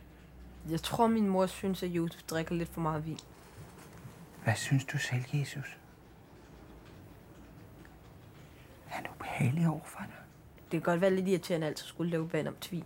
[0.69, 3.17] Jeg tror, min mor synes, at Josef drikker lidt for meget vin.
[4.43, 5.77] Hvad synes du selv, Jesus?
[8.87, 10.15] Er han ubehagelig over for dig?
[10.55, 12.83] Det kan godt være lidt irriterende, at altid skulle lave vand om tvin.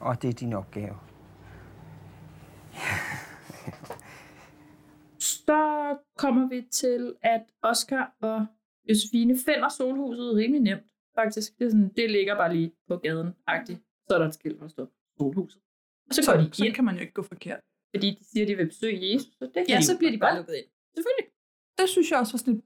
[0.00, 0.98] Og det er din opgave.
[5.18, 8.46] Så kommer vi til, at Oscar og
[8.88, 10.82] Josefine finder solhuset rimelig nemt.
[11.14, 13.85] Faktisk, det, er sådan, det ligger bare lige på gaden -agtigt.
[14.08, 14.88] Så er der et skilt, hvor der står
[15.18, 15.60] solhuset.
[16.08, 17.60] Og så går de så ind, kan man jo ikke gå forkert.
[17.94, 19.26] fordi de siger, at de vil besøge Jesus.
[19.38, 20.64] Så det kan Ja, de så bliver de bare lukket ind.
[20.94, 21.26] Selvfølgelig.
[21.78, 22.64] Det synes jeg også var sådan lidt...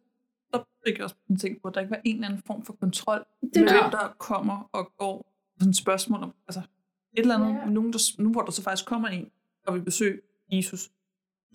[0.52, 2.62] Der fik jeg også en ting på, at der ikke var en eller anden form
[2.64, 3.24] for kontrol.
[3.54, 5.32] Det er hvem der kommer og går.
[5.58, 7.66] Sådan et spørgsmål om, altså et eller andet, Ja.
[7.70, 9.30] nogen, der, nu hvor der så faktisk kommer en
[9.66, 10.20] og vil besøge
[10.52, 10.90] Jesus,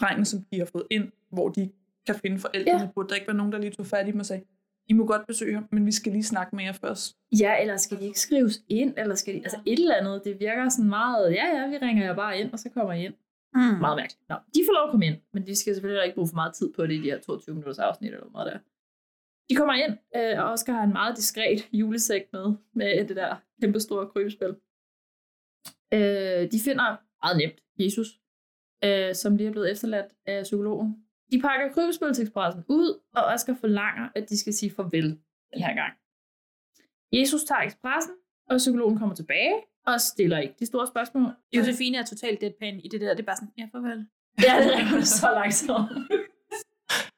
[0.02, 1.72] drengen, som de har fået ind, hvor de
[2.06, 2.90] kan finde forældrene, ja.
[2.96, 4.44] burde der ikke være nogen, der lige tog fat i dem og sagde,
[4.88, 7.18] I må godt besøge ham, men vi skal lige snakke med jer først.
[7.40, 10.40] Ja, eller skal de ikke skrives ind, eller skal de, altså et eller andet, det
[10.40, 13.14] virker sådan meget, ja ja, vi ringer jer bare ind, og så kommer I ind.
[13.56, 13.62] Mm.
[13.62, 14.30] Meget mærkeligt.
[14.30, 16.54] Nå, de får lov at komme ind, men de skal selvfølgelig ikke bruge for meget
[16.54, 18.60] tid på det i de her 22 minutters afsnit eller noget der.
[19.50, 23.36] De kommer ind, øh, og Oscar har en meget diskret julesæk med, med det der
[23.62, 24.56] kæmpe store krybespil.
[25.94, 28.20] Øh, de finder meget nemt Jesus,
[28.84, 31.05] øh, som lige er blevet efterladt af psykologen.
[31.32, 35.04] De pakker krybespilsekspressen ud, og Oscar forlanger, at de skal sige farvel
[35.54, 35.94] den her gang.
[37.20, 38.14] Jesus tager ekspressen,
[38.50, 39.56] og psykologen kommer tilbage
[39.86, 41.32] og stiller ikke de store spørgsmål.
[41.54, 43.10] Josefine er totalt deadpan i det der.
[43.14, 44.08] Det er bare sådan, ja, farvel.
[44.44, 45.90] Ja, det er så langsomt.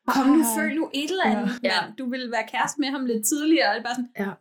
[0.07, 1.49] Kom nu, føl nu et eller andet.
[1.63, 1.67] Ja.
[1.67, 1.93] Ja.
[1.97, 3.73] Du ville være kæreste med ham lidt tidligere.
[3.73, 4.31] Det er bare sådan, Ja.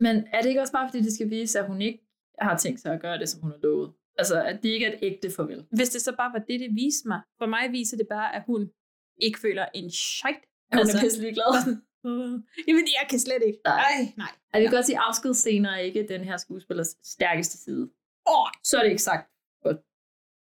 [0.00, 2.00] Men er det ikke også bare, fordi det skal vise, at hun ikke
[2.40, 3.92] har tænkt sig at gøre det, som hun har lovet?
[4.18, 5.66] Altså, at det ikke er et ægte farvel.
[5.70, 7.20] hvis det så bare var det, det viste mig.
[7.38, 8.70] For mig viser det bare, at hun
[9.18, 10.36] ikke føler en shit.
[10.72, 11.76] Hun er pisselig glad.
[12.04, 13.58] Uh, jamen, jeg kan slet ikke.
[13.64, 13.80] Nej.
[13.80, 14.32] Ej, nej.
[14.52, 17.90] Jeg vil godt sige, at afskedsscener er ikke den her skuespillers stærkeste side.
[18.28, 19.30] Åh, Så er det ikke sagt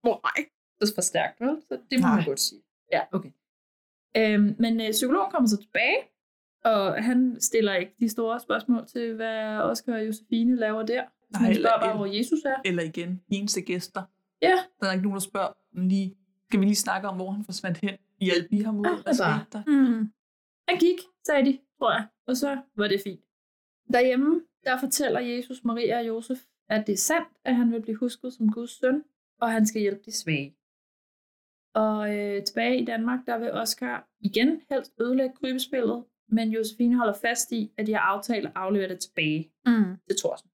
[0.04, 0.46] nej.
[0.80, 1.56] Det er for stærkt, vel?
[1.68, 2.24] Så det må man Nej.
[2.26, 2.62] godt sige.
[2.92, 3.30] Ja, okay.
[4.16, 5.98] Øhm, men øh, psykologen kommer så tilbage,
[6.64, 11.04] og han stiller ikke de store spørgsmål til, hvad Oscar og Josefine laver der.
[11.34, 12.56] Så han spørger bare, hvor Jesus er.
[12.64, 14.02] Eller igen, eneste gæster.
[14.42, 14.54] Ja.
[14.80, 16.16] Der er ikke nogen, der spørger lige,
[16.48, 17.96] skal vi lige snakke om, hvor han forsvandt hen?
[18.24, 18.84] Hjælp I ham ud?
[18.86, 19.14] Ah, bare.
[19.14, 19.62] skete der?
[19.66, 20.12] Mm.
[20.68, 22.06] Han gik, sagde de, tror jeg.
[22.26, 23.24] Og så var det fint.
[23.92, 27.96] Derhjemme, der fortæller Jesus, Maria og Josef, at det er sandt, at han vil blive
[27.96, 29.04] husket som Guds søn,
[29.40, 30.56] og han skal hjælpe de svage.
[31.74, 37.14] Og øh, tilbage i Danmark, der vil Oscar igen helst ødelægge krybespillet, men Josefine holder
[37.14, 39.96] fast i, at de har aftalt at aflevere det tilbage Mm.
[40.08, 40.48] til Thorsen.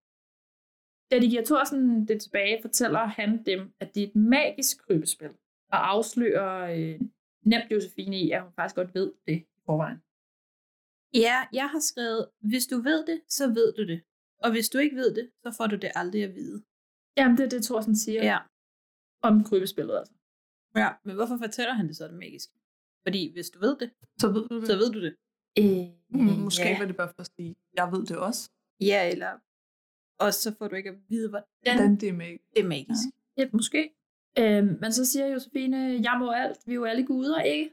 [1.10, 5.28] Da de giver Thorsen det tilbage, fortæller han dem, at det er et magisk krybespil,
[5.72, 7.00] og afslører øh,
[7.42, 9.98] nemt Josefine i, at hun faktisk godt ved det i forvejen.
[11.14, 14.02] Ja, jeg har skrevet, hvis du ved det, så ved du det.
[14.44, 16.62] Og hvis du ikke ved det, så får du det aldrig at vide.
[17.16, 18.38] Jamen, det er det, Thorsen siger Ja.
[19.22, 20.14] om krybespillet, altså.
[20.76, 22.50] Ja, men hvorfor fortæller han det så, det magisk?
[23.06, 24.66] Fordi hvis du ved det, Så ved du det.
[24.66, 25.16] så ved du det.
[25.58, 26.78] Øh, Mm, Måske ja.
[26.78, 28.50] var det bare for at sige, jeg ved det også.
[28.80, 29.38] Ja, eller...
[30.20, 32.26] Og så får du ikke at vide, hvordan Hvordan det er med.
[32.56, 33.04] det er magisk.
[33.36, 33.90] Ja, måske.
[34.40, 37.70] Øhm, men så siger Josefine, jeg må alt, vi er jo alle guder, ikke?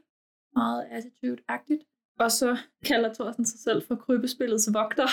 [0.54, 1.84] Meget attitude-agtigt.
[2.18, 5.08] Og så kalder Thorsten sig selv for krybespillets vogter.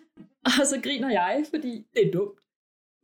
[0.60, 2.38] og så griner jeg, fordi det er dumt.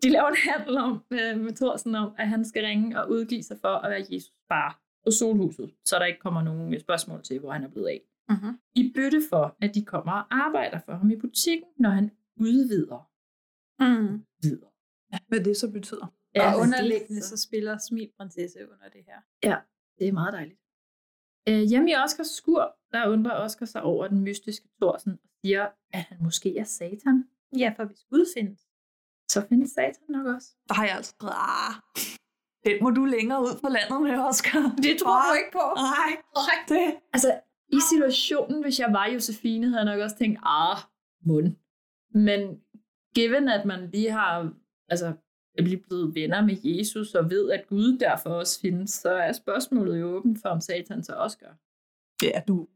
[0.03, 3.43] De laver en handel om, øh, med Thorsten om, at han skal ringe og udgive
[3.43, 7.39] sig for at være Jesus far på solhuset, så der ikke kommer nogen spørgsmål til,
[7.41, 8.01] hvor han er blevet af.
[8.29, 8.59] Mm-hmm.
[8.75, 13.11] I bytte for, at de kommer og arbejder for ham i butikken, når han udvider.
[13.81, 14.25] Mm.
[14.43, 14.71] Videre.
[15.29, 16.07] Hvad det så betyder.
[16.35, 19.21] Ja, og det- underliggende, så spiller Smil Prinsesse under det her.
[19.51, 19.57] Ja,
[19.99, 20.61] det er meget dejligt.
[21.49, 25.69] Øh, hjemme i Oscars skur, der undrer Oscar sig over den mystiske Thorsen og siger,
[25.93, 27.25] at han måske er Satan.
[27.59, 28.61] Ja, for hvis Gud findes.
[29.31, 30.49] Så findes Satan nok også.
[30.69, 31.75] Der har jeg altså skrevet, ah,
[32.67, 34.61] den må du længere ud på landet med, Oscar.
[34.77, 35.67] Det tror du ikke på.
[35.77, 36.13] Nej,
[36.69, 37.01] det.
[37.13, 40.77] Altså, i situationen, hvis jeg var Josefine, havde jeg nok også tænkt, ah,
[41.27, 41.57] mund.
[42.15, 42.41] Men
[43.15, 44.53] given, at man lige har,
[44.89, 45.13] altså,
[45.59, 49.33] er lige blevet venner med Jesus og ved, at Gud derfor også findes, så er
[49.33, 51.55] spørgsmålet jo åbent for, om Satan så også gør.
[52.23, 52.69] Ja, du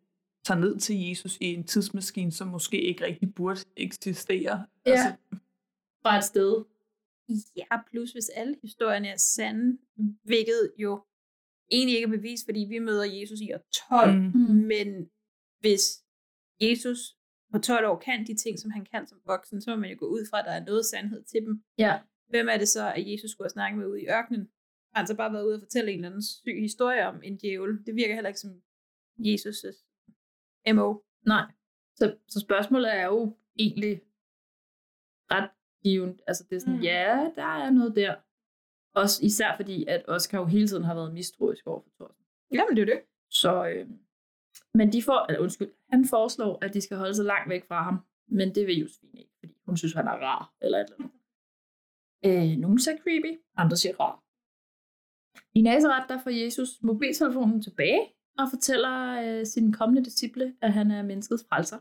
[0.45, 4.67] tager ned til Jesus i en tidsmaskine, som måske ikke rigtig burde eksistere.
[4.87, 4.91] Ja.
[4.93, 5.15] Altså,
[6.03, 6.65] Fra et sted.
[7.57, 9.79] Ja, plus hvis alle historierne er sande,
[10.25, 11.05] hvilket jo
[11.71, 14.25] egentlig ikke er bevis, fordi vi møder Jesus i år 12, Mm.
[14.35, 14.55] Mm.
[14.55, 15.11] men
[15.61, 15.83] hvis
[16.61, 17.17] Jesus
[17.53, 19.97] på 12 år kan de ting, som han kan som voksen, så må man jo
[19.99, 21.63] gå ud fra, at der er noget sandhed til dem.
[21.79, 21.99] Ja.
[22.29, 24.49] Hvem er det så, at Jesus skulle have snakket med ude i ørkenen?
[24.93, 27.37] Har han så bare været ude og fortælle en eller anden syg historie om en
[27.37, 27.87] djævel?
[27.87, 28.63] Det virker heller ikke som
[29.19, 29.85] Jesus'
[30.75, 30.95] MO.
[31.27, 31.45] Nej.
[31.97, 34.01] Så, så spørgsmålet er jo egentlig
[35.31, 35.51] ret
[35.83, 36.21] givet.
[36.27, 36.79] Altså det er sådan, Mm.
[36.79, 36.85] mm.
[36.85, 38.15] ja, der er noget der.
[38.95, 42.25] Også især fordi, at Oscar jo hele tiden har været mistroisk over for Thorsten.
[42.53, 43.01] Jamen, det er det.
[43.31, 43.89] Så, øh,
[44.75, 47.83] men de får, eller undskyld, han foreslår, at de skal holde sig langt væk fra
[47.83, 47.99] ham.
[48.29, 51.13] Men det vil Josefine ikke, fordi hun synes, han er rar, eller et eller andet.
[52.27, 54.25] Øh, nogle siger creepy, andre siger rar.
[55.55, 58.01] I Nazareth, der får Jesus mobiltelefonen tilbage,
[58.39, 61.79] og fortæller øh, sine kommende disciple, at han er menneskets frelser.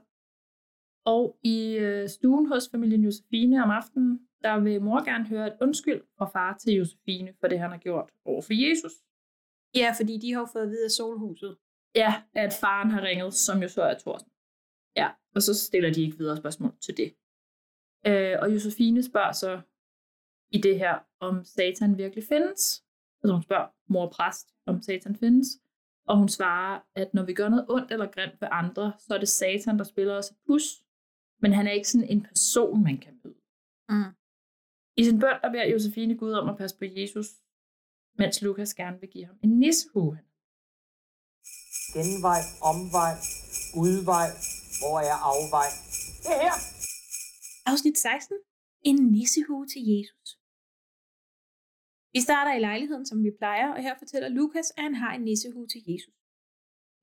[1.05, 5.57] Og i øh, stuen hos familien Josefine om aftenen, der vil mor gerne høre et
[5.61, 8.91] undskyld fra far til Josefine for det, han har gjort over for Jesus.
[9.75, 11.57] Ja, fordi de har jo fået at vide af solhuset.
[11.95, 14.31] Ja, at faren har ringet, som jo så er Thorsten.
[14.95, 17.13] Ja, og så stiller de ikke videre spørgsmål til det.
[18.07, 19.61] Øh, og Josefine spørger så
[20.51, 22.83] i det her, om Satan virkelig findes.
[23.23, 25.47] Altså hun spørger mor og præst, om Satan findes.
[26.07, 29.17] Og hun svarer, at når vi gør noget ondt eller grimt ved andre, så er
[29.17, 30.63] det Satan, der spiller os et pus.
[31.41, 33.35] Men han er ikke sådan en person, man kan møde.
[33.89, 34.13] Mm.
[34.97, 37.27] I sin bøn, der beder Josefine Gud om at passe på Jesus,
[38.17, 40.19] mens Lukas gerne vil give ham en nissehue.
[41.93, 43.13] Genvej, omvej,
[43.83, 44.27] udvej,
[44.79, 45.69] hvor er afvej?
[46.23, 46.57] Det er her!
[47.65, 48.37] Afsnit 16.
[48.81, 50.36] En nissehue til Jesus.
[52.17, 55.23] Vi starter i lejligheden, som vi plejer, og her fortæller Lukas, at han har en
[55.29, 56.15] nissehue til Jesus.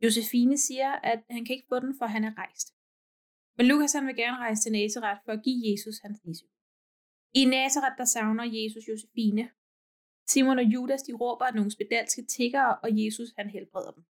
[0.05, 2.69] Josefine siger, at han kan ikke få den, for han er rejst.
[3.57, 6.55] Men Lukas han vil gerne rejse til Nazareth for at give Jesus hans nissehue.
[7.41, 9.45] I Nazareth, der savner Jesus Josefine.
[10.32, 14.05] Simon og Judas, de råber af nogle spedalske tiggere, og Jesus, han helbreder dem.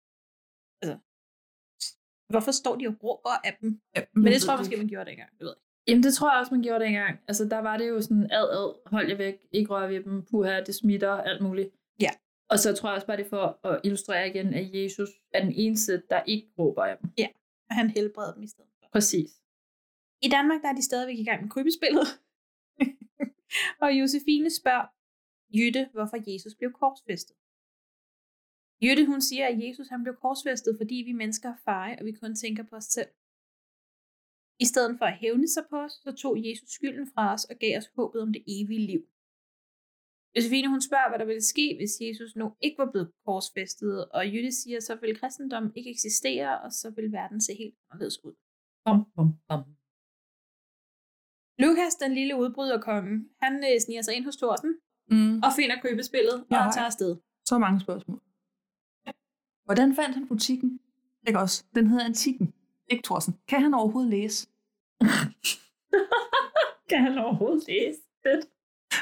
[0.82, 0.96] Altså,
[2.34, 3.70] hvorfor står de og råber af dem?
[3.96, 5.32] Ja, men det tror jeg måske, man gjorde dengang.
[5.38, 5.62] Det ved jeg.
[5.88, 7.19] Jamen, det tror jeg også, man gjorde dengang.
[7.27, 10.26] Altså, der var det jo sådan, ad, ad, hold jer væk, ikke rør ved dem,
[10.31, 11.69] puha, det smitter, alt muligt.
[11.99, 12.10] Ja.
[12.49, 15.53] Og så tror jeg også bare, det for at illustrere igen, at Jesus er den
[15.53, 17.10] eneste, der ikke råber af dem.
[17.18, 17.27] Ja,
[17.69, 18.89] og han helbreder dem i stedet for.
[18.91, 19.31] Præcis.
[20.22, 22.07] I Danmark der er de stadigvæk i gang med krybespillet.
[23.84, 24.88] og Josefine spørger
[25.57, 27.35] Jytte, hvorfor Jesus blev korsfæstet.
[28.84, 32.11] Jytte, hun siger, at Jesus han blev korsfæstet, fordi vi mennesker er feje, og vi
[32.11, 33.10] kun tænker på os selv.
[34.60, 37.56] I stedet for at hævne sig på os, så tog Jesus skylden fra os og
[37.60, 39.02] gav os håbet om det evige liv.
[40.36, 44.22] Josefine hun spørger, hvad der ville ske, hvis Jesus nu ikke var blevet korsfæstet, og
[44.34, 48.34] Jytte siger, så vil kristendommen ikke eksistere, og så vil verden se helt anderledes ud.
[48.86, 49.64] Bum, bum, bum.
[51.64, 54.72] Lukas, den lille udbryderkonge, han øh, sniger sig ind hos Thorsten
[55.12, 55.36] mm.
[55.46, 56.70] og finder købespillet, og Ja.
[56.76, 57.12] tager afsted.
[57.46, 58.20] Så mange spørgsmål.
[59.66, 60.80] Hvordan fandt han butikken?
[61.28, 61.66] Ikke også?
[61.76, 62.54] Den hedder Antikken.
[62.89, 63.35] Ikke Thorsen.
[63.47, 64.47] Kan han overhovedet læse?
[66.89, 67.99] kan han overhovedet læse?
[68.27, 68.45] Fedt.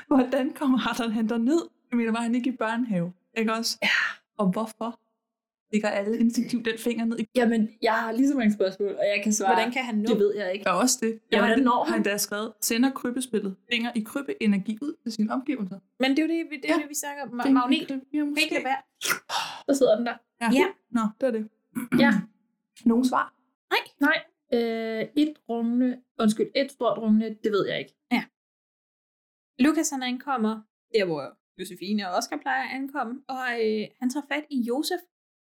[0.07, 1.69] Hvordan kommer han han ned?
[1.91, 3.13] Jeg mener, var han ikke i børnehave?
[3.37, 3.77] Ikke også?
[3.83, 3.89] Ja.
[4.37, 4.99] Og hvorfor
[5.73, 9.03] ligger alle instinktivt den finger ned i Jamen, jeg har lige så mange spørgsmål, og
[9.15, 9.53] jeg kan svare.
[9.55, 10.03] Hvordan kan han nå?
[10.07, 10.63] Det ved jeg ikke.
[10.63, 11.19] Der er også det.
[11.31, 11.93] Ja, hvordan han, når har han?
[11.93, 15.79] han da skrevet, sender krybespillet finger i krybeenergi ud til sine omgivelser.
[15.99, 16.81] Men det er jo det, vi- det, er ja.
[16.81, 17.29] det vi snakker om.
[17.41, 17.89] Ma- magnet.
[18.13, 18.81] Ja, lade være.
[19.69, 20.13] Så sidder den der.
[20.41, 20.49] Ja.
[20.53, 20.65] Ja.
[20.91, 21.49] Nå, det er det.
[21.99, 22.11] Ja.
[22.85, 23.33] Nogen svar?
[23.73, 23.84] Nej.
[24.07, 24.19] Nej.
[24.53, 27.95] Øh, et rungende, undskyld, et stort rungende, det ved jeg ikke.
[28.11, 28.23] Ja.
[29.65, 30.53] Lukas han ankommer
[30.93, 31.23] der, hvor
[31.60, 35.02] Josefine og Oscar plejer at ankomme, og øh, han tager fat i Josef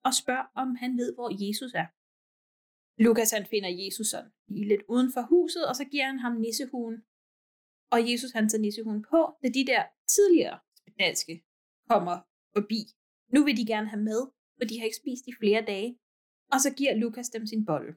[0.06, 1.88] og spørger, om han ved, hvor Jesus er.
[3.04, 6.34] Lukas han finder Jesus sådan lige lidt uden for huset, og så giver han ham
[6.44, 6.96] nissehuen.
[7.94, 9.82] Og Jesus han tager nissehuen på, da de der
[10.14, 11.34] tidligere spedalske
[11.90, 12.16] kommer
[12.56, 12.80] forbi.
[13.34, 14.20] Nu vil de gerne have med,
[14.56, 15.90] for de har ikke spist i flere dage.
[16.52, 17.92] Og så giver Lukas dem sin bolle.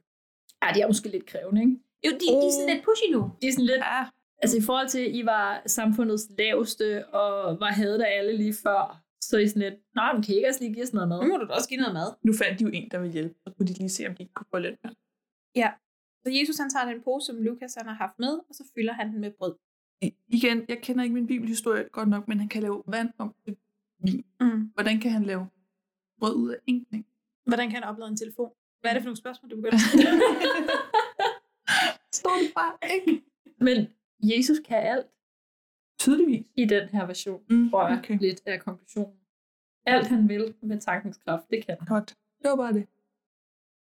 [0.66, 1.76] Ja, de er måske lidt krævende, ikke?
[2.06, 3.20] Jo, de, de er sådan lidt pushy nu.
[3.42, 3.82] De er sådan lidt...
[3.94, 4.02] Ja.
[4.42, 8.54] Altså i forhold til, at I var samfundets laveste, og var hadet af alle lige
[8.62, 10.92] før, så er I sådan lidt, nej, men kan I ikke også lige give os
[10.92, 11.18] noget mad?
[11.22, 12.08] Nu må du da også give noget mad.
[12.22, 14.22] Nu fandt de jo en, der vil hjælpe, så kunne de lige se, om de
[14.22, 14.76] ikke kunne få løn.
[15.62, 15.70] Ja.
[16.24, 18.92] Så Jesus han tager den pose, som Lukas han har haft med, og så fylder
[18.92, 19.54] han den med brød.
[20.02, 23.34] I- Igen, jeg kender ikke min bibelhistorie godt nok, men han kan lave vand om
[23.44, 23.56] til
[24.04, 24.24] vin.
[24.40, 24.60] Mm.
[24.74, 25.46] Hvordan kan han lave
[26.20, 27.06] brød ud af ingenting?
[27.46, 28.50] Hvordan kan han oplade en telefon?
[28.84, 30.20] Hvad er det for nogle spørgsmål, du begynder at stille?
[32.12, 33.24] Står det bare ikke?
[33.66, 33.78] Men
[34.22, 35.06] Jesus kan alt.
[35.98, 36.46] Tydeligvis.
[36.56, 38.18] I den her version, Mm, tror jeg okay.
[38.18, 39.18] lidt af konklusionen.
[39.86, 41.86] Alt han vil med tankens kraft, det kan han.
[41.88, 42.08] Godt.
[42.42, 42.86] Det var bare det.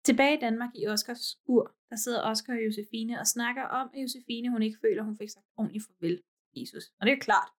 [0.06, 4.02] Tilbage i Danmark i Oscars skur, der sidder Oscar og Josefine og snakker om, at
[4.02, 6.84] Josefine hun ikke føler, hun fik sagt ordentligt farvel til Jesus.
[7.00, 7.50] Og det er klart.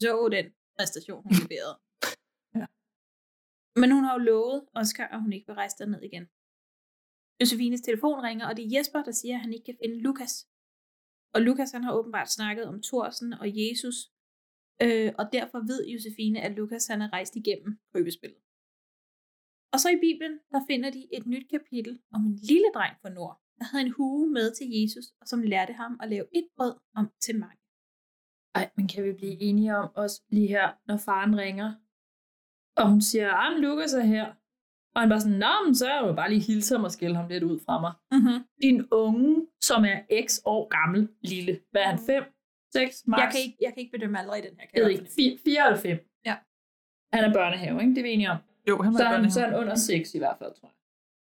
[0.00, 0.46] Så den
[0.78, 1.76] præstation, hun leverede.
[2.60, 2.66] Ja.
[3.80, 6.28] Men hun har jo lovet Oscar, at hun ikke vil rejse derned igen.
[7.40, 10.48] Josefines telefon ringer, og det er Jesper, der siger, at han ikke kan finde Lukas.
[11.34, 13.96] Og Lukas han har åbenbart snakket om Thorsen og Jesus,
[14.82, 18.38] øh, og derfor ved Josefine, at Lukas han er rejst igennem krybespillet.
[19.72, 23.08] Og så i Bibelen, der finder de et nyt kapitel om en lille dreng fra
[23.08, 26.48] Nord, der havde en hue med til Jesus, og som lærte ham at lave et
[26.56, 27.62] brød om til mange.
[28.54, 31.74] Ej, men kan vi blive enige om også lige her, når faren ringer,
[32.76, 34.34] og hun siger, at Lukas er her.
[34.96, 36.90] Og han bare sådan, nå, men så er jeg jo bare lige hilse ham og
[36.90, 37.92] skælde ham lidt ud fra mig.
[38.12, 38.44] Mm-hmm.
[38.62, 41.60] Din unge, som er x år gammel, lille.
[41.70, 41.98] Hvad er han?
[42.06, 42.22] 5?
[42.72, 43.02] 6?
[43.06, 43.20] Max?
[43.20, 44.66] Jeg kan, ikke, jeg kan ikke bedømme aldrig den her.
[44.74, 45.06] Jeg ved ikke.
[45.16, 45.98] 4, 4 eller 5?
[46.26, 46.34] Ja.
[47.12, 47.90] Han er børnehave, ikke?
[47.90, 48.36] Det er vi enige om.
[48.68, 50.52] Jo, han var så, i er han, så er han under 6 i hvert fald,
[50.60, 50.74] tror jeg.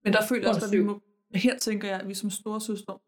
[0.04, 1.00] Men der føler jeg også, at vi må,
[1.34, 2.98] her tænker jeg, at vi som store søstre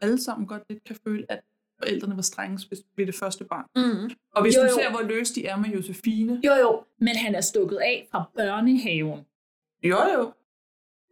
[0.00, 1.40] alle sammen godt lidt kan føle, at
[1.78, 3.66] forældrene var strenge, hvis det blev det første barn.
[3.76, 4.10] Mm.
[4.34, 4.74] Og hvis Jo, du jo.
[4.74, 6.40] ser, hvor løs de er med Josefine.
[6.46, 6.84] Jo, jo.
[6.98, 9.20] Men han er stukket af fra børnehaven.
[9.90, 10.32] Jo, jo.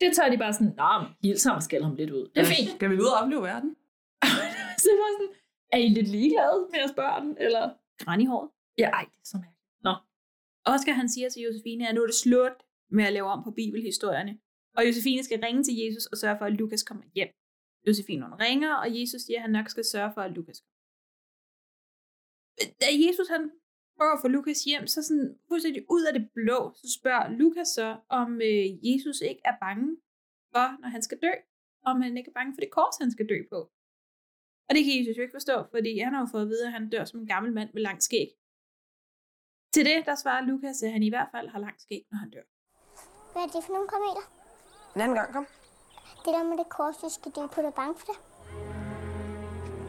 [0.00, 0.92] Det tager de bare sådan, nå,
[1.22, 2.24] hils ham og skælde ham lidt ud.
[2.34, 2.70] Det er fint.
[2.76, 3.70] Skal vi ud og opleve verden?
[4.80, 5.32] så det var sådan,
[5.74, 7.36] er I lidt ligeglade med jeres børn?
[7.46, 7.64] Eller?
[8.02, 8.50] Græn i håret.
[8.78, 9.66] Ja, ej, det er så mærkeligt.
[9.86, 9.94] Nå.
[10.74, 12.56] Oscar han siger til Josefine, at nu er det slut
[12.96, 14.38] med at lave om på bibelhistorierne.
[14.76, 17.30] Og Josefine skal ringe til Jesus og sørge for, at Lukas kommer hjem.
[17.86, 20.80] Josefine hun ringer, og Jesus siger, at han nok skal sørge for, at Lukas kommer.
[22.82, 23.42] Da Jesus han
[24.00, 27.68] prøver at få Lukas hjem, så sådan fuldstændig ud af det blå, så spørger Lukas
[27.68, 27.88] så,
[28.20, 29.88] om øh, Jesus ikke er bange
[30.52, 31.32] for, når han skal dø.
[31.90, 33.58] Om han ikke er bange for det kors, han skal dø på.
[34.68, 36.72] Og det kan Jesus jo ikke forstå, fordi han har jo fået at vide, at
[36.72, 38.28] han dør som en gammel mand med lang skæg.
[39.74, 42.30] Til det, der svarer Lukas, at han i hvert fald har lang skæg, når han
[42.30, 42.46] dør.
[43.32, 44.24] Hvad er det for nogle kameler?
[44.94, 45.46] En anden gang, kom.
[46.24, 48.18] Det der med det kors, du skal dø på, du er bange for det?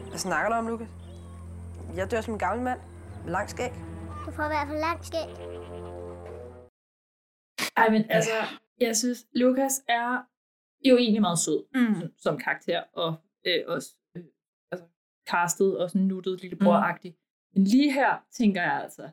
[0.08, 0.88] Hvad snakker du om, Lukas?
[1.96, 2.80] Jeg dør som en gammel mand
[3.24, 3.72] med lang skæg.
[4.26, 5.28] Du får i hvert fald lang skæg.
[7.76, 8.38] Ej, men altså,
[8.80, 10.10] jeg synes, Lukas er
[10.88, 11.94] jo egentlig meget sød mm.
[12.00, 13.14] som, som karakter, og
[13.46, 14.24] øh, også øh,
[14.72, 14.86] altså,
[15.30, 17.12] castet og sådan nuttet lillebror-agtig.
[17.54, 19.10] Men lige her tænker jeg altså,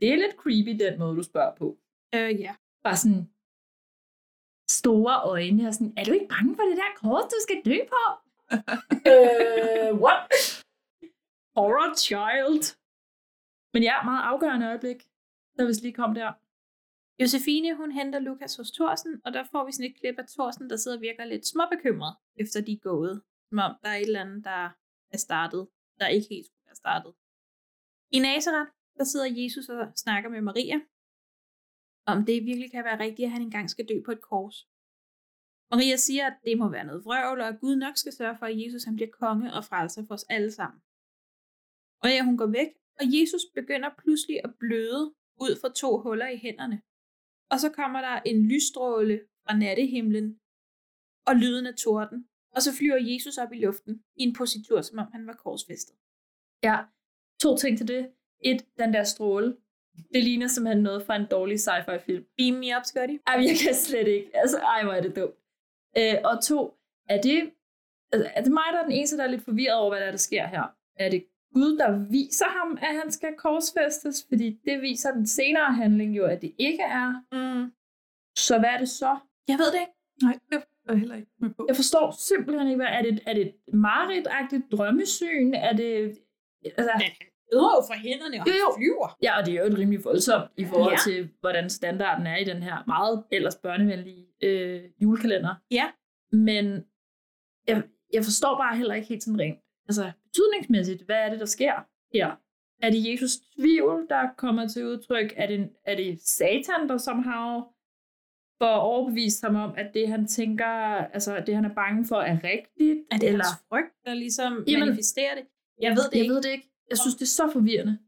[0.00, 1.78] det er lidt creepy, den måde, du spørger på.
[2.14, 2.54] Øh, ja.
[2.84, 3.24] Bare sådan
[4.70, 7.76] store øjne, og sådan, er du ikke bange for det der kors, du skal dø
[7.94, 8.02] på?
[9.12, 10.26] øh, what?
[11.56, 12.83] Horror child.
[13.74, 15.00] Men ja, meget afgørende øjeblik,
[15.56, 16.32] der hvis lige kom der.
[17.20, 20.70] Josefine, hun henter Lukas hos Thorsen, og der får vi sådan et klip af Thorsen,
[20.70, 23.22] der sidder og virker lidt småbekymret, efter de er gået.
[23.48, 24.62] Som om der er et eller andet, der
[25.14, 25.68] er startet,
[26.00, 27.12] der ikke helt skulle være startet.
[28.10, 30.78] I Nazareth, der sidder Jesus og snakker med Maria,
[32.06, 34.68] om det virkelig kan være rigtigt, at han engang skal dø på et kors.
[35.70, 38.46] Maria siger, at det må være noget vrøvl, og at Gud nok skal sørge for,
[38.46, 40.80] at Jesus han bliver konge og frelser for os alle sammen.
[42.02, 46.28] Og ja, hun går væk, og Jesus begynder pludselig at bløde ud fra to huller
[46.28, 46.82] i hænderne.
[47.50, 50.38] Og så kommer der en lysstråle fra nattehimlen
[51.26, 52.28] og lyden af torden.
[52.54, 55.96] Og så flyver Jesus op i luften i en positur, som om han var korsfæstet.
[56.62, 56.78] Ja,
[57.40, 58.10] to ting til det.
[58.40, 59.56] Et, den der stråle.
[60.14, 62.24] Det ligner simpelthen noget fra en dårlig sci-fi film.
[62.36, 63.16] Beam me up, Scotty.
[63.26, 64.30] Ej, jeg kan slet ikke.
[64.34, 65.34] Altså, ej, hvor er det dumt.
[65.98, 67.52] Øh, og to, er det,
[68.12, 70.06] altså, er det mig, der er den eneste, der er lidt forvirret over, hvad der,
[70.06, 70.64] er, der sker her?
[70.96, 74.26] Er det Gud, der viser ham, at han skal korsfæstes?
[74.28, 77.10] Fordi det viser den senere handling jo, at det ikke er.
[77.32, 77.72] Mm.
[78.36, 79.16] Så hvad er det så?
[79.48, 79.92] Jeg ved det ikke.
[80.22, 80.60] Nej, det er
[80.92, 81.64] jeg heller ikke med på.
[81.68, 83.20] Jeg forstår simpelthen ikke, hvad er det?
[83.26, 85.52] Er det et mareridtagtigt drømmesyn?
[85.54, 86.18] Er det...
[86.64, 86.92] Altså,
[87.52, 88.76] Øder jo fra hænderne, og Jo, jo.
[88.76, 89.16] flyver.
[89.22, 91.10] Ja, og det er jo et rimelig voldsomt i forhold Ja.
[91.10, 91.16] ja.
[91.16, 95.54] til, hvordan standarden er i den her meget ellers børnevenlige øh, julekalender.
[95.70, 95.90] Ja.
[96.32, 96.84] Men
[97.68, 97.82] jeg,
[98.12, 99.58] jeg forstår bare heller ikke helt sådan rent.
[99.88, 101.72] Altså, betydningsmæssigt, hvad er det, der sker
[102.12, 102.36] her?
[102.82, 105.32] Er det Jesus tvivl, der kommer til udtryk?
[105.36, 107.62] Er det, er det Satan, der somehow
[108.62, 110.66] får overbevist ham om, at det, han tænker,
[111.16, 113.06] altså det, han er bange for, er rigtigt?
[113.10, 113.44] Er det eller?
[113.44, 115.44] hans frygt, der ligesom Jamen, manifesterer det?
[115.80, 116.34] Jeg ved det jeg ikke.
[116.34, 116.70] ved det ikke.
[116.90, 117.98] Jeg synes, det er så forvirrende.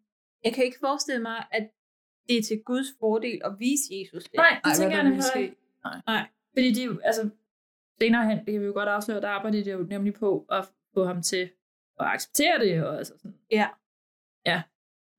[0.44, 1.70] Jeg kan ikke forestille mig, at
[2.28, 4.34] det er til Guds fordel at vise Jesus det.
[4.34, 5.56] Nej, det tænker jeg ikke.
[5.84, 6.00] Nej.
[6.06, 6.26] Nej.
[6.54, 7.30] Fordi de, jo- altså,
[8.00, 10.64] senere hen, det kan vi jo godt afsløre, der arbejder de jo nemlig på at
[10.94, 11.50] få ham til
[12.00, 12.84] at acceptere det.
[12.84, 13.38] Og, altså sådan.
[13.50, 13.68] Ja.
[14.46, 14.62] Ja.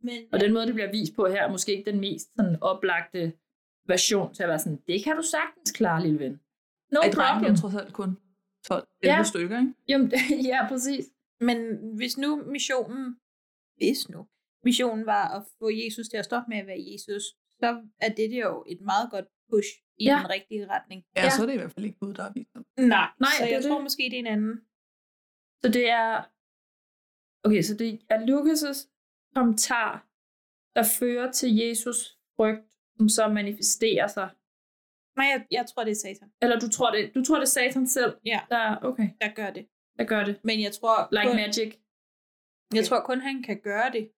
[0.03, 2.57] Men, Og den måde, det bliver vist på her, er måske ikke den mest sådan,
[2.61, 3.33] oplagte
[3.87, 6.39] version til at være sådan, det kan du sagtens klare, lille ven.
[6.91, 7.53] No Ej, drengen problem.
[7.53, 8.17] er trods alt kun
[8.65, 9.23] 12 11 Ja.
[9.23, 9.73] stykker, ikke?
[9.87, 10.11] Jamen,
[10.51, 11.05] ja, præcis.
[11.39, 11.57] Men
[11.95, 13.15] hvis nu missionen,
[13.77, 14.27] hvis nu,
[14.63, 17.23] missionen var at få Jesus til at stoppe med at være Jesus,
[17.59, 19.67] så er det jo et meget godt push
[19.97, 20.17] i Ja.
[20.21, 21.03] den rigtige retning.
[21.15, 22.65] Ja, ja, så er det i hvert fald ikke Gud, der har vist dem.
[22.77, 23.69] Nej, Nej, så det jeg det.
[23.69, 24.55] tror måske, det er en anden.
[25.61, 26.23] Så det er...
[27.43, 28.87] Okay, så det er Lukas'
[29.35, 30.07] kommentar,
[30.75, 34.29] der fører til Jesus frygt, som så manifesterer sig.
[35.17, 36.29] Nej, jeg, jeg tror, det er Satan.
[36.41, 39.49] Eller du tror det, du tror det er Satan selv, Ja, der, okay, der gør
[39.49, 39.67] det.
[39.99, 40.39] der gør det.
[40.43, 41.71] Men jeg tror, Like kun, magic.
[42.73, 44.11] jeg tror kun, han kan gøre det.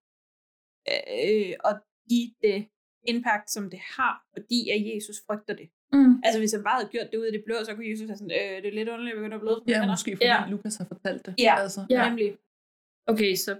[0.91, 1.74] Øh, og
[2.10, 2.68] give det
[3.08, 5.70] impact, som det har, fordi at Jesus frygter det.
[5.94, 6.22] Mm.
[6.26, 8.18] Altså hvis han bare havde gjort det ud af det blå, så kunne Jesus have
[8.18, 9.62] sådan, øh, det er lidt underligt, at vi begynder at bløde.
[9.68, 10.46] Ja, måske fordi ja.
[10.50, 11.36] Lukas har fortalt det.
[11.40, 11.86] Ja, altså.
[11.90, 12.10] Ja.
[12.10, 12.38] nemlig.
[13.11, 13.52] Okay, så,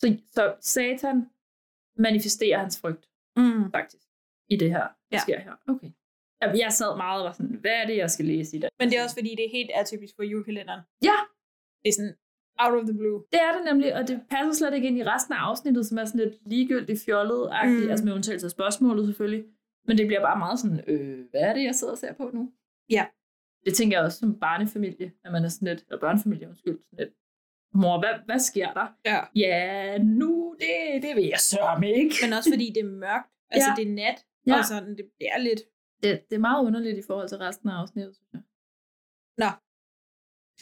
[0.00, 0.06] så,
[0.36, 1.18] så Satan
[1.98, 3.04] manifesterer hans frygt,
[3.36, 3.70] mm.
[3.76, 4.06] faktisk,
[4.48, 5.18] i det her, der Ja.
[5.18, 5.54] sker her.
[5.68, 5.90] Okay.
[6.64, 8.68] Jeg sad meget og var sådan, hvad er det, jeg skal læse i det?
[8.80, 10.80] Men det er også fordi, det er helt atypisk for julekalenderen.
[11.02, 11.18] Ja.
[11.82, 12.16] Det er sådan
[12.64, 13.18] out of the blue.
[13.32, 15.98] Det er det nemlig, og det passer slet ikke ind i resten af afsnittet, som
[15.98, 17.70] er sådan lidt ligegyldigt fjollet Mm.
[17.70, 17.90] mm.
[17.90, 19.44] altså med undtagelse af spørgsmålet selvfølgelig.
[19.86, 22.30] Men det bliver bare meget sådan, øh, hvad er det, jeg sidder og ser på
[22.34, 22.52] nu?
[22.90, 23.06] Ja.
[23.66, 26.98] Det tænker jeg også som barnefamilie, at man er sådan lidt, eller børnefamilie, undskyld, sådan
[26.98, 27.14] lidt,
[27.74, 28.86] mor, hvad, hvad sker der?
[29.04, 29.20] Ja.
[29.44, 32.14] Ja, nu, det, det vil jeg sørge ikke.
[32.22, 33.28] Men også fordi det er mørkt.
[33.50, 33.74] Altså Ja.
[33.82, 34.58] det er nat, Ja.
[34.58, 35.60] og sådan, det, det er lidt...
[36.02, 38.42] Det, det er meget underligt i forhold til resten af afsnittet, synes jeg.
[39.42, 39.50] Nå.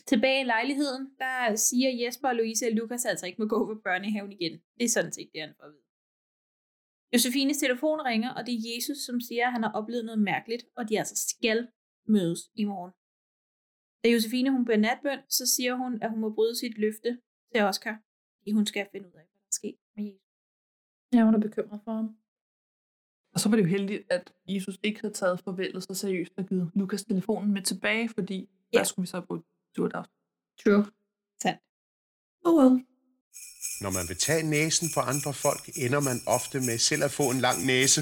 [0.07, 3.81] Tilbage i lejligheden, der siger Jesper og Louise, at Lukas altså ikke må gå på
[3.85, 4.53] børnehaven igen.
[4.79, 5.83] Det er sådan set det, han får at vide.
[7.13, 10.65] Josefines telefon ringer, og det er Jesus, som siger, at han har oplevet noget mærkeligt,
[10.77, 11.69] og de altså skal
[12.09, 12.93] mødes i morgen.
[14.05, 17.19] Da Josefine hun beder natbøn, så siger hun, at hun må bryde sit løfte
[17.53, 17.97] til Oscar,
[18.39, 20.33] fordi hun skal finde ud af, hvad der er sket med Jesus.
[21.13, 22.17] Ja, hun er bekymret for ham.
[23.35, 26.47] Og så var det jo heldigt, at Jesus ikke havde taget farvelet så seriøst og
[26.47, 28.79] givet Lukas telefonen med tilbage, fordi ja.
[28.79, 29.43] der skulle vi så bruge
[29.77, 30.17] surt afsnit.
[30.65, 30.85] True.
[31.43, 31.61] Sandt.
[32.45, 32.75] Oh well.
[33.85, 37.25] Når man vil tage næsen på andre folk, ender man ofte med selv at få
[37.35, 38.01] en lang næse.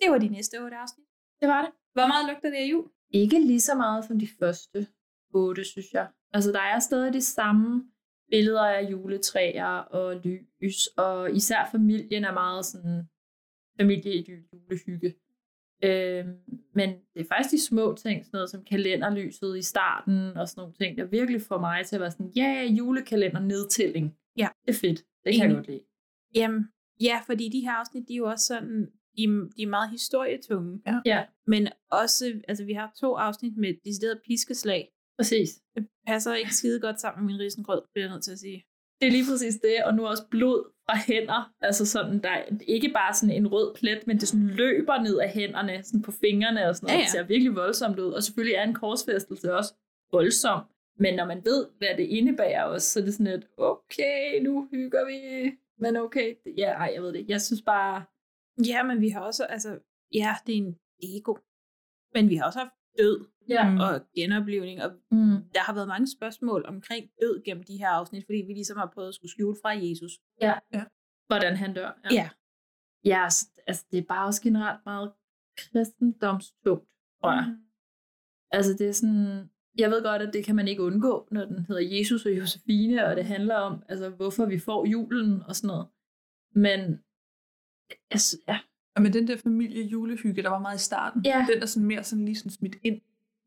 [0.00, 1.06] Det var de næste otte afsnit.
[1.40, 1.72] Det var det.
[1.96, 2.86] Hvor meget lugter det af jul?
[3.10, 4.86] Ikke lige så meget som de første
[5.34, 6.08] otte, synes jeg.
[6.32, 7.84] Altså, der er stadig de samme
[8.30, 13.02] billeder af juletræer og lys, og især familien er meget sådan
[13.80, 15.14] familieidyl, julehygge.
[15.84, 16.38] Øhm,
[16.74, 20.60] men det er faktisk de små ting, sådan noget som kalenderlyset i starten og sådan
[20.60, 24.16] nogle ting, der virkelig får mig til at være sådan, ja, yeah, julekalender nedtælling.
[24.36, 24.48] Ja.
[24.66, 25.04] Det er fedt.
[25.24, 25.56] Det kan jeg Enig.
[25.56, 25.80] godt lide.
[26.34, 26.68] Jamen,
[27.00, 30.80] ja, fordi de her afsnit, de er jo også sådan, de, de er meget historietunge.
[30.86, 31.00] Ja.
[31.06, 31.24] ja.
[31.46, 34.88] Men også, altså vi har to afsnit med decideret piskeslag.
[35.18, 35.50] Præcis.
[35.74, 38.64] Det passer ikke skide godt sammen med min risengrød, bliver jeg nødt til at sige.
[39.00, 41.52] Det er lige præcis det, og nu også blod fra hænder.
[41.60, 45.18] Altså sådan, der er ikke bare sådan en rød plet, men det sådan løber ned
[45.18, 46.94] af hænderne, sådan på fingrene og sådan noget.
[46.94, 47.04] Ja, ja.
[47.04, 48.12] Det ser virkelig voldsomt ud.
[48.12, 49.74] Og selvfølgelig er en korsfæstelse også
[50.12, 50.60] voldsom.
[50.98, 54.68] Men når man ved, hvad det indebærer også, så er det sådan lidt, okay, nu
[54.70, 55.50] hygger vi.
[55.78, 57.28] Men okay, ja, ej, jeg ved det.
[57.28, 58.04] Jeg synes bare...
[58.66, 59.78] Ja, men vi har også, altså,
[60.14, 61.34] ja, det er en ego.
[62.14, 63.76] Men vi har også haft død Ja.
[63.80, 65.36] og genoplevning, og Mm.
[65.54, 68.90] der har været mange spørgsmål omkring død gennem de her afsnit, fordi vi ligesom har
[68.94, 70.12] prøvet at skulle skjule fra Jesus.
[70.40, 70.54] Ja.
[70.72, 70.84] ja.
[71.26, 72.00] Hvordan han dør.
[72.10, 72.30] Ja.
[73.04, 75.12] Ja, altså, altså, det er bare også generelt meget
[75.56, 76.88] kristendomstungt,
[77.20, 77.56] tror jeg.
[78.50, 81.58] Altså det er sådan, jeg ved godt, at det kan man ikke undgå, når den
[81.58, 85.68] hedder Jesus og Josefine, og det handler om, altså hvorfor vi får julen og sådan
[85.68, 85.86] noget.
[86.54, 86.80] Men,
[88.10, 88.58] altså, ja.
[88.96, 91.46] Og med den der familie julehygge, der var meget i starten, Ja.
[91.54, 93.00] den er sådan mere sådan lige sådan smidt ind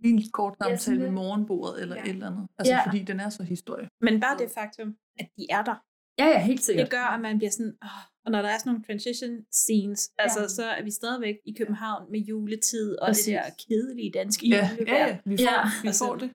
[0.03, 1.13] i en kort Ja, samtale ved lidt.
[1.13, 2.47] morgenbordet eller et eller andet.
[2.57, 2.85] Altså Ja.
[2.85, 3.89] fordi den er så historie.
[4.01, 5.75] Men bare det faktum, at de er der.
[6.19, 6.85] Ja, ja, helt sikkert.
[6.85, 7.89] Det gør, at man bliver sådan, åh,
[8.25, 10.23] og når der er sådan nogle transition scenes, ja.
[10.23, 13.25] altså så er vi stadigvæk i København med juletid og Præcis.
[13.25, 14.97] det der kedelige danske Ja, julevejr.
[14.99, 16.29] ja, ja, vi får- vi altså, får det.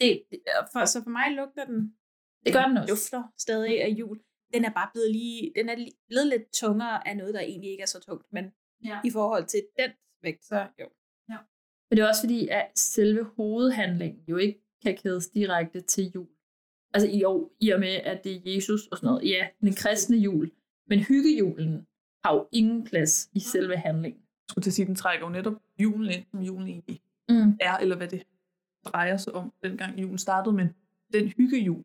[0.00, 0.38] det, det
[0.72, 1.94] for, så for mig lugter den,
[2.46, 2.92] Det gør den også.
[2.94, 4.18] dufter stadig af jul.
[4.54, 5.74] Den er bare blevet lige, den er
[6.08, 8.44] blevet lidt tungere af noget, der egentlig ikke er så tungt, men
[8.84, 9.00] Ja.
[9.04, 9.90] i forhold til den
[10.22, 10.86] vægt, så jo.
[11.90, 16.26] Men det er også fordi, at selve hovedhandlingen jo ikke kan kædes direkte til jul.
[16.94, 19.28] Altså i år, i og med, at det er Jesus og sådan noget.
[19.30, 20.50] Ja, den kristne jul.
[20.86, 21.86] Men hyggejulen
[22.24, 24.20] har jo ingen plads i selve handlingen.
[24.20, 27.56] Jeg skulle til at sige, den trækker jo netop julen ind, som julen egentlig Mm.
[27.60, 28.22] er, eller hvad det
[28.84, 30.54] drejer sig om, dengang julen startede.
[30.56, 30.68] Men
[31.12, 31.84] den hyggejul,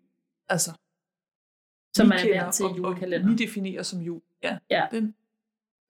[0.50, 0.72] altså,
[1.96, 3.28] Som vi man er kender vant til i og- og julekalender.
[3.30, 4.88] vi definerer som jul, ja, Ja.
[4.92, 5.16] den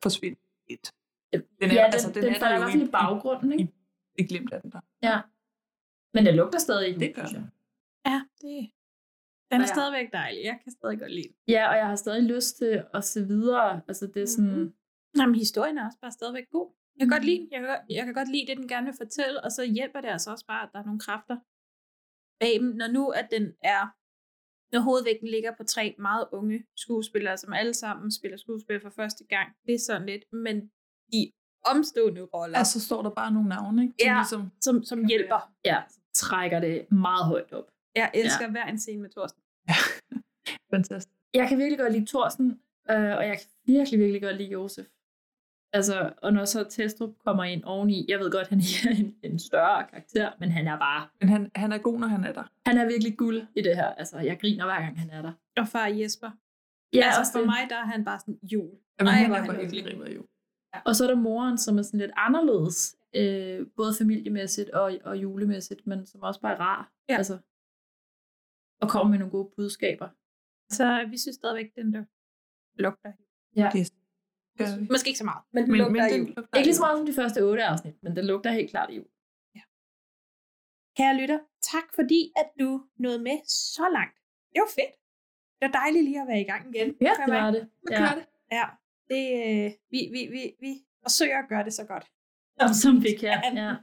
[0.04, 0.40] forsvinder
[0.70, 0.92] lidt.
[1.34, 2.92] Den Den er, ja, altså, den, den, den er der i jo hvert fald i
[2.92, 3.64] baggrunden, ikke?
[3.64, 4.80] I, i glemt af den der.
[5.04, 5.22] Ja.
[6.14, 7.50] Men det lugter stadig jul, Det gør jeg.
[8.06, 8.72] Ja, det,
[9.52, 9.66] den er Ja.
[9.66, 10.44] stadigvæk dejlig.
[10.44, 11.36] Jeg kan stadig godt lide den.
[11.48, 13.82] Ja, og jeg har stadig lyst til at se videre.
[13.88, 14.52] Altså det er sådan...
[14.52, 14.74] Mm-hmm.
[15.18, 16.72] Jamen, historien er også bare stadigvæk god.
[17.00, 17.48] Jeg kan godt lide den.
[17.52, 20.02] Jeg kan, godt- jeg kan godt lide det, den gerne vil fortælle, og så hjælper
[20.02, 21.38] det altså også bare, at der er nogle kræfter
[22.40, 22.70] bag dem.
[22.76, 23.88] Når nu, at den er,
[24.74, 29.24] når hovedvægten ligger på tre meget unge skuespillere, som alle sammen spiller skuespil for første
[29.24, 30.56] gang, det er sådan lidt, men
[31.14, 31.32] de
[31.66, 33.94] omstående roller, Ja, så står der bare nogle navne, ikke?
[34.00, 35.52] Som ja, ligesom, som, som hjælper.
[35.66, 35.78] Ja,
[36.14, 37.68] trækker det meget højt op.
[37.96, 38.52] Jeg elsker ja.
[38.52, 39.42] hver en scene med Thorsten.
[40.74, 41.16] fantastisk.
[41.34, 42.48] Jeg kan virkelig godt lide Thorsten,
[42.92, 44.86] øh, og jeg kan virkelig, virkelig godt lide Josef.
[45.74, 49.40] Altså, og når så Testrup kommer ind oveni, jeg ved godt, han er en, en
[49.40, 52.44] større karakter, men han er bare, Men han, han er god, når han er der.
[52.66, 53.88] han er virkelig guld i det her.
[53.88, 55.34] Altså, jeg griner hver gang han er der.
[55.58, 56.32] Og far Jesper.
[56.94, 57.48] Ja, også altså for det.
[57.48, 58.70] mig, der er han bare sådan jul.
[59.00, 60.26] Jamen, Ej, han er bare helt ribbet jo.
[60.86, 65.18] Og så er der moren, som er sådan lidt anderledes, øh, både familiemæssigt og, og
[65.18, 66.92] julemæssigt, men som også bare er rar.
[67.10, 67.18] Ja.
[67.18, 67.38] Altså,
[68.82, 70.10] og kommer med nogle gode budskaber.
[70.70, 72.04] Så vi synes stadigvæk, den der
[72.84, 73.12] lugter.
[73.56, 73.72] Ja.
[73.78, 73.92] Yes.
[74.58, 74.88] Gør vi.
[74.92, 76.48] Måske ikke så meget, men Men, lugter men af den, jul.
[76.58, 78.94] ikke lige så meget som de første otte afsnit, men den lugter helt klart af
[78.98, 79.08] jul.
[80.98, 81.40] Kære lytter,
[81.72, 82.70] tak fordi, at du
[83.04, 84.18] nåede med så langt.
[84.54, 84.94] Det var fedt.
[85.60, 86.96] Det var dejligt lige at være i gang igen.
[87.02, 87.70] Ja, kan det var det.
[87.92, 88.12] Ja.
[88.18, 88.26] det.
[88.58, 88.66] Ja,
[89.12, 89.24] det,
[89.66, 90.72] øh, vi, vi, vi, vi
[91.06, 92.06] forsøger at gøre det så godt.
[92.84, 93.76] Som vi kan, ja.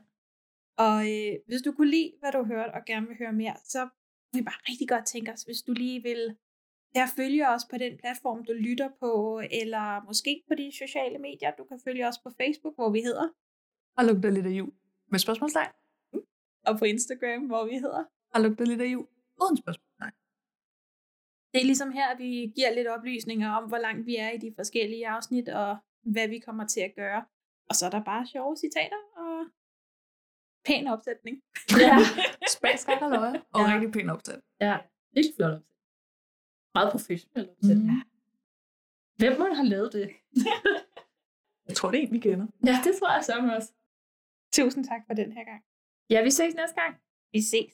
[0.86, 3.88] Og øh, hvis du kunne lide, hvad du hørte, og gerne vil høre mere, så
[4.32, 6.36] vil vi bare rigtig godt tænke os, hvis du lige vil
[6.94, 11.50] der følge os på den platform, du lytter på, eller måske på de sociale medier.
[11.58, 13.28] Du kan følge os på Facebook, hvor vi hedder,
[13.98, 14.72] Og lugter lidt af jul.
[15.12, 15.72] Med spørgsmålstegn.
[16.66, 18.04] og på Instagram, hvor vi hedder.
[18.34, 19.06] Og lugter lidt af jul.
[19.42, 20.12] Uden spørgsmålstegn.
[21.52, 24.38] Det er ligesom her, at vi giver lidt oplysninger om, hvor langt vi er i
[24.38, 27.24] de forskellige afsnit, og hvad vi kommer til at gøre.
[27.68, 29.46] Og så er der bare sjove citater og
[30.66, 31.36] pæn opsætning.
[31.80, 31.96] Ja.
[32.56, 33.42] Spansk og løje.
[33.54, 33.74] Og Ja.
[33.74, 34.40] rigtig pæn opsat.
[34.60, 34.78] Ja,
[35.14, 35.62] virkelig flot.
[36.74, 37.76] Meget professionel opsat.
[37.76, 37.86] Mhm.
[37.86, 38.02] Mm.
[39.16, 40.10] Hvem må have lavet det?
[41.68, 42.46] Jeg tror, det er en, vi kender.
[42.66, 43.68] Ja, det tror jeg sammen også.
[44.52, 45.62] Tusind tak for den her gang.
[46.10, 46.94] Ja, vi ses næste gang.
[47.32, 47.72] Vi ses.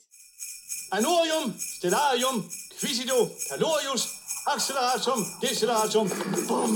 [0.93, 1.47] Anorium,
[1.78, 2.36] stellarium,
[2.81, 3.18] quisido,
[3.48, 4.02] calorius,
[4.55, 6.06] acceleratum, deceleratum.
[6.48, 6.70] Bum.